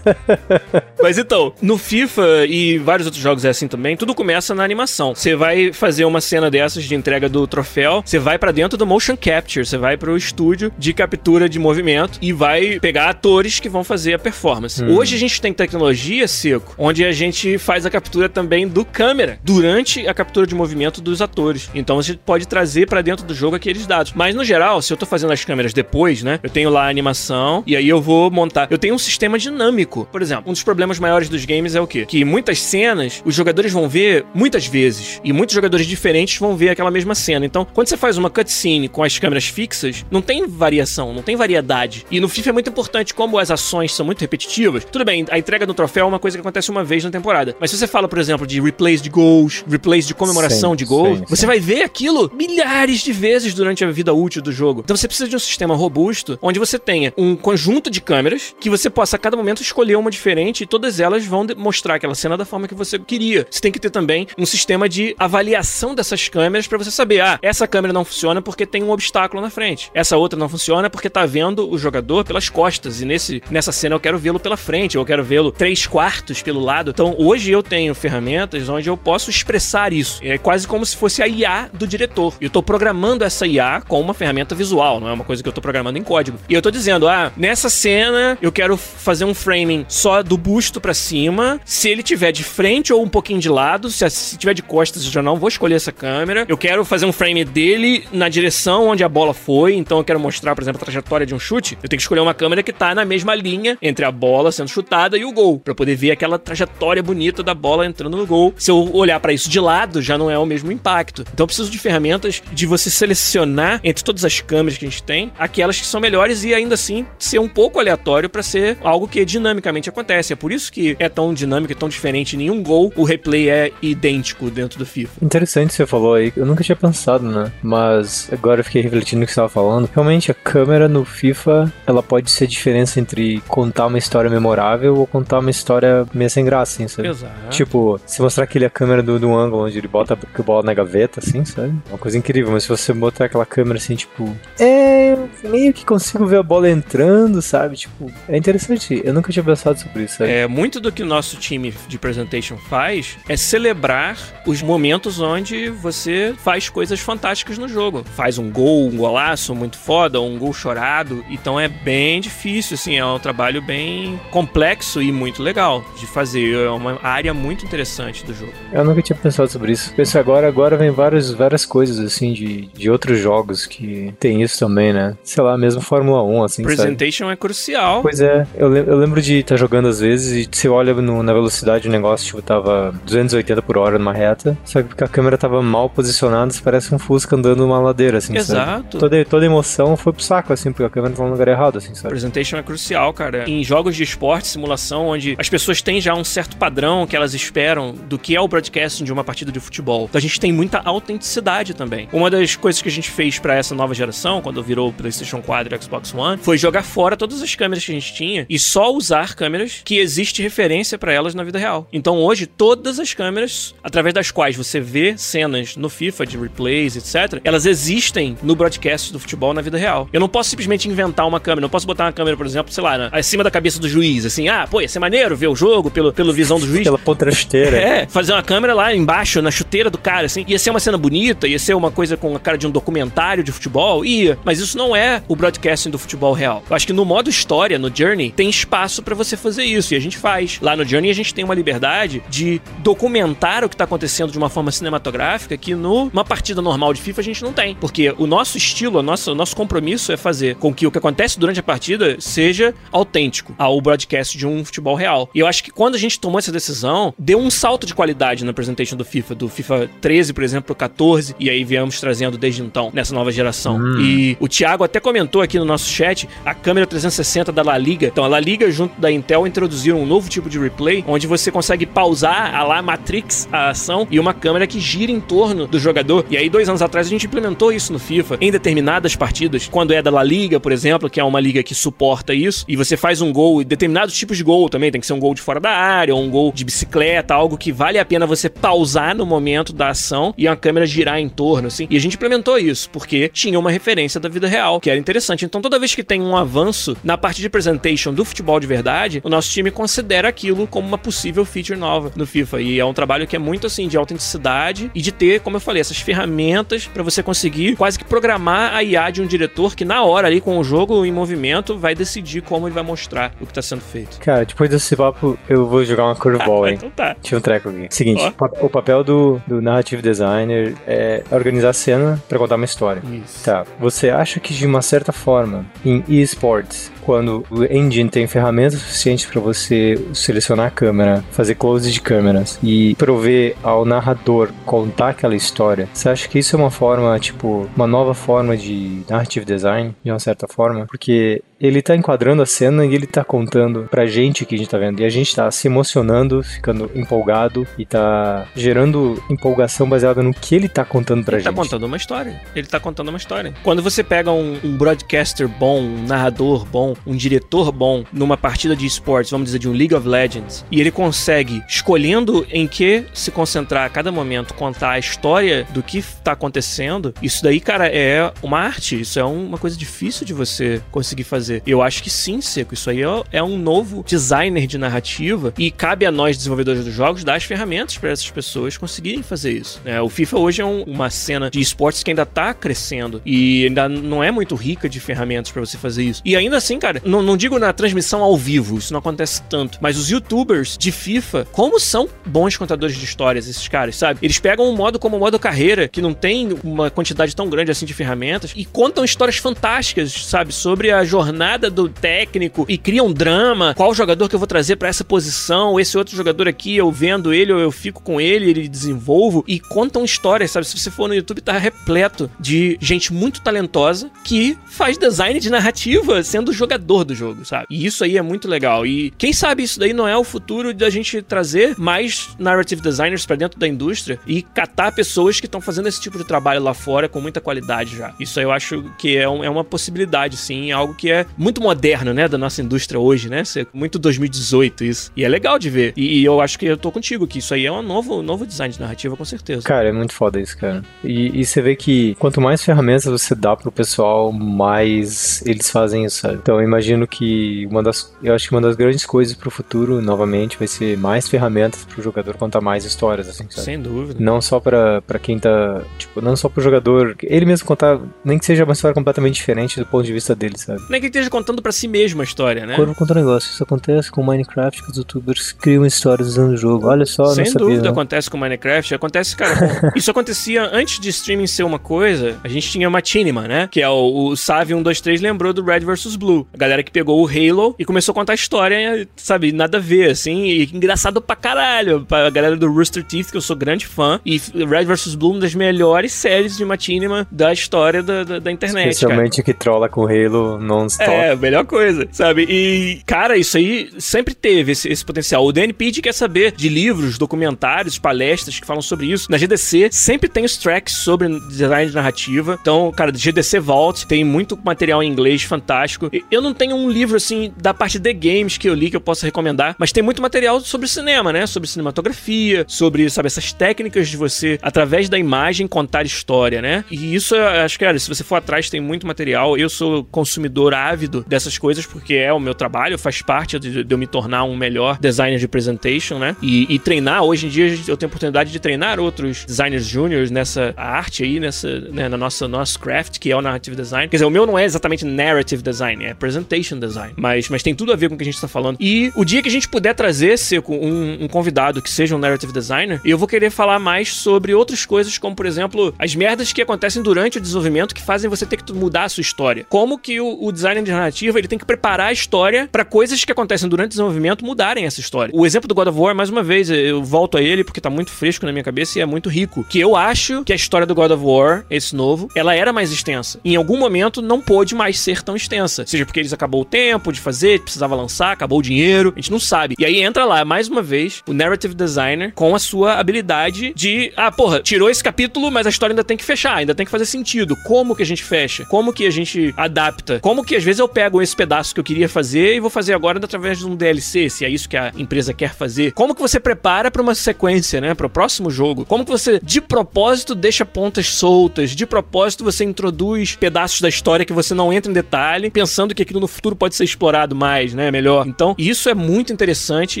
Mas 1.00 1.18
então, 1.18 1.52
no 1.60 1.78
FIFA 1.78 2.46
e 2.46 2.78
vários 2.78 3.06
outros 3.06 3.22
jogos 3.22 3.44
é 3.44 3.48
assim 3.48 3.66
também, 3.68 3.96
tudo 3.96 4.14
começa 4.14 4.54
na 4.54 4.62
animação. 4.62 5.14
Você 5.14 5.34
vai 5.34 5.72
fazer 5.72 6.04
uma 6.04 6.20
cena 6.20 6.50
dessas 6.50 6.84
de 6.84 6.94
entrega 6.94 7.28
do 7.28 7.46
troféu, 7.46 8.02
você 8.04 8.18
vai 8.18 8.38
pra 8.38 8.52
dentro 8.52 8.76
do 8.76 8.86
motion 8.86 9.16
capture, 9.16 9.64
você 9.64 9.78
vai 9.78 9.96
pro 9.96 10.16
estúdio 10.16 10.72
de 10.78 10.92
captura 10.92 11.48
de 11.48 11.58
movimento 11.58 12.18
e 12.20 12.32
vai 12.32 12.78
pegar 12.80 13.08
atores 13.08 13.58
que 13.58 13.68
vão 13.68 13.82
fazer 13.84 14.01
a 14.10 14.18
performance. 14.18 14.82
Hoje 14.84 15.14
a 15.14 15.18
gente 15.18 15.40
tem 15.40 15.52
tecnologia, 15.52 16.26
Seco, 16.26 16.74
onde 16.78 17.04
a 17.04 17.12
gente 17.12 17.58
faz 17.58 17.86
a 17.86 17.90
captura 17.90 18.28
também 18.28 18.66
do 18.66 18.84
câmera 18.84 19.38
durante 19.44 20.06
a 20.08 20.14
captura 20.14 20.46
de 20.46 20.54
movimento 20.54 21.00
dos 21.00 21.22
atores. 21.22 21.70
Então 21.74 21.96
você 21.96 22.14
pode 22.14 22.46
trazer 22.46 22.86
pra 22.88 23.02
dentro 23.02 23.24
do 23.24 23.34
jogo 23.34 23.56
aqueles 23.56 23.86
dados. 23.86 24.12
Mas 24.14 24.34
no 24.34 24.44
geral, 24.44 24.82
se 24.82 24.92
eu 24.92 24.96
tô 24.96 25.06
fazendo 25.06 25.32
as 25.32 25.44
câmeras 25.44 25.72
depois, 25.72 26.22
né, 26.22 26.40
eu 26.42 26.50
tenho 26.50 26.70
lá 26.70 26.86
a 26.86 26.88
animação 26.88 27.62
e 27.66 27.76
aí 27.76 27.88
eu 27.88 28.00
vou 28.00 28.30
montar. 28.30 28.66
Eu 28.70 28.78
tenho 28.78 28.94
um 28.94 28.98
sistema 28.98 29.38
dinâmico. 29.38 30.08
Por 30.10 30.22
exemplo, 30.22 30.44
um 30.46 30.52
dos 30.52 30.62
problemas 30.62 30.98
maiores 30.98 31.28
dos 31.28 31.44
games 31.44 31.74
é 31.74 31.80
o 31.80 31.86
quê? 31.86 32.04
Que 32.06 32.24
muitas 32.24 32.58
cenas 32.60 33.22
os 33.24 33.34
jogadores 33.34 33.72
vão 33.72 33.88
ver 33.88 34.24
muitas 34.34 34.66
vezes 34.66 35.20
e 35.22 35.32
muitos 35.32 35.54
jogadores 35.54 35.86
diferentes 35.86 36.38
vão 36.38 36.56
ver 36.56 36.70
aquela 36.70 36.90
mesma 36.90 37.14
cena. 37.14 37.44
Então, 37.44 37.66
quando 37.72 37.88
você 37.88 37.96
faz 37.96 38.16
uma 38.16 38.30
cutscene 38.30 38.88
com 38.88 39.02
as 39.02 39.18
câmeras 39.18 39.46
fixas, 39.46 40.04
não 40.10 40.22
tem 40.22 40.46
variação, 40.46 41.12
não 41.12 41.22
tem 41.22 41.36
variedade. 41.36 42.06
E 42.10 42.20
no 42.20 42.28
FIFA 42.28 42.50
é 42.50 42.52
muito 42.52 42.70
importante 42.70 43.14
como 43.14 43.38
as 43.38 43.50
ações 43.50 43.91
são 43.94 44.06
muito 44.06 44.20
repetitivas. 44.20 44.84
Tudo 44.84 45.04
bem, 45.04 45.24
a 45.30 45.38
entrega 45.38 45.66
do 45.66 45.74
troféu 45.74 46.04
é 46.04 46.08
uma 46.08 46.18
coisa 46.18 46.36
que 46.36 46.40
acontece 46.40 46.70
uma 46.70 46.84
vez 46.84 47.04
na 47.04 47.10
temporada. 47.10 47.56
Mas 47.60 47.70
se 47.70 47.78
você 47.78 47.86
fala, 47.86 48.08
por 48.08 48.18
exemplo, 48.18 48.46
de 48.46 48.60
replays 48.60 49.00
de 49.00 49.10
gols, 49.10 49.64
replays 49.68 50.06
de 50.06 50.14
comemoração 50.14 50.70
Sim, 50.70 50.76
de 50.76 50.84
gols, 50.84 51.18
sim, 51.18 51.24
você 51.28 51.42
sim. 51.42 51.46
vai 51.46 51.60
ver 51.60 51.82
aquilo 51.82 52.30
milhares 52.34 53.00
de 53.00 53.12
vezes 53.12 53.54
durante 53.54 53.84
a 53.84 53.90
vida 53.90 54.12
útil 54.12 54.42
do 54.42 54.52
jogo. 54.52 54.82
Então 54.84 54.96
você 54.96 55.06
precisa 55.06 55.28
de 55.28 55.36
um 55.36 55.38
sistema 55.38 55.74
robusto 55.74 56.38
onde 56.42 56.58
você 56.58 56.78
tenha 56.78 57.12
um 57.16 57.36
conjunto 57.36 57.90
de 57.90 58.00
câmeras 58.00 58.54
que 58.60 58.70
você 58.70 58.88
possa 58.88 59.16
a 59.16 59.18
cada 59.18 59.36
momento 59.36 59.62
escolher 59.62 59.96
uma 59.96 60.10
diferente 60.10 60.64
e 60.64 60.66
todas 60.66 61.00
elas 61.00 61.24
vão 61.24 61.46
mostrar 61.56 61.96
aquela 61.96 62.14
cena 62.14 62.36
da 62.36 62.44
forma 62.44 62.68
que 62.68 62.74
você 62.74 62.98
queria. 62.98 63.46
Você 63.50 63.60
tem 63.60 63.72
que 63.72 63.78
ter 63.80 63.90
também 63.90 64.26
um 64.38 64.46
sistema 64.46 64.88
de 64.88 65.14
avaliação 65.18 65.94
dessas 65.94 66.28
câmeras 66.28 66.66
pra 66.66 66.78
você 66.78 66.90
saber, 66.90 67.20
ah, 67.20 67.38
essa 67.42 67.66
câmera 67.66 67.92
não 67.92 68.04
funciona 68.04 68.40
porque 68.40 68.66
tem 68.66 68.82
um 68.82 68.90
obstáculo 68.90 69.42
na 69.42 69.50
frente. 69.50 69.90
Essa 69.94 70.16
outra 70.16 70.38
não 70.38 70.48
funciona 70.48 70.88
porque 70.88 71.10
tá 71.10 71.26
vendo 71.26 71.70
o 71.70 71.78
jogador 71.78 72.24
pelas 72.24 72.48
costas 72.48 73.00
e 73.00 73.04
nesse 73.04 73.42
nessa 73.50 73.72
cena 73.82 73.96
eu 73.96 74.00
quero 74.00 74.18
vê-lo 74.18 74.38
pela 74.38 74.56
frente, 74.56 74.96
eu 74.96 75.04
quero 75.04 75.24
vê-lo 75.24 75.50
três 75.50 75.86
quartos 75.86 76.40
pelo 76.40 76.60
lado. 76.60 76.90
Então 76.92 77.16
hoje 77.18 77.50
eu 77.50 77.62
tenho 77.62 77.94
ferramentas 77.94 78.68
onde 78.68 78.88
eu 78.88 78.96
posso 78.96 79.28
expressar 79.28 79.92
isso. 79.92 80.20
É 80.22 80.38
quase 80.38 80.68
como 80.68 80.86
se 80.86 80.96
fosse 80.96 81.20
a 81.22 81.26
IA 81.26 81.68
do 81.72 81.86
diretor. 81.86 82.34
Eu 82.40 82.48
tô 82.48 82.62
programando 82.62 83.24
essa 83.24 83.46
IA 83.46 83.82
com 83.86 84.00
uma 84.00 84.14
ferramenta 84.14 84.54
visual, 84.54 85.00
não 85.00 85.08
é 85.08 85.12
uma 85.12 85.24
coisa 85.24 85.42
que 85.42 85.48
eu 85.48 85.52
tô 85.52 85.60
programando 85.60 85.98
em 85.98 86.02
código. 86.02 86.38
E 86.48 86.54
eu 86.54 86.62
tô 86.62 86.70
dizendo, 86.70 87.08
ah, 87.08 87.32
nessa 87.36 87.68
cena 87.68 88.38
eu 88.40 88.52
quero 88.52 88.76
fazer 88.76 89.24
um 89.24 89.34
framing 89.34 89.84
só 89.88 90.22
do 90.22 90.36
busto 90.36 90.80
pra 90.80 90.94
cima. 90.94 91.60
Se 91.64 91.88
ele 91.88 92.02
tiver 92.02 92.30
de 92.30 92.44
frente 92.44 92.92
ou 92.92 93.02
um 93.02 93.08
pouquinho 93.08 93.40
de 93.40 93.48
lado, 93.48 93.90
se, 93.90 94.08
se 94.10 94.38
tiver 94.38 94.54
de 94.54 94.62
costas 94.62 95.04
eu 95.04 95.10
já 95.10 95.22
não 95.22 95.36
vou 95.36 95.48
escolher 95.48 95.74
essa 95.74 95.90
câmera. 95.90 96.44
Eu 96.48 96.56
quero 96.56 96.84
fazer 96.84 97.06
um 97.06 97.12
frame 97.12 97.44
dele 97.44 98.04
na 98.12 98.28
direção 98.28 98.88
onde 98.88 99.02
a 99.02 99.08
bola 99.08 99.34
foi, 99.34 99.74
então 99.74 99.98
eu 99.98 100.04
quero 100.04 100.20
mostrar, 100.20 100.54
por 100.54 100.62
exemplo, 100.62 100.80
a 100.80 100.84
trajetória 100.84 101.26
de 101.26 101.34
um 101.34 101.38
chute. 101.40 101.76
Eu 101.82 101.88
tenho 101.88 101.98
que 101.98 102.02
escolher 102.02 102.20
uma 102.20 102.34
câmera 102.34 102.62
que 102.62 102.72
tá 102.72 102.94
na 102.94 103.04
mesma 103.04 103.34
linha 103.34 103.71
linha 103.72 103.78
entre 103.82 104.04
a 104.04 104.10
bola 104.10 104.52
sendo 104.52 104.68
chutada 104.68 105.16
e 105.16 105.24
o 105.24 105.32
gol, 105.32 105.58
para 105.58 105.74
poder 105.74 105.94
ver 105.96 106.10
aquela 106.10 106.38
trajetória 106.38 107.02
bonita 107.02 107.42
da 107.42 107.54
bola 107.54 107.86
entrando 107.86 108.16
no 108.16 108.26
gol. 108.26 108.54
Se 108.56 108.70
eu 108.70 108.94
olhar 108.94 109.18
para 109.20 109.32
isso 109.32 109.48
de 109.48 109.60
lado, 109.60 110.02
já 110.02 110.16
não 110.16 110.30
é 110.30 110.38
o 110.38 110.46
mesmo 110.46 110.70
impacto. 110.70 111.22
Então 111.32 111.44
eu 111.44 111.46
preciso 111.46 111.70
de 111.70 111.78
ferramentas 111.78 112.42
de 112.52 112.66
você 112.66 112.90
selecionar 112.90 113.80
entre 113.82 114.04
todas 114.04 114.24
as 114.24 114.40
câmeras 114.40 114.78
que 114.78 114.86
a 114.86 114.88
gente 114.88 115.02
tem, 115.02 115.32
aquelas 115.38 115.80
que 115.80 115.86
são 115.86 116.00
melhores 116.00 116.44
e 116.44 116.54
ainda 116.54 116.74
assim 116.74 117.06
ser 117.18 117.38
um 117.38 117.48
pouco 117.48 117.78
aleatório 117.78 118.28
para 118.28 118.42
ser 118.42 118.78
algo 118.82 119.08
que 119.08 119.24
dinamicamente 119.24 119.88
acontece. 119.88 120.32
É 120.32 120.36
por 120.36 120.52
isso 120.52 120.72
que 120.72 120.96
é 120.98 121.08
tão 121.08 121.32
dinâmico 121.32 121.72
e 121.72 121.76
tão 121.76 121.88
diferente. 121.88 122.36
Nenhum 122.36 122.62
gol, 122.62 122.92
o 122.96 123.04
replay 123.04 123.48
é 123.48 123.72
idêntico 123.80 124.50
dentro 124.50 124.78
do 124.78 124.86
FIFA. 124.86 125.24
Interessante 125.24 125.74
você 125.74 125.86
falou 125.86 126.14
aí. 126.14 126.32
Eu 126.36 126.46
nunca 126.46 126.64
tinha 126.64 126.76
pensado, 126.76 127.28
né? 127.30 127.52
Mas 127.62 128.28
agora 128.32 128.60
eu 128.60 128.64
fiquei 128.64 128.82
refletindo 128.82 129.20
no 129.20 129.26
que 129.26 129.32
você 129.32 129.40
estava 129.40 129.48
falando. 129.48 129.88
Realmente 129.92 130.30
a 130.30 130.34
câmera 130.34 130.88
no 130.88 131.04
FIFA, 131.04 131.72
ela 131.86 132.02
pode 132.02 132.30
ser 132.30 132.44
a 132.44 132.46
diferença 132.46 133.00
entre 133.00 133.40
contar 133.62 133.86
uma 133.86 133.96
história 133.98 134.28
memorável 134.28 134.96
ou 134.96 135.06
contar 135.06 135.38
uma 135.38 135.50
história 135.50 136.04
meio 136.12 136.28
sem 136.28 136.44
graça, 136.44 136.74
assim, 136.74 136.88
sabe? 136.88 137.06
Exato. 137.06 137.50
Tipo, 137.50 138.00
se 138.04 138.20
mostrar 138.20 138.42
aquele 138.42 138.64
a 138.64 138.70
câmera 138.70 139.00
do, 139.04 139.20
do 139.20 139.32
ângulo 139.32 139.66
onde 139.66 139.78
ele 139.78 139.86
bota 139.86 140.14
a 140.14 140.42
bola 140.42 140.64
na 140.64 140.74
gaveta, 140.74 141.20
assim, 141.20 141.44
sabe? 141.44 141.72
Uma 141.88 141.98
coisa 141.98 142.18
incrível. 142.18 142.50
Mas 142.50 142.64
se 142.64 142.68
você 142.68 142.92
botar 142.92 143.26
aquela 143.26 143.46
câmera 143.46 143.78
assim, 143.78 143.94
tipo, 143.94 144.36
é, 144.58 145.16
meio 145.44 145.72
que 145.72 145.84
consigo 145.84 146.26
ver 146.26 146.38
a 146.38 146.42
bola 146.42 146.68
entrando, 146.68 147.40
sabe? 147.40 147.76
Tipo, 147.76 148.10
é 148.28 148.36
interessante. 148.36 149.00
Eu 149.04 149.14
nunca 149.14 149.32
tinha 149.32 149.44
pensado 149.44 149.78
sobre 149.78 150.04
isso, 150.04 150.16
sabe? 150.16 150.30
É, 150.32 150.48
muito 150.48 150.80
do 150.80 150.90
que 150.90 151.04
o 151.04 151.06
nosso 151.06 151.36
time 151.36 151.72
de 151.86 151.98
presentation 152.00 152.56
faz 152.56 153.16
é 153.28 153.36
celebrar 153.36 154.18
os 154.44 154.60
momentos 154.60 155.20
onde 155.20 155.70
você 155.70 156.34
faz 156.38 156.68
coisas 156.68 156.98
fantásticas 156.98 157.58
no 157.58 157.68
jogo. 157.68 158.02
Faz 158.16 158.38
um 158.38 158.50
gol, 158.50 158.88
um 158.88 158.96
golaço 158.96 159.54
muito 159.54 159.78
foda, 159.78 160.20
um 160.20 160.36
gol 160.36 160.52
chorado. 160.52 161.24
Então 161.30 161.60
é 161.60 161.68
bem 161.68 162.20
difícil, 162.20 162.74
assim, 162.74 162.96
é 162.96 163.06
um 163.06 163.20
trabalho 163.20 163.51
bem 163.60 164.18
complexo 164.30 165.02
e 165.02 165.12
muito 165.12 165.42
legal 165.42 165.84
de 165.98 166.06
fazer. 166.06 166.54
É 166.54 166.70
uma 166.70 166.98
área 167.02 167.34
muito 167.34 167.64
interessante 167.64 168.24
do 168.24 168.32
jogo. 168.34 168.52
Eu 168.72 168.84
nunca 168.84 169.02
tinha 169.02 169.16
pensado 169.16 169.48
sobre 169.50 169.72
isso. 169.72 169.92
Penso 169.94 170.18
agora, 170.18 170.46
agora 170.48 170.76
vem 170.76 170.90
várias, 170.90 171.30
várias 171.30 171.64
coisas, 171.66 171.98
assim, 171.98 172.32
de, 172.32 172.62
de 172.68 172.90
outros 172.90 173.18
jogos 173.18 173.66
que 173.66 174.14
tem 174.18 174.42
isso 174.42 174.58
também, 174.58 174.92
né? 174.92 175.16
Sei 175.22 175.42
lá, 175.42 175.56
mesmo 175.58 175.80
Fórmula 175.80 176.22
1, 176.22 176.44
assim, 176.44 176.62
sabe? 176.62 176.76
Presentation 176.76 177.30
é 177.30 177.36
crucial. 177.36 178.02
Pois 178.02 178.20
é, 178.20 178.46
eu, 178.54 178.74
eu 178.76 178.96
lembro 178.96 179.20
de 179.20 179.38
estar 179.38 179.56
jogando 179.56 179.88
às 179.88 180.00
vezes 180.00 180.46
e 180.46 180.48
você 180.50 180.68
olha 180.68 180.94
no- 180.94 181.22
na 181.22 181.32
velocidade 181.32 181.88
do 181.88 181.92
negócio, 181.92 182.26
tipo, 182.26 182.42
tava 182.42 182.94
280 183.04 183.60
por 183.62 183.76
hora 183.78 183.98
numa 183.98 184.12
reta, 184.12 184.56
só 184.64 184.80
que 184.82 184.88
porque 184.88 185.04
a 185.04 185.08
câmera 185.08 185.36
tava 185.36 185.60
mal 185.62 185.88
posicionada, 185.90 186.52
parece 186.62 186.94
um 186.94 186.98
Fusca 186.98 187.36
andando 187.36 187.58
numa 187.58 187.80
ladeira, 187.80 188.18
assim, 188.18 188.32
sabe? 188.40 188.60
Exato. 188.60 188.98
Toda, 188.98 189.24
toda 189.24 189.44
emoção 189.46 189.96
foi 189.96 190.12
pro 190.12 190.22
saco, 190.22 190.52
assim, 190.52 190.70
porque 190.72 190.84
a 190.84 190.90
câmera 190.90 191.14
tá 191.14 191.22
no 191.24 191.30
lugar 191.30 191.48
errado, 191.48 191.78
assim, 191.78 191.94
sabe? 191.94 192.08
Presentation 192.10 192.56
é 192.58 192.62
crucial, 192.62 193.12
cara. 193.12 193.41
Em 193.46 193.62
jogos 193.64 193.96
de 193.96 194.02
esporte, 194.02 194.48
simulação, 194.48 195.06
onde 195.08 195.34
as 195.38 195.48
pessoas 195.48 195.80
têm 195.82 196.00
já 196.00 196.14
um 196.14 196.24
certo 196.24 196.56
padrão 196.56 197.06
que 197.06 197.16
elas 197.16 197.34
esperam 197.34 197.92
do 197.94 198.18
que 198.18 198.34
é 198.36 198.40
o 198.40 198.48
broadcasting 198.48 199.04
de 199.04 199.12
uma 199.12 199.24
partida 199.24 199.50
de 199.52 199.60
futebol. 199.60 200.06
Então 200.08 200.18
a 200.18 200.22
gente 200.22 200.38
tem 200.40 200.52
muita 200.52 200.78
autenticidade 200.84 201.74
também. 201.74 202.08
Uma 202.12 202.30
das 202.30 202.56
coisas 202.56 202.80
que 202.80 202.88
a 202.88 202.92
gente 202.92 203.10
fez 203.10 203.38
pra 203.38 203.54
essa 203.54 203.74
nova 203.74 203.94
geração, 203.94 204.40
quando 204.40 204.62
virou 204.62 204.88
o 204.88 204.92
PlayStation 204.92 205.40
4 205.42 205.74
e 205.74 205.82
Xbox 205.82 206.14
One, 206.14 206.38
foi 206.42 206.56
jogar 206.58 206.82
fora 206.82 207.16
todas 207.16 207.42
as 207.42 207.54
câmeras 207.54 207.84
que 207.84 207.90
a 207.90 207.94
gente 207.94 208.14
tinha 208.14 208.46
e 208.48 208.58
só 208.58 208.92
usar 208.92 209.34
câmeras 209.34 209.80
que 209.84 209.98
existe 209.98 210.42
referência 210.42 210.96
pra 210.98 211.12
elas 211.12 211.34
na 211.34 211.42
vida 211.44 211.58
real. 211.58 211.86
Então 211.92 212.16
hoje, 212.18 212.46
todas 212.46 212.98
as 212.98 213.12
câmeras, 213.14 213.74
através 213.82 214.14
das 214.14 214.30
quais 214.30 214.56
você 214.56 214.80
vê 214.80 215.16
cenas 215.16 215.76
no 215.76 215.88
FIFA 215.88 216.26
de 216.26 216.38
replays, 216.38 216.96
etc., 216.96 217.40
elas 217.44 217.66
existem 217.66 218.36
no 218.42 218.54
broadcast 218.54 219.12
do 219.12 219.18
futebol 219.18 219.52
na 219.52 219.60
vida 219.60 219.76
real. 219.78 220.08
Eu 220.12 220.20
não 220.20 220.28
posso 220.28 220.50
simplesmente 220.50 220.88
inventar 220.88 221.26
uma 221.26 221.40
câmera, 221.40 221.60
não 221.62 221.68
posso 221.68 221.86
botar 221.86 222.04
uma 222.06 222.12
câmera, 222.12 222.36
por 222.36 222.46
exemplo, 222.46 222.72
sei 222.72 222.82
lá, 222.82 222.96
na- 222.98 223.10
acima 223.32 223.42
da 223.42 223.50
cabeça 223.50 223.80
do 223.80 223.88
juiz, 223.88 224.26
assim, 224.26 224.48
ah, 224.48 224.68
pô, 224.70 224.82
ia 224.82 224.88
ser 224.88 224.98
maneiro 224.98 225.34
ver 225.34 225.46
o 225.46 225.56
jogo 225.56 225.90
pelo, 225.90 226.12
pelo 226.12 226.34
visão 226.34 226.60
do 226.60 226.66
juiz. 226.66 226.84
Pela 226.84 226.98
ponta 226.98 227.24
rasteira. 227.24 227.78
É, 227.78 228.06
fazer 228.06 228.32
uma 228.32 228.42
câmera 228.42 228.74
lá 228.74 228.94
embaixo, 228.94 229.40
na 229.40 229.50
chuteira 229.50 229.88
do 229.88 229.96
cara, 229.96 230.26
assim. 230.26 230.44
Ia 230.46 230.58
ser 230.58 230.68
uma 230.68 230.78
cena 230.78 230.98
bonita, 230.98 231.48
ia 231.48 231.58
ser 231.58 231.72
uma 231.72 231.90
coisa 231.90 232.14
com 232.14 232.36
a 232.36 232.38
cara 232.40 232.58
de 232.58 232.66
um 232.66 232.70
documentário 232.70 233.42
de 233.42 233.50
futebol, 233.50 234.04
ia. 234.04 234.38
Mas 234.44 234.60
isso 234.60 234.76
não 234.76 234.94
é 234.94 235.22
o 235.28 235.34
broadcasting 235.34 235.88
do 235.88 235.98
futebol 235.98 236.34
real. 236.34 236.62
Eu 236.68 236.76
acho 236.76 236.86
que 236.86 236.92
no 236.92 237.06
modo 237.06 237.30
história, 237.30 237.78
no 237.78 237.90
Journey, 237.94 238.30
tem 238.30 238.50
espaço 238.50 239.02
pra 239.02 239.14
você 239.14 239.34
fazer 239.34 239.64
isso, 239.64 239.94
e 239.94 239.96
a 239.96 240.00
gente 240.00 240.18
faz. 240.18 240.58
Lá 240.60 240.76
no 240.76 240.84
Journey 240.84 241.10
a 241.10 241.14
gente 241.14 241.32
tem 241.32 241.42
uma 241.42 241.54
liberdade 241.54 242.22
de 242.28 242.60
documentar 242.80 243.64
o 243.64 243.68
que 243.68 243.76
tá 243.76 243.84
acontecendo 243.84 244.30
de 244.30 244.36
uma 244.36 244.50
forma 244.50 244.70
cinematográfica 244.70 245.56
que 245.56 245.74
numa 245.74 246.24
partida 246.24 246.60
normal 246.60 246.92
de 246.92 247.00
FIFA 247.00 247.20
a 247.22 247.24
gente 247.24 247.42
não 247.42 247.52
tem. 247.52 247.74
Porque 247.76 248.14
o 248.18 248.26
nosso 248.26 248.58
estilo, 248.58 248.98
a 248.98 249.02
nossa, 249.02 249.32
o 249.32 249.34
nosso 249.34 249.56
compromisso 249.56 250.12
é 250.12 250.18
fazer 250.18 250.56
com 250.56 250.74
que 250.74 250.86
o 250.86 250.90
que 250.90 250.98
acontece 250.98 251.40
durante 251.40 251.60
a 251.60 251.62
partida 251.62 252.16
seja 252.20 252.74
autêntico 252.90 253.11
ao 253.58 253.80
broadcast 253.80 254.36
de 254.36 254.46
um 254.46 254.64
futebol 254.64 254.94
real. 254.94 255.28
E 255.34 255.38
eu 255.38 255.46
acho 255.46 255.62
que 255.62 255.70
quando 255.70 255.94
a 255.94 255.98
gente 255.98 256.18
tomou 256.18 256.38
essa 256.38 256.52
decisão, 256.52 257.14
deu 257.18 257.38
um 257.38 257.50
salto 257.50 257.86
de 257.86 257.94
qualidade 257.94 258.44
na 258.44 258.52
presentation 258.52 258.96
do 258.96 259.04
FIFA, 259.04 259.34
do 259.34 259.48
FIFA 259.48 259.90
13, 260.00 260.32
por 260.32 260.42
exemplo, 260.42 260.64
pro 260.66 260.74
14, 260.74 261.34
e 261.38 261.50
aí 261.50 261.64
viemos 261.64 262.00
trazendo 262.00 262.38
desde 262.38 262.62
então, 262.62 262.90
nessa 262.92 263.14
nova 263.14 263.30
geração. 263.30 263.78
E 264.00 264.36
o 264.40 264.48
Thiago 264.48 264.84
até 264.84 265.00
comentou 265.00 265.42
aqui 265.42 265.58
no 265.58 265.64
nosso 265.64 265.90
chat 265.90 266.28
a 266.44 266.54
câmera 266.54 266.86
360 266.86 267.52
da 267.52 267.62
La 267.62 267.76
Liga. 267.76 268.06
Então, 268.06 268.24
a 268.24 268.28
La 268.28 268.40
Liga, 268.40 268.70
junto 268.70 269.00
da 269.00 269.10
Intel, 269.10 269.46
introduziram 269.46 270.00
um 270.00 270.06
novo 270.06 270.28
tipo 270.28 270.48
de 270.48 270.58
replay, 270.58 271.04
onde 271.06 271.26
você 271.26 271.50
consegue 271.50 271.86
pausar 271.86 272.54
a 272.54 272.62
lá 272.62 272.82
Matrix, 272.82 273.48
a 273.52 273.70
ação, 273.70 274.06
e 274.10 274.18
uma 274.18 274.34
câmera 274.34 274.66
que 274.66 274.80
gira 274.80 275.12
em 275.12 275.20
torno 275.20 275.66
do 275.66 275.78
jogador. 275.78 276.24
E 276.30 276.36
aí, 276.36 276.48
dois 276.48 276.68
anos 276.68 276.82
atrás, 276.82 277.06
a 277.06 277.10
gente 277.10 277.26
implementou 277.26 277.72
isso 277.72 277.92
no 277.92 277.98
FIFA, 277.98 278.38
em 278.40 278.50
determinadas 278.50 279.16
partidas. 279.16 279.68
Quando 279.68 279.92
é 279.92 280.02
da 280.02 280.10
La 280.10 280.22
Liga, 280.22 280.58
por 280.58 280.72
exemplo, 280.72 281.10
que 281.10 281.20
é 281.20 281.24
uma 281.24 281.40
liga 281.40 281.62
que 281.62 281.74
suporta 281.74 282.34
isso, 282.34 282.64
e 282.68 282.76
você 282.76 282.96
faz 283.02 283.20
um 283.20 283.32
gol, 283.32 283.60
e 283.60 283.64
determinados 283.64 284.16
tipos 284.16 284.36
de 284.36 284.44
gol 284.44 284.68
também, 284.68 284.92
tem 284.92 285.00
que 285.00 285.06
ser 285.08 285.12
um 285.12 285.18
gol 285.18 285.34
de 285.34 285.42
fora 285.42 285.58
da 285.58 285.70
área, 285.70 286.14
ou 286.14 286.22
um 286.22 286.30
gol 286.30 286.52
de 286.52 286.64
bicicleta, 286.64 287.34
algo 287.34 287.58
que 287.58 287.72
vale 287.72 287.98
a 287.98 288.04
pena 288.04 288.28
você 288.28 288.48
pausar 288.48 289.12
no 289.12 289.26
momento 289.26 289.72
da 289.72 289.88
ação 289.88 290.32
e 290.38 290.46
a 290.46 290.54
câmera 290.54 290.86
girar 290.86 291.18
em 291.18 291.28
torno, 291.28 291.66
assim. 291.66 291.88
E 291.90 291.96
a 291.96 292.00
gente 292.00 292.14
implementou 292.14 292.56
isso, 292.56 292.88
porque 292.90 293.28
tinha 293.28 293.58
uma 293.58 293.72
referência 293.72 294.20
da 294.20 294.28
vida 294.28 294.46
real, 294.46 294.78
que 294.78 294.88
era 294.88 294.96
interessante. 295.00 295.44
Então, 295.44 295.60
toda 295.60 295.80
vez 295.80 295.96
que 295.96 296.04
tem 296.04 296.22
um 296.22 296.36
avanço 296.36 296.96
na 297.02 297.18
parte 297.18 297.40
de 297.40 297.48
presentation 297.48 298.14
do 298.14 298.24
futebol 298.24 298.60
de 298.60 298.68
verdade, 298.68 299.20
o 299.24 299.28
nosso 299.28 299.50
time 299.50 299.72
considera 299.72 300.28
aquilo 300.28 300.68
como 300.68 300.86
uma 300.86 300.96
possível 300.96 301.44
feature 301.44 301.76
nova 301.76 302.12
no 302.14 302.24
FIFA. 302.24 302.60
E 302.60 302.78
é 302.78 302.84
um 302.84 302.94
trabalho 302.94 303.26
que 303.26 303.34
é 303.34 303.38
muito 303.40 303.66
assim 303.66 303.88
de 303.88 303.96
autenticidade 303.96 304.92
e 304.94 305.02
de 305.02 305.10
ter, 305.10 305.40
como 305.40 305.56
eu 305.56 305.60
falei, 305.60 305.80
essas 305.80 305.98
ferramentas 305.98 306.86
para 306.86 307.02
você 307.02 307.20
conseguir 307.20 307.74
quase 307.74 307.98
que 307.98 308.04
programar 308.04 308.76
a 308.76 308.84
IA 308.84 309.10
de 309.10 309.20
um 309.20 309.26
diretor 309.26 309.74
que 309.74 309.84
na 309.84 310.04
hora 310.04 310.28
ali 310.28 310.40
com 310.40 310.56
o 310.56 310.62
jogo 310.62 311.04
em 311.04 311.10
movimento 311.10 311.76
vai 311.76 311.96
decidir 311.96 312.42
como 312.42 312.68
ele 312.68 312.74
vai 312.74 312.91
mostrar 312.92 313.32
o 313.40 313.46
que 313.46 313.52
tá 313.52 313.62
sendo 313.62 313.80
feito. 313.80 314.18
Cara, 314.20 314.44
depois 314.44 314.68
desse 314.70 314.94
papo, 314.94 315.38
eu 315.48 315.66
vou 315.66 315.82
jogar 315.84 316.04
uma 316.04 316.14
curveball, 316.14 316.66
hein? 316.68 316.74
então 316.76 316.90
tá. 316.90 317.16
Tinha 317.20 317.38
um 317.38 317.40
treco 317.40 317.70
aqui. 317.70 317.86
Seguinte, 317.90 318.30
pa- 318.32 318.50
o 318.60 318.68
papel 318.68 319.02
do, 319.02 319.40
do 319.46 319.60
narrative 319.62 320.02
designer 320.02 320.74
é 320.86 321.22
organizar 321.30 321.70
a 321.70 321.72
cena 321.72 322.22
pra 322.28 322.38
contar 322.38 322.56
uma 322.56 322.64
história. 322.66 323.02
Isso. 323.24 323.44
Tá, 323.44 323.64
você 323.80 324.10
acha 324.10 324.38
que 324.38 324.52
de 324.52 324.66
uma 324.66 324.82
certa 324.82 325.10
forma, 325.12 325.64
em 325.84 326.04
esports, 326.08 326.91
quando 327.04 327.44
o 327.50 327.64
engine 327.64 328.08
tem 328.08 328.26
ferramentas 328.26 328.80
suficientes 328.80 329.26
para 329.26 329.40
você 329.40 329.98
selecionar 330.14 330.66
a 330.66 330.70
câmera, 330.70 331.24
fazer 331.30 331.54
close 331.54 331.90
de 331.90 332.00
câmeras 332.00 332.58
e 332.62 332.94
prover 332.96 333.56
ao 333.62 333.84
narrador 333.84 334.50
contar 334.64 335.10
aquela 335.10 335.34
história, 335.36 335.88
você 335.92 336.08
acha 336.08 336.28
que 336.28 336.38
isso 336.38 336.56
é 336.56 336.58
uma 336.58 336.70
forma, 336.70 337.18
tipo, 337.18 337.68
uma 337.76 337.86
nova 337.86 338.14
forma 338.14 338.56
de 338.56 339.02
narrative 339.08 339.44
design, 339.44 339.94
de 340.04 340.10
uma 340.10 340.18
certa 340.18 340.46
forma? 340.48 340.86
Porque 340.86 341.42
ele 341.60 341.80
tá 341.80 341.94
enquadrando 341.94 342.42
a 342.42 342.46
cena 342.46 342.84
e 342.84 342.92
ele 342.92 343.06
tá 343.06 343.22
contando 343.22 343.86
pra 343.88 344.04
gente 344.04 344.44
que 344.44 344.54
a 344.56 344.58
gente 344.58 344.68
tá 344.68 344.78
vendo. 344.78 345.00
E 345.00 345.04
a 345.04 345.08
gente 345.08 345.34
tá 345.34 345.48
se 345.48 345.68
emocionando, 345.68 346.42
ficando 346.42 346.90
empolgado 346.92 347.64
e 347.78 347.86
tá 347.86 348.46
gerando 348.56 349.22
empolgação 349.30 349.88
baseada 349.88 350.24
no 350.24 350.34
que 350.34 350.56
ele 350.56 350.68
tá 350.68 350.84
contando 350.84 351.24
pra 351.24 351.36
Ele 351.36 351.44
gente. 351.44 351.54
tá 351.54 351.62
contando 351.62 351.84
uma 351.86 351.96
história. 351.96 352.40
Ele 352.56 352.66
tá 352.66 352.80
contando 352.80 353.08
uma 353.10 353.16
história. 353.16 353.54
Quando 353.62 353.80
você 353.80 354.02
pega 354.02 354.32
um, 354.32 354.58
um 354.64 354.76
broadcaster 354.76 355.46
bom, 355.46 355.80
um 355.80 356.02
narrador 356.04 356.64
bom, 356.66 356.91
um 357.06 357.16
diretor 357.16 357.70
bom 357.72 358.04
numa 358.12 358.36
partida 358.36 358.74
de 358.76 358.86
esportes, 358.86 359.30
vamos 359.30 359.46
dizer, 359.46 359.58
de 359.58 359.68
um 359.68 359.72
League 359.72 359.94
of 359.94 360.06
Legends, 360.06 360.64
e 360.70 360.80
ele 360.80 360.90
consegue, 360.90 361.62
escolhendo 361.68 362.46
em 362.50 362.66
que 362.66 363.04
se 363.12 363.30
concentrar 363.30 363.84
a 363.86 363.88
cada 363.88 364.10
momento, 364.12 364.54
contar 364.54 364.92
a 364.92 364.98
história 364.98 365.66
do 365.72 365.82
que 365.82 366.02
tá 366.24 366.32
acontecendo, 366.32 367.14
isso 367.22 367.42
daí, 367.42 367.60
cara, 367.60 367.86
é 367.88 368.32
uma 368.42 368.58
arte. 368.60 369.00
Isso 369.00 369.18
é 369.18 369.24
uma 369.24 369.58
coisa 369.58 369.76
difícil 369.76 370.24
de 370.26 370.32
você 370.32 370.80
conseguir 370.90 371.24
fazer. 371.24 371.62
Eu 371.66 371.82
acho 371.82 372.02
que 372.02 372.10
sim, 372.10 372.40
Seco. 372.40 372.74
Isso 372.74 372.88
aí 372.90 373.02
é, 373.02 373.06
é 373.32 373.42
um 373.42 373.56
novo 373.58 374.04
designer 374.06 374.66
de 374.66 374.78
narrativa 374.78 375.52
e 375.58 375.70
cabe 375.70 376.06
a 376.06 376.10
nós, 376.10 376.36
desenvolvedores 376.36 376.84
dos 376.84 376.94
jogos, 376.94 377.24
dar 377.24 377.34
as 377.36 377.44
ferramentas 377.44 377.96
para 377.98 378.10
essas 378.10 378.30
pessoas 378.30 378.76
conseguirem 378.76 379.22
fazer 379.22 379.52
isso. 379.52 379.80
né? 379.84 380.00
o 380.00 380.08
FIFA 380.08 380.38
hoje 380.38 380.62
é 380.62 380.64
um- 380.64 380.82
uma 380.84 381.10
cena 381.10 381.50
de 381.50 381.60
esportes 381.60 382.02
que 382.02 382.10
ainda 382.10 382.24
tá 382.26 382.52
crescendo 382.54 383.20
e 383.24 383.64
ainda 383.66 383.88
não 383.88 384.22
é 384.22 384.30
muito 384.30 384.54
rica 384.54 384.88
de 384.88 385.00
ferramentas 385.00 385.50
para 385.52 385.60
você 385.60 385.76
fazer 385.78 386.02
isso. 386.04 386.22
E 386.24 386.36
ainda 386.36 386.56
assim, 386.56 386.78
cara, 386.82 387.00
não, 387.04 387.22
não 387.22 387.36
digo 387.36 387.58
na 387.58 387.72
transmissão 387.72 388.22
ao 388.22 388.36
vivo, 388.36 388.78
isso 388.78 388.92
não 388.92 388.98
acontece 388.98 389.42
tanto, 389.48 389.78
mas 389.80 389.96
os 389.96 390.10
youtubers 390.10 390.76
de 390.76 390.92
FIFA, 390.92 391.46
como 391.52 391.78
são 391.78 392.08
bons 392.26 392.56
contadores 392.56 392.96
de 392.96 393.04
histórias 393.04 393.48
esses 393.48 393.68
caras, 393.68 393.96
sabe? 393.96 394.18
Eles 394.22 394.38
pegam 394.38 394.68
um 394.68 394.74
modo 394.74 394.98
como 394.98 395.16
o 395.16 395.20
modo 395.20 395.38
carreira, 395.38 395.88
que 395.88 396.02
não 396.02 396.12
tem 396.12 396.58
uma 396.64 396.90
quantidade 396.90 397.34
tão 397.34 397.48
grande 397.48 397.70
assim 397.70 397.86
de 397.86 397.94
ferramentas, 397.94 398.52
e 398.56 398.64
contam 398.64 399.04
histórias 399.04 399.36
fantásticas, 399.36 400.12
sabe? 400.26 400.52
Sobre 400.52 400.90
a 400.90 401.04
jornada 401.04 401.62
nada 401.62 401.70
do 401.70 401.88
técnico 401.88 402.64
e 402.68 402.76
cria 402.76 403.04
um 403.04 403.12
drama. 403.12 403.74
Qual 403.74 403.94
jogador 403.94 404.28
que 404.28 404.34
eu 404.34 404.38
vou 404.38 404.46
trazer 404.46 404.76
para 404.76 404.88
essa 404.88 405.04
posição? 405.04 405.78
Esse 405.78 405.96
outro 405.96 406.16
jogador 406.16 406.48
aqui, 406.48 406.76
eu 406.76 406.90
vendo 406.90 407.32
ele 407.32 407.52
ou 407.52 407.60
eu 407.60 407.70
fico 407.70 408.02
com 408.02 408.20
ele, 408.20 408.50
ele 408.50 408.68
desenvolvo 408.68 409.44
e 409.46 409.60
contam 409.60 410.04
histórias, 410.04 410.50
sabe? 410.50 410.66
Se 410.66 410.78
você 410.78 410.90
for 410.90 411.08
no 411.08 411.14
YouTube, 411.14 411.40
tá 411.40 411.58
repleto 411.58 412.30
de 412.40 412.76
gente 412.80 413.12
muito 413.12 413.40
talentosa 413.42 414.10
que 414.24 414.58
faz 414.66 414.96
design 414.96 415.38
de 415.38 415.50
narrativa 415.50 416.22
sendo 416.22 416.52
jogador 416.52 416.71
do 416.78 417.14
jogo, 417.14 417.44
sabe? 417.44 417.66
E 417.70 417.84
isso 417.84 418.04
aí 418.04 418.16
é 418.16 418.22
muito 418.22 418.48
legal. 418.48 418.86
E 418.86 419.10
quem 419.18 419.32
sabe 419.32 419.62
isso 419.62 419.78
daí 419.78 419.92
não 419.92 420.06
é 420.06 420.16
o 420.16 420.24
futuro 420.24 420.72
da 420.74 420.90
gente 420.90 421.22
trazer 421.22 421.74
mais 421.78 422.30
narrative 422.38 422.80
designers 422.82 423.26
para 423.26 423.36
dentro 423.36 423.58
da 423.58 423.66
indústria 423.66 424.18
e 424.26 424.42
catar 424.42 424.92
pessoas 424.92 425.40
que 425.40 425.46
estão 425.46 425.60
fazendo 425.60 425.88
esse 425.88 426.00
tipo 426.00 426.18
de 426.18 426.24
trabalho 426.24 426.62
lá 426.62 426.74
fora 426.74 427.08
com 427.08 427.20
muita 427.20 427.40
qualidade 427.40 427.96
já. 427.96 428.14
Isso 428.18 428.38
aí 428.38 428.44
eu 428.44 428.52
acho 428.52 428.84
que 428.98 429.16
é, 429.16 429.28
um, 429.28 429.44
é 429.44 429.50
uma 429.50 429.64
possibilidade, 429.64 430.36
sim, 430.36 430.70
é 430.70 430.74
algo 430.74 430.94
que 430.94 431.10
é 431.10 431.26
muito 431.36 431.60
moderno, 431.60 432.12
né, 432.12 432.28
da 432.28 432.38
nossa 432.38 432.62
indústria 432.62 432.98
hoje, 432.98 433.28
né? 433.28 433.42
Muito 433.72 433.98
2018 433.98 434.84
isso. 434.84 435.12
E 435.16 435.24
é 435.24 435.28
legal 435.28 435.58
de 435.58 435.70
ver. 435.70 435.92
E, 435.96 436.20
e, 436.20 436.24
eu 436.24 436.40
acho 436.40 436.58
que 436.58 436.66
eu 436.66 436.76
tô 436.76 436.90
contigo, 436.90 437.26
que 437.26 437.38
isso 437.38 437.54
aí 437.54 437.66
é 437.66 437.72
um 437.72 437.82
novo, 437.82 438.22
novo 438.22 438.46
design 438.46 438.72
de 438.72 438.80
narrativa, 438.80 439.16
com 439.16 439.24
certeza. 439.24 439.62
Cara, 439.62 439.88
é 439.88 439.92
muito 439.92 440.12
foda 440.12 440.40
isso, 440.40 440.56
cara. 440.56 440.82
E, 441.02 441.40
e 441.40 441.44
você 441.44 441.60
vê 441.60 441.76
que 441.76 442.14
quanto 442.16 442.40
mais 442.40 442.62
ferramentas 442.62 443.04
você 443.04 443.34
dá 443.34 443.56
pro 443.56 443.72
pessoal, 443.72 444.32
mais 444.32 445.42
eles 445.46 445.70
fazem 445.70 446.04
isso, 446.04 446.20
sabe? 446.20 446.38
Então 446.42 446.61
eu 446.62 446.68
imagino 446.68 447.06
que 447.06 447.66
uma 447.70 447.82
das. 447.82 448.14
Eu 448.22 448.34
acho 448.34 448.48
que 448.48 448.54
uma 448.54 448.60
das 448.60 448.76
grandes 448.76 449.04
coisas 449.04 449.34
pro 449.34 449.50
futuro, 449.50 450.00
novamente, 450.00 450.56
vai 450.56 450.68
ser 450.68 450.96
mais 450.96 451.28
ferramentas 451.28 451.84
pro 451.84 452.02
jogador 452.02 452.36
contar 452.36 452.60
mais 452.60 452.84
histórias, 452.84 453.28
assim, 453.28 453.44
sabe? 453.50 453.64
Sem 453.64 453.80
dúvida. 453.80 454.18
Não 454.22 454.40
só 454.40 454.60
pra, 454.60 455.02
pra 455.02 455.18
quem 455.18 455.38
tá. 455.38 455.82
Tipo, 455.98 456.20
não 456.20 456.36
só 456.36 456.48
pro 456.48 456.62
jogador. 456.62 457.16
Ele 457.22 457.44
mesmo 457.44 457.66
contar, 457.66 458.00
nem 458.24 458.38
que 458.38 458.46
seja 458.46 458.64
uma 458.64 458.72
história 458.72 458.94
completamente 458.94 459.34
diferente 459.34 459.78
do 459.78 459.86
ponto 459.86 460.04
de 460.04 460.12
vista 460.12 460.34
dele, 460.34 460.56
sabe? 460.56 460.80
Nem 460.88 461.00
que 461.00 461.06
ele 461.06 461.10
esteja 461.10 461.28
contando 461.28 461.60
para 461.60 461.72
si 461.72 461.88
mesmo 461.88 462.20
a 462.20 462.24
história, 462.24 462.64
né? 462.64 462.76
Vou 462.76 462.94
contar 462.94 463.14
um 463.14 463.18
negócio. 463.18 463.50
Isso 463.50 463.62
acontece 463.62 464.10
com 464.10 464.22
Minecraft, 464.22 464.84
que 464.84 464.90
os 464.90 464.96
youtubers 464.96 465.52
criam 465.52 465.84
histórias 465.84 466.28
usando 466.28 466.52
o 466.52 466.56
jogo. 466.56 466.86
Olha 466.86 467.04
só, 467.04 467.26
Sem 467.26 467.44
não 467.46 467.52
dúvida 467.54 467.76
sabia, 467.76 467.90
acontece 467.90 468.30
com 468.30 468.36
Minecraft. 468.36 468.94
Acontece, 468.94 469.36
cara. 469.36 469.92
isso 469.96 470.10
acontecia 470.10 470.70
antes 470.72 471.00
de 471.00 471.08
streaming 471.08 471.48
ser 471.48 471.64
uma 471.64 471.78
coisa. 471.78 472.36
A 472.44 472.48
gente 472.48 472.70
tinha 472.70 472.88
Machinima, 472.88 473.48
né? 473.48 473.68
Que 473.70 473.80
é 473.80 473.88
o, 473.88 474.28
o 474.28 474.36
Savi 474.36 474.72
123 474.72 475.20
lembrou 475.20 475.52
do 475.52 475.64
Red 475.64 475.80
vs 475.80 476.16
Blue. 476.16 476.46
A 476.52 476.56
galera 476.56 476.82
que 476.82 476.90
pegou 476.90 477.22
o 477.22 477.26
Halo 477.26 477.74
e 477.78 477.84
começou 477.84 478.12
a 478.12 478.14
contar 478.14 478.32
a 478.32 478.34
história, 478.34 479.08
sabe? 479.16 479.52
Nada 479.52 479.78
a 479.78 479.80
ver, 479.80 480.10
assim. 480.10 480.44
E 480.44 480.64
engraçado 480.72 481.20
pra 481.20 481.34
caralho. 481.34 482.04
Pra 482.06 482.28
galera 482.30 482.56
do 482.56 482.70
Rooster 482.70 483.02
Teeth, 483.02 483.30
que 483.30 483.36
eu 483.36 483.40
sou 483.40 483.56
grande 483.56 483.86
fã. 483.86 484.20
E 484.24 484.40
Red 484.54 484.84
vs 484.84 485.14
Blue, 485.14 485.32
uma 485.32 485.40
das 485.40 485.54
melhores 485.54 486.12
séries 486.12 486.56
de 486.56 486.64
Machinima 486.64 487.26
da 487.30 487.52
história 487.52 488.02
da, 488.02 488.24
da, 488.24 488.38
da 488.38 488.52
internet. 488.52 488.90
Especialmente 488.90 489.42
cara. 489.42 489.44
que 489.44 489.54
trola 489.54 489.88
com 489.88 490.06
Halo 490.06 490.58
non-stop. 490.58 491.10
É, 491.10 491.30
a 491.30 491.36
melhor 491.36 491.64
coisa, 491.64 492.06
sabe? 492.12 492.46
E, 492.48 493.00
cara, 493.06 493.36
isso 493.36 493.56
aí 493.56 493.90
sempre 493.98 494.34
teve 494.34 494.72
esse, 494.72 494.88
esse 494.88 495.04
potencial. 495.04 495.44
O 495.44 495.52
Danny 495.52 495.72
Page 495.72 496.02
quer 496.02 496.12
saber 496.12 496.52
de 496.52 496.68
livros, 496.68 497.16
documentários, 497.16 497.98
palestras 497.98 498.58
que 498.58 498.66
falam 498.66 498.82
sobre 498.82 499.06
isso. 499.06 499.30
Na 499.30 499.38
GDC 499.38 499.88
sempre 499.90 500.28
tem 500.28 500.44
os 500.44 500.56
tracks 500.56 500.94
sobre 500.94 501.28
design 501.48 501.88
de 501.88 501.94
narrativa. 501.94 502.58
Então, 502.60 502.92
cara, 502.92 503.10
GDC 503.10 503.58
Vault 503.60 504.06
tem 504.06 504.24
muito 504.24 504.58
material 504.62 505.02
em 505.02 505.10
inglês 505.10 505.42
fantástico. 505.42 506.10
Eu 506.30 506.41
não 506.42 506.54
tenho 506.54 506.76
um 506.76 506.90
livro, 506.90 507.16
assim, 507.16 507.52
da 507.56 507.72
parte 507.72 507.98
de 507.98 508.12
games 508.12 508.58
que 508.58 508.68
eu 508.68 508.74
li 508.74 508.90
que 508.90 508.96
eu 508.96 509.00
possa 509.00 509.26
recomendar, 509.26 509.74
mas 509.78 509.92
tem 509.92 510.02
muito 510.02 510.20
material 510.20 510.60
sobre 510.60 510.88
cinema, 510.88 511.32
né? 511.32 511.46
Sobre 511.46 511.68
cinematografia, 511.68 512.64
sobre, 512.68 513.08
sabe, 513.10 513.26
essas 513.26 513.52
técnicas 513.52 514.08
de 514.08 514.16
você, 514.16 514.58
através 514.62 515.08
da 515.08 515.18
imagem, 515.18 515.66
contar 515.66 516.04
história, 516.04 516.60
né? 516.60 516.84
E 516.90 517.14
isso, 517.14 517.34
acho 517.36 517.78
que, 517.78 517.98
se 517.98 518.08
você 518.08 518.24
for 518.24 518.36
atrás, 518.36 518.68
tem 518.68 518.80
muito 518.80 519.06
material. 519.06 519.56
Eu 519.56 519.68
sou 519.68 520.04
consumidor 520.04 520.74
ávido 520.74 521.24
dessas 521.26 521.58
coisas, 521.58 521.86
porque 521.86 522.14
é 522.14 522.32
o 522.32 522.40
meu 522.40 522.54
trabalho, 522.54 522.98
faz 522.98 523.22
parte 523.22 523.58
de, 523.58 523.84
de 523.84 523.94
eu 523.94 523.98
me 523.98 524.06
tornar 524.06 524.44
um 524.44 524.56
melhor 524.56 524.98
designer 524.98 525.38
de 525.38 525.48
presentation, 525.48 526.18
né? 526.18 526.36
E, 526.42 526.72
e, 526.72 526.78
treinar, 526.78 527.22
hoje 527.22 527.46
em 527.46 527.48
dia 527.48 527.66
eu 527.86 527.96
tenho 527.96 528.08
oportunidade 528.08 528.50
de 528.50 528.58
treinar 528.58 528.98
outros 529.00 529.44
designers 529.44 529.86
júniores 529.86 530.30
nessa 530.30 530.74
arte 530.76 531.22
aí, 531.22 531.38
nessa, 531.40 531.80
né, 531.80 532.08
na 532.08 532.16
nossa 532.16 532.46
nosso 532.48 532.78
craft, 532.78 533.18
que 533.18 533.30
é 533.30 533.36
o 533.36 533.40
narrative 533.40 533.76
design. 533.76 534.08
Quer 534.08 534.16
dizer, 534.16 534.24
o 534.24 534.30
meu 534.30 534.46
não 534.46 534.58
é 534.58 534.64
exatamente 534.64 535.04
narrative 535.04 535.62
design, 535.62 536.04
é 536.04 536.14
presentation 536.22 536.78
design, 536.78 537.14
mas, 537.16 537.48
mas 537.48 537.64
tem 537.64 537.74
tudo 537.74 537.92
a 537.92 537.96
ver 537.96 538.08
com 538.08 538.14
o 538.14 538.16
que 538.16 538.22
a 538.22 538.24
gente 538.24 538.40
tá 538.40 538.46
falando. 538.46 538.76
E 538.78 539.10
o 539.16 539.24
dia 539.24 539.42
que 539.42 539.48
a 539.48 539.50
gente 539.50 539.68
puder 539.68 539.92
trazer, 539.92 540.38
Seco, 540.38 540.72
um, 540.72 541.24
um 541.24 541.26
convidado 541.26 541.82
que 541.82 541.90
seja 541.90 542.14
um 542.14 542.18
narrative 542.18 542.52
designer, 542.52 543.00
eu 543.04 543.18
vou 543.18 543.26
querer 543.26 543.50
falar 543.50 543.80
mais 543.80 544.14
sobre 544.14 544.54
outras 544.54 544.86
coisas, 544.86 545.18
como 545.18 545.34
por 545.34 545.46
exemplo, 545.46 545.92
as 545.98 546.14
merdas 546.14 546.52
que 546.52 546.62
acontecem 546.62 547.02
durante 547.02 547.38
o 547.38 547.40
desenvolvimento 547.40 547.92
que 547.92 548.00
fazem 548.00 548.30
você 548.30 548.46
ter 548.46 548.62
que 548.62 548.72
mudar 548.72 549.04
a 549.04 549.08
sua 549.08 549.20
história. 549.20 549.66
Como 549.68 549.98
que 549.98 550.20
o, 550.20 550.44
o 550.44 550.52
designer 550.52 550.84
de 550.84 550.92
narrativa 550.92 551.36
ele 551.40 551.48
tem 551.48 551.58
que 551.58 551.64
preparar 551.64 552.10
a 552.10 552.12
história 552.12 552.68
para 552.70 552.84
coisas 552.84 553.24
que 553.24 553.32
acontecem 553.32 553.68
durante 553.68 553.86
o 553.86 553.90
desenvolvimento 553.90 554.44
mudarem 554.44 554.84
essa 554.84 555.00
história. 555.00 555.34
O 555.34 555.44
exemplo 555.44 555.66
do 555.66 555.74
God 555.74 555.88
of 555.88 555.98
War, 555.98 556.14
mais 556.14 556.30
uma 556.30 556.44
vez, 556.44 556.70
eu 556.70 557.02
volto 557.02 557.36
a 557.36 557.42
ele 557.42 557.64
porque 557.64 557.80
tá 557.80 557.90
muito 557.90 558.12
fresco 558.12 558.46
na 558.46 558.52
minha 558.52 558.62
cabeça 558.62 558.96
e 558.96 559.02
é 559.02 559.06
muito 559.06 559.28
rico. 559.28 559.64
Que 559.68 559.80
eu 559.80 559.96
acho 559.96 560.44
que 560.44 560.52
a 560.52 560.56
história 560.56 560.86
do 560.86 560.94
God 560.94 561.10
of 561.10 561.24
War, 561.24 561.64
esse 561.68 561.96
novo, 561.96 562.28
ela 562.36 562.54
era 562.54 562.72
mais 562.72 562.92
extensa. 562.92 563.40
Em 563.44 563.56
algum 563.56 563.76
momento 563.76 564.22
não 564.22 564.40
pôde 564.40 564.76
mais 564.76 565.00
ser 565.00 565.20
tão 565.20 565.34
extensa. 565.34 565.84
Seja 565.84 566.06
porque 566.12 566.20
eles 566.20 566.32
acabou 566.34 566.60
o 566.60 566.64
tempo 566.64 567.10
de 567.10 567.18
fazer, 567.18 567.60
precisava 567.60 567.96
lançar, 567.96 568.32
acabou 568.32 568.58
o 568.58 568.62
dinheiro, 568.62 569.14
a 569.16 569.18
gente 569.18 569.30
não 569.30 569.40
sabe. 569.40 569.74
E 569.78 569.84
aí 569.84 570.02
entra 570.02 570.26
lá, 570.26 570.44
mais 570.44 570.68
uma 570.68 570.82
vez, 570.82 571.22
o 571.26 571.32
narrative 571.32 571.74
designer 571.74 572.32
com 572.34 572.54
a 572.54 572.58
sua 572.58 573.00
habilidade 573.00 573.72
de, 573.74 574.12
ah, 574.14 574.30
porra, 574.30 574.60
tirou 574.60 574.90
esse 574.90 575.02
capítulo, 575.02 575.50
mas 575.50 575.66
a 575.66 575.70
história 575.70 575.94
ainda 575.94 576.04
tem 576.04 576.18
que 576.18 576.24
fechar, 576.24 576.56
ainda 576.56 576.74
tem 576.74 576.84
que 576.84 576.92
fazer 576.92 577.06
sentido. 577.06 577.56
Como 577.64 577.96
que 577.96 578.02
a 578.02 578.06
gente 578.06 578.22
fecha? 578.22 578.66
Como 578.66 578.92
que 578.92 579.06
a 579.06 579.10
gente 579.10 579.54
adapta? 579.56 580.20
Como 580.20 580.44
que 580.44 580.54
às 580.54 580.62
vezes 580.62 580.80
eu 580.80 580.88
pego 580.88 581.22
esse 581.22 581.34
pedaço 581.34 581.72
que 581.72 581.80
eu 581.80 581.84
queria 581.84 582.10
fazer 582.10 582.56
e 582.56 582.60
vou 582.60 582.68
fazer 582.68 582.92
agora 582.92 583.18
através 583.18 583.60
de 583.60 583.66
um 583.66 583.74
DLC, 583.74 584.28
se 584.28 584.44
é 584.44 584.50
isso 584.50 584.68
que 584.68 584.76
a 584.76 584.92
empresa 584.98 585.32
quer 585.32 585.54
fazer? 585.54 585.92
Como 585.92 586.14
que 586.14 586.20
você 586.20 586.38
prepara 586.38 586.90
para 586.90 587.00
uma 587.00 587.14
sequência, 587.14 587.80
né, 587.80 587.94
para 587.94 588.06
o 588.06 588.10
próximo 588.10 588.50
jogo? 588.50 588.84
Como 588.84 589.02
que 589.02 589.10
você 589.10 589.40
de 589.42 589.62
propósito 589.62 590.34
deixa 590.34 590.66
pontas 590.66 591.06
soltas? 591.06 591.70
De 591.70 591.86
propósito 591.86 592.44
você 592.44 592.64
introduz 592.64 593.34
pedaços 593.34 593.80
da 593.80 593.88
história 593.88 594.26
que 594.26 594.32
você 594.34 594.52
não 594.52 594.70
entra 594.70 594.90
em 594.90 594.94
detalhe, 594.94 595.50
pensando 595.50 595.94
que 595.94 596.01
aquilo 596.02 596.20
no 596.20 596.28
futuro 596.28 596.54
pode 596.54 596.74
ser 596.74 596.84
explorado 596.84 597.34
mais, 597.34 597.74
né, 597.74 597.90
melhor. 597.90 598.26
Então, 598.26 598.54
isso 598.58 598.88
é 598.88 598.94
muito 598.94 599.32
interessante 599.32 600.00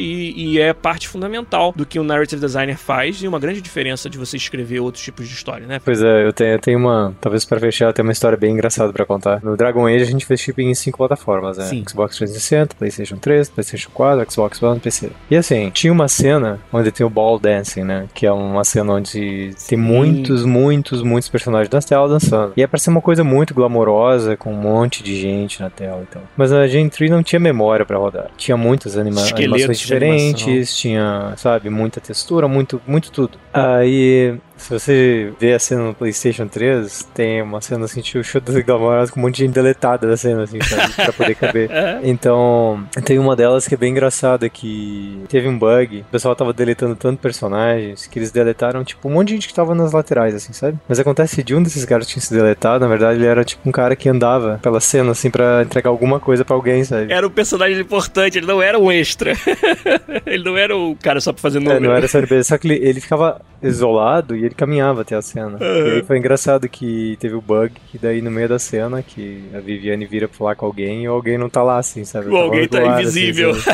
e, 0.00 0.54
e 0.54 0.60
é 0.60 0.72
parte 0.72 1.08
fundamental 1.08 1.72
do 1.74 1.84
que 1.86 1.98
o 1.98 2.04
narrative 2.04 2.40
designer 2.40 2.76
faz 2.76 3.22
e 3.22 3.28
uma 3.28 3.38
grande 3.38 3.60
diferença 3.60 4.08
de 4.08 4.18
você 4.18 4.36
escrever 4.36 4.80
outros 4.80 5.02
tipos 5.02 5.28
de 5.28 5.34
história, 5.34 5.66
né? 5.66 5.80
Pois 5.84 6.02
é, 6.02 6.26
eu 6.26 6.32
tenho, 6.32 6.52
eu 6.52 6.58
tenho 6.58 6.78
uma, 6.78 7.14
talvez 7.20 7.44
para 7.44 7.60
fechar, 7.60 7.92
tem 7.92 8.02
uma 8.02 8.12
história 8.12 8.36
bem 8.36 8.52
engraçada 8.52 8.92
para 8.92 9.04
contar. 9.04 9.42
No 9.42 9.56
Dragon 9.56 9.86
Age 9.86 10.02
a 10.02 10.06
gente 10.06 10.26
fez 10.26 10.40
shipping 10.40 10.70
em 10.70 10.74
cinco 10.74 10.98
plataformas, 10.98 11.58
né? 11.58 11.64
Sim. 11.64 11.84
Xbox 11.88 12.16
360, 12.16 12.76
PlayStation 12.76 13.16
3, 13.16 13.50
PlayStation 13.50 13.90
4, 13.92 14.30
Xbox 14.30 14.62
One, 14.62 14.80
PC. 14.80 15.10
E 15.30 15.36
assim, 15.36 15.70
tinha 15.70 15.92
uma 15.92 16.08
cena 16.08 16.60
onde 16.72 16.90
tem 16.90 17.06
o 17.06 17.10
ball 17.10 17.38
dancing, 17.38 17.84
né? 17.84 18.08
Que 18.14 18.26
é 18.26 18.32
uma 18.32 18.64
cena 18.64 18.94
onde 18.94 19.54
tem 19.68 19.78
muitos, 19.78 20.44
muitos, 20.44 21.02
muitos 21.02 21.28
personagens 21.28 21.70
na 21.70 21.80
tela 21.80 22.08
dançando. 22.08 22.52
E 22.56 22.62
é 22.62 22.66
pra 22.66 22.78
ser 22.78 22.90
uma 22.90 23.00
coisa 23.00 23.24
muito 23.24 23.54
glamourosa, 23.54 24.36
com 24.36 24.52
um 24.52 24.56
monte 24.56 25.02
de 25.02 25.20
gente 25.20 25.60
na 25.60 25.70
tela 25.70 25.91
e 26.02 26.06
tal. 26.06 26.22
Mas 26.36 26.52
a 26.52 26.66
Gen 26.66 26.88
3 26.88 27.10
não 27.10 27.22
tinha 27.22 27.40
memória 27.40 27.84
para 27.84 27.98
rodar. 27.98 28.30
Tinha 28.36 28.56
muitas 28.56 28.96
anima 28.96 29.20
animações 29.20 29.78
diferentes, 29.78 30.46
animação. 30.46 30.76
tinha, 30.76 31.34
sabe, 31.36 31.68
muita 31.68 32.00
textura, 32.00 32.46
muito, 32.46 32.80
muito 32.86 33.10
tudo. 33.10 33.38
Aí 33.52 34.38
se 34.62 34.70
você 34.70 35.32
vê 35.38 35.52
a 35.52 35.58
cena 35.58 35.82
no 35.82 35.94
PlayStation 35.94 36.46
3, 36.46 37.08
tem 37.14 37.42
uma 37.42 37.60
cena 37.60 37.84
assim, 37.84 38.00
tipo, 38.00 38.22
show 38.24 38.40
das 38.40 38.56
glamorosas 38.64 39.10
com 39.10 39.20
um 39.20 39.24
monte 39.24 39.36
de 39.36 39.42
gente 39.46 39.54
deletada 39.54 40.06
da 40.06 40.16
cena, 40.16 40.44
assim, 40.44 40.58
sabe? 40.62 40.92
pra 40.94 41.12
poder 41.12 41.34
caber. 41.34 41.70
Então, 42.02 42.84
tem 43.04 43.18
uma 43.18 43.34
delas 43.36 43.66
que 43.66 43.74
é 43.74 43.76
bem 43.76 43.90
engraçada, 43.90 44.48
que 44.48 45.22
teve 45.28 45.48
um 45.48 45.58
bug, 45.58 46.00
o 46.00 46.04
pessoal 46.12 46.34
tava 46.36 46.52
deletando 46.52 46.94
tanto 46.96 47.20
personagens, 47.20 48.06
que 48.06 48.18
eles 48.18 48.30
deletaram, 48.30 48.84
tipo, 48.84 49.08
um 49.08 49.12
monte 49.12 49.28
de 49.28 49.34
gente 49.34 49.48
que 49.48 49.54
tava 49.54 49.74
nas 49.74 49.92
laterais, 49.92 50.34
assim, 50.34 50.52
sabe? 50.52 50.78
Mas 50.88 50.98
acontece 51.00 51.42
de 51.42 51.54
um 51.54 51.62
desses 51.62 51.84
caras 51.84 52.06
que 52.06 52.12
tinha 52.14 52.22
se 52.22 52.32
deletado, 52.32 52.80
na 52.80 52.88
verdade, 52.88 53.18
ele 53.18 53.26
era, 53.26 53.44
tipo, 53.44 53.68
um 53.68 53.72
cara 53.72 53.96
que 53.96 54.08
andava 54.08 54.58
pela 54.62 54.80
cena, 54.80 55.12
assim, 55.12 55.30
pra 55.30 55.62
entregar 55.62 55.90
alguma 55.90 56.20
coisa 56.20 56.44
pra 56.44 56.54
alguém, 56.56 56.84
sabe? 56.84 57.12
Era 57.12 57.26
um 57.26 57.30
personagem 57.30 57.80
importante, 57.80 58.38
ele 58.38 58.46
não 58.46 58.62
era 58.62 58.78
um 58.78 58.90
extra. 58.90 59.32
ele 60.26 60.44
não 60.44 60.56
era 60.56 60.76
o 60.76 60.96
cara 60.96 61.20
só 61.20 61.32
pra 61.32 61.40
fazer 61.42 61.58
É, 61.58 61.60
número. 61.60 61.80
não 61.84 61.92
era 61.92 62.06
série 62.08 62.26
B, 62.26 62.42
só 62.44 62.56
que 62.58 62.68
ele, 62.68 62.86
ele 62.86 63.00
ficava 63.00 63.40
isolado 63.62 64.36
e 64.36 64.44
ele 64.44 64.54
caminhava 64.54 65.02
até 65.02 65.14
a 65.14 65.22
cena. 65.22 65.58
E 65.60 65.90
aí 65.90 66.02
foi 66.02 66.18
engraçado 66.18 66.68
que 66.68 67.16
teve 67.20 67.34
o 67.34 67.40
bug, 67.40 67.72
que 67.90 67.98
daí 67.98 68.20
no 68.20 68.30
meio 68.30 68.48
da 68.48 68.58
cena, 68.58 69.02
que 69.02 69.44
a 69.54 69.60
Viviane 69.60 70.06
vira 70.06 70.28
pra 70.28 70.36
falar 70.36 70.54
com 70.56 70.66
alguém 70.66 71.04
e 71.04 71.06
alguém 71.06 71.38
não 71.38 71.48
tá 71.48 71.62
lá, 71.62 71.78
assim, 71.78 72.04
sabe? 72.04 72.28
O 72.28 72.36
alguém 72.36 72.68
tá 72.68 72.80
do 72.80 72.86
lado, 72.86 73.00
invisível. 73.00 73.50
Assim, 73.50 73.70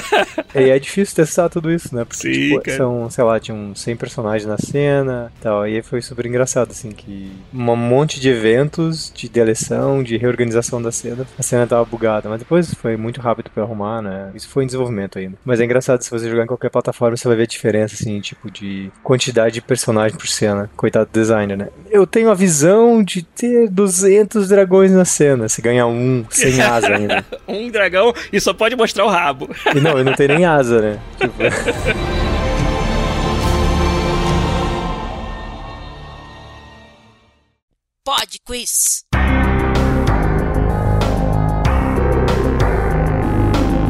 e 0.55 0.70
é 0.70 0.78
difícil 0.78 1.14
testar 1.14 1.49
tudo 1.49 1.70
isso, 1.70 1.95
né? 1.95 2.05
Porque, 2.05 2.16
Sim, 2.20 2.59
tipo, 2.59 2.70
são, 2.70 3.11
sei 3.11 3.24
lá, 3.24 3.39
tinham 3.41 3.74
100 3.74 3.97
personagens 3.97 4.49
na 4.49 4.59
cena 4.59 5.32
e 5.39 5.43
tal. 5.43 5.66
E 5.66 5.76
aí 5.76 5.82
foi 5.82 6.01
super 6.03 6.26
engraçado, 6.26 6.70
assim, 6.70 6.91
que 6.91 7.30
um 7.53 7.76
monte 7.76 8.20
de 8.20 8.28
eventos 8.28 9.12
de 9.14 9.28
deleção, 9.28 10.03
de 10.03 10.16
reorganização 10.16 10.80
da 10.80 10.93
cena, 10.93 11.26
a 11.39 11.43
cena 11.43 11.66
tava 11.66 11.84
bugada. 11.84 12.28
Mas 12.28 12.41
depois 12.41 12.72
foi 12.74 12.97
muito 12.97 13.20
rápido 13.20 13.51
pra 13.51 13.62
arrumar, 13.62 14.03
né? 14.03 14.30
Isso 14.34 14.49
foi 14.49 14.64
em 14.64 14.66
desenvolvimento 14.66 15.18
ainda. 15.18 15.36
Mas 15.45 15.61
é 15.61 15.64
engraçado, 15.64 16.03
se 16.03 16.11
você 16.11 16.28
jogar 16.28 16.45
em 16.45 16.47
qualquer 16.49 16.70
plataforma, 16.70 17.16
você 17.16 17.28
vai 17.28 17.36
ver 17.36 17.43
a 17.45 17.47
diferença, 17.47 17.95
assim, 17.95 18.20
tipo, 18.20 18.51
de 18.51 18.91
quantidade 19.03 19.55
de 19.55 19.62
personagem 19.79 20.18
por 20.18 20.26
cena. 20.26 20.68
Coitado 20.76 21.07
do 21.07 21.12
designer, 21.12 21.57
né? 21.57 21.68
Eu 21.91 22.07
tenho 22.07 22.31
a 22.31 22.35
visão 22.35 23.03
de 23.03 23.22
ter 23.22 23.68
200 23.68 24.49
dragões 24.49 24.91
na 24.91 25.05
cena. 25.05 25.49
Se 25.49 25.62
ganhar 25.62 25.87
um 25.87 26.24
sem 26.29 26.61
asa 26.61 26.89
ainda. 26.89 27.24
um 27.47 27.70
dragão 27.70 28.12
e 28.33 28.41
só 28.41 28.53
pode 28.53 28.74
mostrar 28.74 29.05
o 29.05 29.09
rabo. 29.09 29.49
E 29.74 29.81
não, 29.81 29.99
e 29.99 30.05
não 30.05 30.14
tem 30.14 30.29
nem 30.29 30.45
asa, 30.45 30.81
né? 30.81 31.01
Tipo... 31.18 31.35
Pod 38.05 38.39
Quiz. 38.45 39.05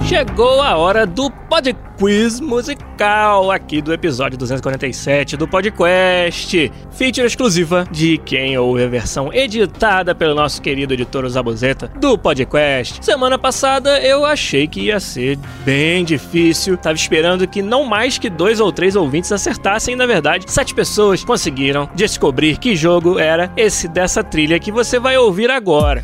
Chegou 0.08 0.62
a 0.62 0.74
hora 0.74 1.04
do 1.04 1.30
Pod 1.30 1.76
Quiz 1.98 2.40
musical 2.40 3.50
aqui 3.50 3.82
do 3.82 3.92
episódio 3.92 4.38
247 4.38 5.36
do 5.36 5.46
Podcast. 5.46 6.72
Feature 6.92 7.26
exclusiva 7.26 7.86
de 7.90 8.16
quem 8.16 8.56
ouve 8.56 8.84
a 8.84 8.88
versão 8.88 9.30
editada 9.30 10.14
pelo 10.14 10.34
nosso 10.34 10.62
querido 10.62 10.94
editor 10.94 11.28
Zabuzeta 11.28 11.88
do 12.00 12.16
Podcast. 12.16 13.04
Semana 13.04 13.38
passada 13.38 14.00
eu 14.00 14.24
achei 14.24 14.66
que 14.66 14.80
ia 14.80 14.98
ser 14.98 15.38
bem 15.62 16.06
difícil. 16.06 16.78
Tava 16.78 16.96
esperando 16.96 17.46
que 17.46 17.60
não 17.60 17.84
mais 17.84 18.16
que 18.16 18.30
dois 18.30 18.60
ou 18.60 18.72
três 18.72 18.96
ouvintes 18.96 19.30
acertassem. 19.30 19.94
Na 19.94 20.06
verdade, 20.06 20.50
sete 20.50 20.74
pessoas 20.74 21.22
conseguiram 21.22 21.86
descobrir 21.94 22.56
que 22.56 22.74
jogo 22.74 23.18
era 23.18 23.52
esse 23.58 23.86
dessa 23.86 24.24
trilha 24.24 24.58
que 24.58 24.72
você 24.72 24.98
vai 24.98 25.18
ouvir 25.18 25.50
agora. 25.50 26.02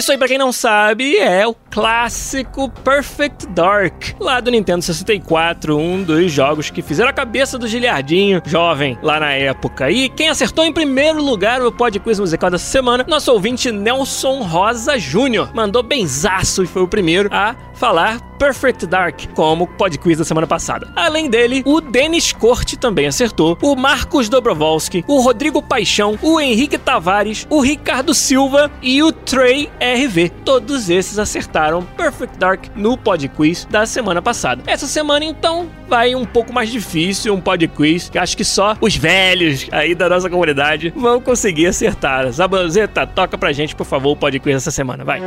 Isso 0.00 0.10
aí, 0.10 0.16
pra 0.16 0.26
quem 0.28 0.38
não 0.38 0.50
sabe, 0.50 1.18
é 1.18 1.46
o 1.46 1.52
clássico 1.70 2.68
Perfect 2.68 3.46
Dark, 3.48 4.14
lá 4.18 4.40
do 4.40 4.50
Nintendo 4.50 4.82
64, 4.82 5.76
um 5.76 6.02
dos 6.02 6.32
jogos 6.32 6.68
que 6.68 6.82
fizeram 6.82 7.10
a 7.10 7.12
cabeça 7.12 7.56
do 7.56 7.68
Giliardinho, 7.68 8.42
jovem, 8.44 8.98
lá 9.02 9.20
na 9.20 9.32
época. 9.32 9.90
E 9.90 10.08
quem 10.08 10.28
acertou 10.28 10.64
em 10.64 10.72
primeiro 10.72 11.22
lugar 11.22 11.62
o 11.62 11.70
Pod 11.72 11.98
Quiz 12.00 12.18
musical 12.18 12.50
dessa 12.50 12.66
semana, 12.66 13.04
nosso 13.08 13.32
ouvinte 13.32 13.70
Nelson 13.70 14.42
Rosa 14.42 14.98
Júnior. 14.98 15.50
Mandou 15.54 15.82
benzaço 15.82 16.62
e 16.62 16.66
foi 16.66 16.82
o 16.82 16.88
primeiro 16.88 17.28
a 17.32 17.54
falar 17.74 18.20
Perfect 18.38 18.86
Dark 18.86 19.20
como 19.34 19.66
pod 19.66 19.98
quiz 19.98 20.16
da 20.16 20.24
semana 20.24 20.46
passada. 20.46 20.90
Além 20.96 21.28
dele, 21.28 21.62
o 21.66 21.78
Denis 21.78 22.32
Corte 22.32 22.74
também 22.78 23.06
acertou, 23.06 23.58
o 23.62 23.76
Marcos 23.76 24.30
Dobrovolski, 24.30 25.04
o 25.06 25.20
Rodrigo 25.20 25.62
Paixão, 25.62 26.18
o 26.22 26.40
Henrique 26.40 26.78
Tavares, 26.78 27.46
o 27.50 27.60
Ricardo 27.60 28.14
Silva 28.14 28.70
e 28.80 29.02
o 29.02 29.12
Trey 29.12 29.70
RV. 29.78 30.30
Todos 30.42 30.88
esses 30.88 31.18
acertaram 31.18 31.59
Perfect 31.96 32.38
Dark 32.38 32.66
no 32.74 32.96
pod 32.96 33.28
quiz 33.28 33.66
da 33.70 33.86
semana 33.86 34.22
passada. 34.22 34.62
Essa 34.66 34.86
semana 34.86 35.24
então 35.24 35.68
vai 35.88 36.14
um 36.14 36.24
pouco 36.24 36.52
mais 36.52 36.70
difícil, 36.70 37.34
um 37.34 37.40
pod 37.40 37.66
quiz 37.68 38.08
que 38.08 38.18
acho 38.18 38.36
que 38.36 38.44
só 38.44 38.76
os 38.80 38.96
velhos 38.96 39.68
aí 39.70 39.94
da 39.94 40.08
nossa 40.08 40.30
comunidade 40.30 40.92
vão 40.96 41.20
conseguir 41.20 41.66
acertar. 41.66 42.30
Zabazeta, 42.30 43.06
toca 43.06 43.36
pra 43.36 43.52
gente, 43.52 43.74
por 43.74 43.86
favor, 43.86 44.12
o 44.12 44.16
pod 44.16 44.38
quiz 44.38 44.54
dessa 44.54 44.70
semana, 44.70 45.04
vai. 45.04 45.20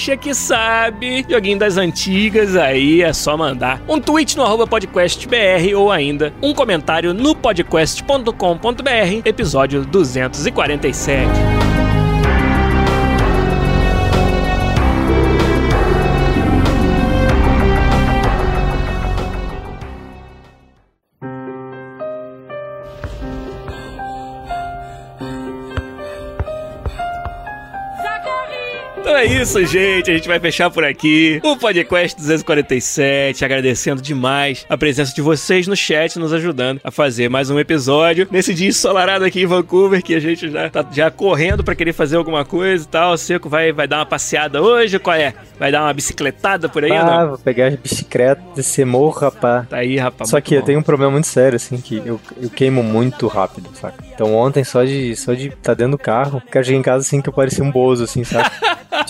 Acha 0.00 0.16
que 0.16 0.32
sabe, 0.32 1.26
joguinho 1.28 1.58
das 1.58 1.76
antigas, 1.76 2.56
aí 2.56 3.02
é 3.02 3.12
só 3.12 3.36
mandar 3.36 3.82
um 3.86 4.00
tweet 4.00 4.34
no 4.34 4.42
arroba 4.42 4.66
podcastbr 4.66 5.76
ou 5.76 5.92
ainda 5.92 6.32
um 6.40 6.54
comentário 6.54 7.12
no 7.12 7.36
podcast.com.br, 7.36 8.32
episódio 9.26 9.84
247. 9.84 11.59
É 29.20 29.24
isso, 29.26 29.62
gente. 29.66 30.10
A 30.10 30.14
gente 30.14 30.26
vai 30.26 30.40
fechar 30.40 30.70
por 30.70 30.82
aqui 30.82 31.40
o 31.44 31.54
podcast 31.54 32.16
247. 32.18 33.44
Agradecendo 33.44 34.00
demais 34.00 34.64
a 34.66 34.78
presença 34.78 35.14
de 35.14 35.20
vocês 35.20 35.66
no 35.66 35.76
chat, 35.76 36.18
nos 36.18 36.32
ajudando 36.32 36.80
a 36.82 36.90
fazer 36.90 37.28
mais 37.28 37.50
um 37.50 37.58
episódio. 37.58 38.26
Nesse 38.30 38.54
dia 38.54 38.68
ensolarado 38.68 39.26
aqui 39.26 39.42
em 39.42 39.46
Vancouver, 39.46 40.02
que 40.02 40.14
a 40.14 40.20
gente 40.20 40.50
já 40.50 40.70
tá 40.70 40.86
já 40.90 41.10
correndo 41.10 41.62
para 41.62 41.74
querer 41.74 41.92
fazer 41.92 42.16
alguma 42.16 42.46
coisa 42.46 42.82
e 42.82 42.88
tal. 42.88 43.12
O 43.12 43.18
Seco 43.18 43.46
vai, 43.46 43.72
vai 43.72 43.86
dar 43.86 43.98
uma 43.98 44.06
passeada 44.06 44.62
hoje. 44.62 44.98
Qual 44.98 45.14
é? 45.14 45.34
Vai 45.58 45.70
dar 45.70 45.82
uma 45.82 45.92
bicicletada 45.92 46.66
por 46.66 46.82
aí? 46.82 46.92
Ah, 46.92 47.26
vou 47.26 47.38
pegar 47.38 47.66
a 47.66 47.70
bicicleta, 47.72 48.42
descer 48.56 48.86
morro, 48.86 49.20
rapaz. 49.20 49.68
Tá 49.68 49.76
aí, 49.76 49.98
rapaz. 49.98 50.30
Só 50.30 50.40
que 50.40 50.54
bom. 50.54 50.60
eu 50.60 50.64
tenho 50.64 50.78
um 50.78 50.82
problema 50.82 51.12
muito 51.12 51.26
sério, 51.26 51.56
assim, 51.56 51.76
que 51.76 51.98
eu, 51.98 52.18
eu 52.40 52.48
queimo 52.48 52.82
muito 52.82 53.26
rápido, 53.26 53.68
saca? 53.74 54.02
Então 54.14 54.34
ontem, 54.34 54.64
só 54.64 54.82
de 54.82 55.14
só 55.14 55.34
de 55.34 55.50
tá 55.50 55.74
dentro 55.74 55.92
do 55.92 55.98
carro, 55.98 56.42
eu 56.54 56.64
cheguei 56.64 56.80
em 56.80 56.82
casa 56.82 57.06
assim 57.06 57.20
que 57.20 57.28
eu 57.28 57.32
parecia 57.34 57.62
um 57.62 57.70
bozo, 57.70 58.04
assim, 58.04 58.24
sabe? 58.24 58.48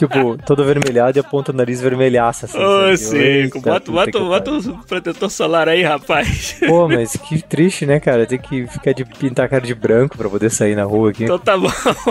tipo, 0.06 0.38
todo 0.44 0.64
vermelhado 0.64 1.18
e 1.18 1.20
a 1.20 1.24
ponta 1.24 1.52
do 1.52 1.56
nariz 1.56 1.80
vermelhaça, 1.80 2.46
assim. 2.46 2.58
Ô, 2.58 2.96
Cico, 2.96 3.60
bota, 3.60 3.90
bota, 3.90 4.18
bota 4.18 4.50
o 4.50 4.78
protetor 4.86 5.30
solar 5.30 5.68
aí, 5.68 5.82
rapaz. 5.82 6.56
Pô, 6.66 6.88
mas 6.88 7.16
que 7.16 7.42
triste, 7.42 7.86
né, 7.86 8.00
cara? 8.00 8.26
Tem 8.26 8.38
que 8.38 8.66
ficar 8.66 8.92
de 8.92 9.04
pintar 9.04 9.46
a 9.46 9.48
cara 9.48 9.66
de 9.66 9.74
branco 9.74 10.16
pra 10.16 10.28
poder 10.28 10.50
sair 10.50 10.74
na 10.74 10.84
rua 10.84 11.10
aqui. 11.10 11.24
Então 11.24 11.38
tá 11.38 11.56
bom. 11.56 11.70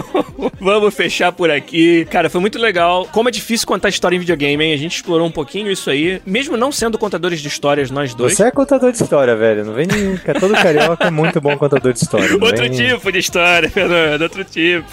Vamos 0.60 0.94
fechar 0.94 1.32
por 1.32 1.50
aqui. 1.50 2.06
Cara, 2.06 2.30
foi 2.30 2.42
muito 2.42 2.60
legal. 2.60 3.08
Como 3.12 3.30
é 3.30 3.32
difícil 3.32 3.68
contar 3.68 3.90
história 3.90 4.16
em 4.16 4.20
videogame, 4.20 4.64
hein? 4.64 4.74
A 4.74 4.78
gente 4.78 4.96
explorou 4.96 5.26
um 5.26 5.32
pouquinho 5.32 5.72
isso 5.72 5.90
aí. 5.90 6.22
Mesmo 6.26 6.58
não 6.58 6.72
sendo 6.72 6.98
contadores 6.98 7.40
de 7.40 7.48
histórias, 7.48 7.90
nós 7.90 8.14
dois. 8.14 8.34
Você 8.34 8.44
é 8.44 8.52
contador 8.52 8.92
de 8.92 9.02
história, 9.02 9.36
velho. 9.36 9.66
Não 9.66 9.74
vem 9.74 9.88
nenhum. 9.88 10.18
Todo 10.40 10.54
carioca 10.54 11.06
é 11.08 11.12
muito 11.12 11.40
bom 11.40 11.58
contador 11.58 11.94
de 11.94 12.00
história. 12.00 12.34
Outro 12.34 12.62
vem... 12.62 12.72
tipo 12.72 13.12
de 13.12 13.20
história, 13.20 13.70
Fernando. 13.72 14.22
Outro 14.22 14.44
tipo. 14.44 14.86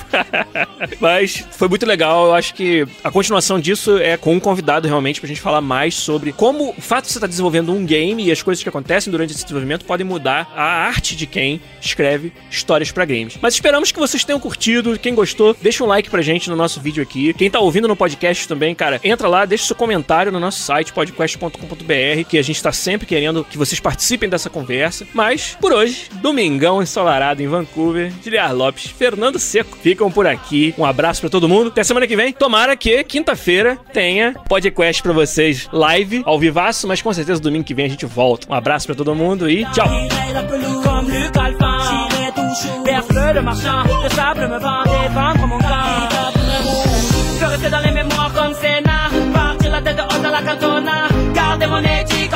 mas 1.01 1.45
foi 1.51 1.69
muito 1.69 1.85
legal. 1.85 2.27
Eu 2.27 2.35
acho 2.35 2.55
que 2.55 2.86
a 3.03 3.11
continuação 3.11 3.59
disso 3.61 3.99
é 3.99 4.17
com 4.17 4.35
um 4.35 4.41
convidado 4.41 4.87
realmente 4.87 5.21
pra 5.21 5.29
gente 5.29 5.41
falar 5.41 5.61
mais 5.61 5.95
sobre 5.95 6.33
como 6.33 6.71
o 6.71 6.81
fato 6.81 7.07
de 7.07 7.13
você 7.13 7.19
estar 7.19 7.27
desenvolvendo 7.27 7.73
um 7.73 7.85
game 7.85 8.25
e 8.25 8.33
as 8.33 8.43
coisas 8.43 8.63
que 8.63 8.69
acontecem 8.69 9.11
durante 9.11 9.33
esse 9.33 9.43
desenvolvimento 9.43 9.85
podem 9.85 10.07
mudar 10.07 10.51
a 10.55 10.63
arte 10.63 11.17
de 11.17 11.27
quem 11.27 11.61
escreve 11.81 12.33
histórias 12.51 12.91
para 12.91 13.05
games. 13.05 13.39
Mas 13.41 13.55
esperamos 13.55 13.93
que 13.93 13.99
vocês 13.99 14.25
tenham 14.25 14.41
curtido. 14.41 14.99
Quem 14.99 15.15
gostou, 15.15 15.57
deixa 15.61 15.85
um 15.85 15.87
like 15.87 16.11
pra 16.11 16.23
gente 16.23 16.51
no 16.51 16.57
nosso 16.57 16.81
vídeo 16.81 17.03
aqui. 17.03 17.33
Quem 17.35 17.51
tá 17.51 17.61
ouvindo 17.61 17.89
no 17.89 17.97
podcast 17.97 18.47
também, 18.47 18.75
cara, 18.75 19.01
entra 19.03 19.29
lá, 19.29 19.45
deixa 19.45 19.65
seu 19.65 19.77
comentário 19.77 20.33
no 20.33 20.41
nosso 20.41 20.61
site 20.61 20.93
podcast.com.br, 20.93 22.29
que 22.29 22.39
a 22.39 22.43
gente 22.43 22.63
tá 22.63 22.73
sempre 22.73 23.07
querendo 23.07 23.45
que 23.45 23.59
vocês 23.59 23.81
participem 23.81 24.29
dessa 24.29 24.51
conversa. 24.51 25.07
Mas 25.15 25.57
por 25.61 25.73
hoje, 25.73 26.09
domingão 26.15 26.83
ensolarado 26.83 27.43
em 27.43 27.47
Vancouver, 27.47 28.13
Giliar 28.23 28.55
Lopes, 28.55 28.91
Fernando 28.91 29.39
Seco 29.39 29.77
ficam 29.83 30.11
por 30.11 30.27
aqui. 30.27 30.75
Um 30.77 30.85
abraço 30.85 31.21
para 31.21 31.31
todo 31.31 31.49
mundo. 31.49 31.69
Até 31.69 31.85
semana 31.85 32.07
que 32.07 32.17
vem. 32.17 32.33
Tomara 32.33 32.76
que 32.77 33.03
quinta-feira 33.05 33.77
tenha 33.93 34.35
podcast 34.49 35.03
para 35.03 35.13
vocês 35.13 35.69
live, 35.73 36.23
ao 36.25 36.39
vivaço, 36.39 36.87
mas 36.87 37.03
com 37.03 37.13
certeza 37.13 37.41
domingo 37.41 37.65
que 37.65 37.75
vem 37.75 37.87
a 37.87 37.89
gente 37.89 38.07
volta. 38.07 38.47
Um 38.51 38.55
abraço 38.55 38.87
para 38.87 38.95
todo 38.95 39.15
mundo 39.15 39.49
e 39.49 39.65
tchau. 39.73 39.87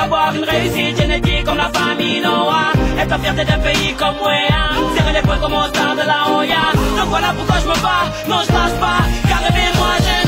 Avoir 0.00 0.34
une 0.34 0.44
réussite 0.44 0.96
génétique 0.96 1.44
comme 1.44 1.58
la 1.58 1.68
famille 1.68 2.20
Noah. 2.20 2.72
Être 2.98 3.20
fierté 3.20 3.44
d'un 3.44 3.58
pays 3.58 3.94
comme 3.98 4.16
Wea. 4.24 4.96
Serrer 4.96 5.12
les 5.12 5.20
poings 5.20 5.38
comme 5.38 5.52
au 5.52 5.68
de 5.68 6.06
la 6.06 6.30
Hoya. 6.30 6.72
Donc 6.96 7.08
voilà 7.10 7.34
pourquoi 7.34 7.56
je 7.60 7.68
me 7.68 7.82
bats, 7.82 8.08
non 8.26 8.38
je 8.42 8.52
lâche 8.52 8.80
pas. 8.80 9.02
Car 9.28 9.42
moi 9.76 10.19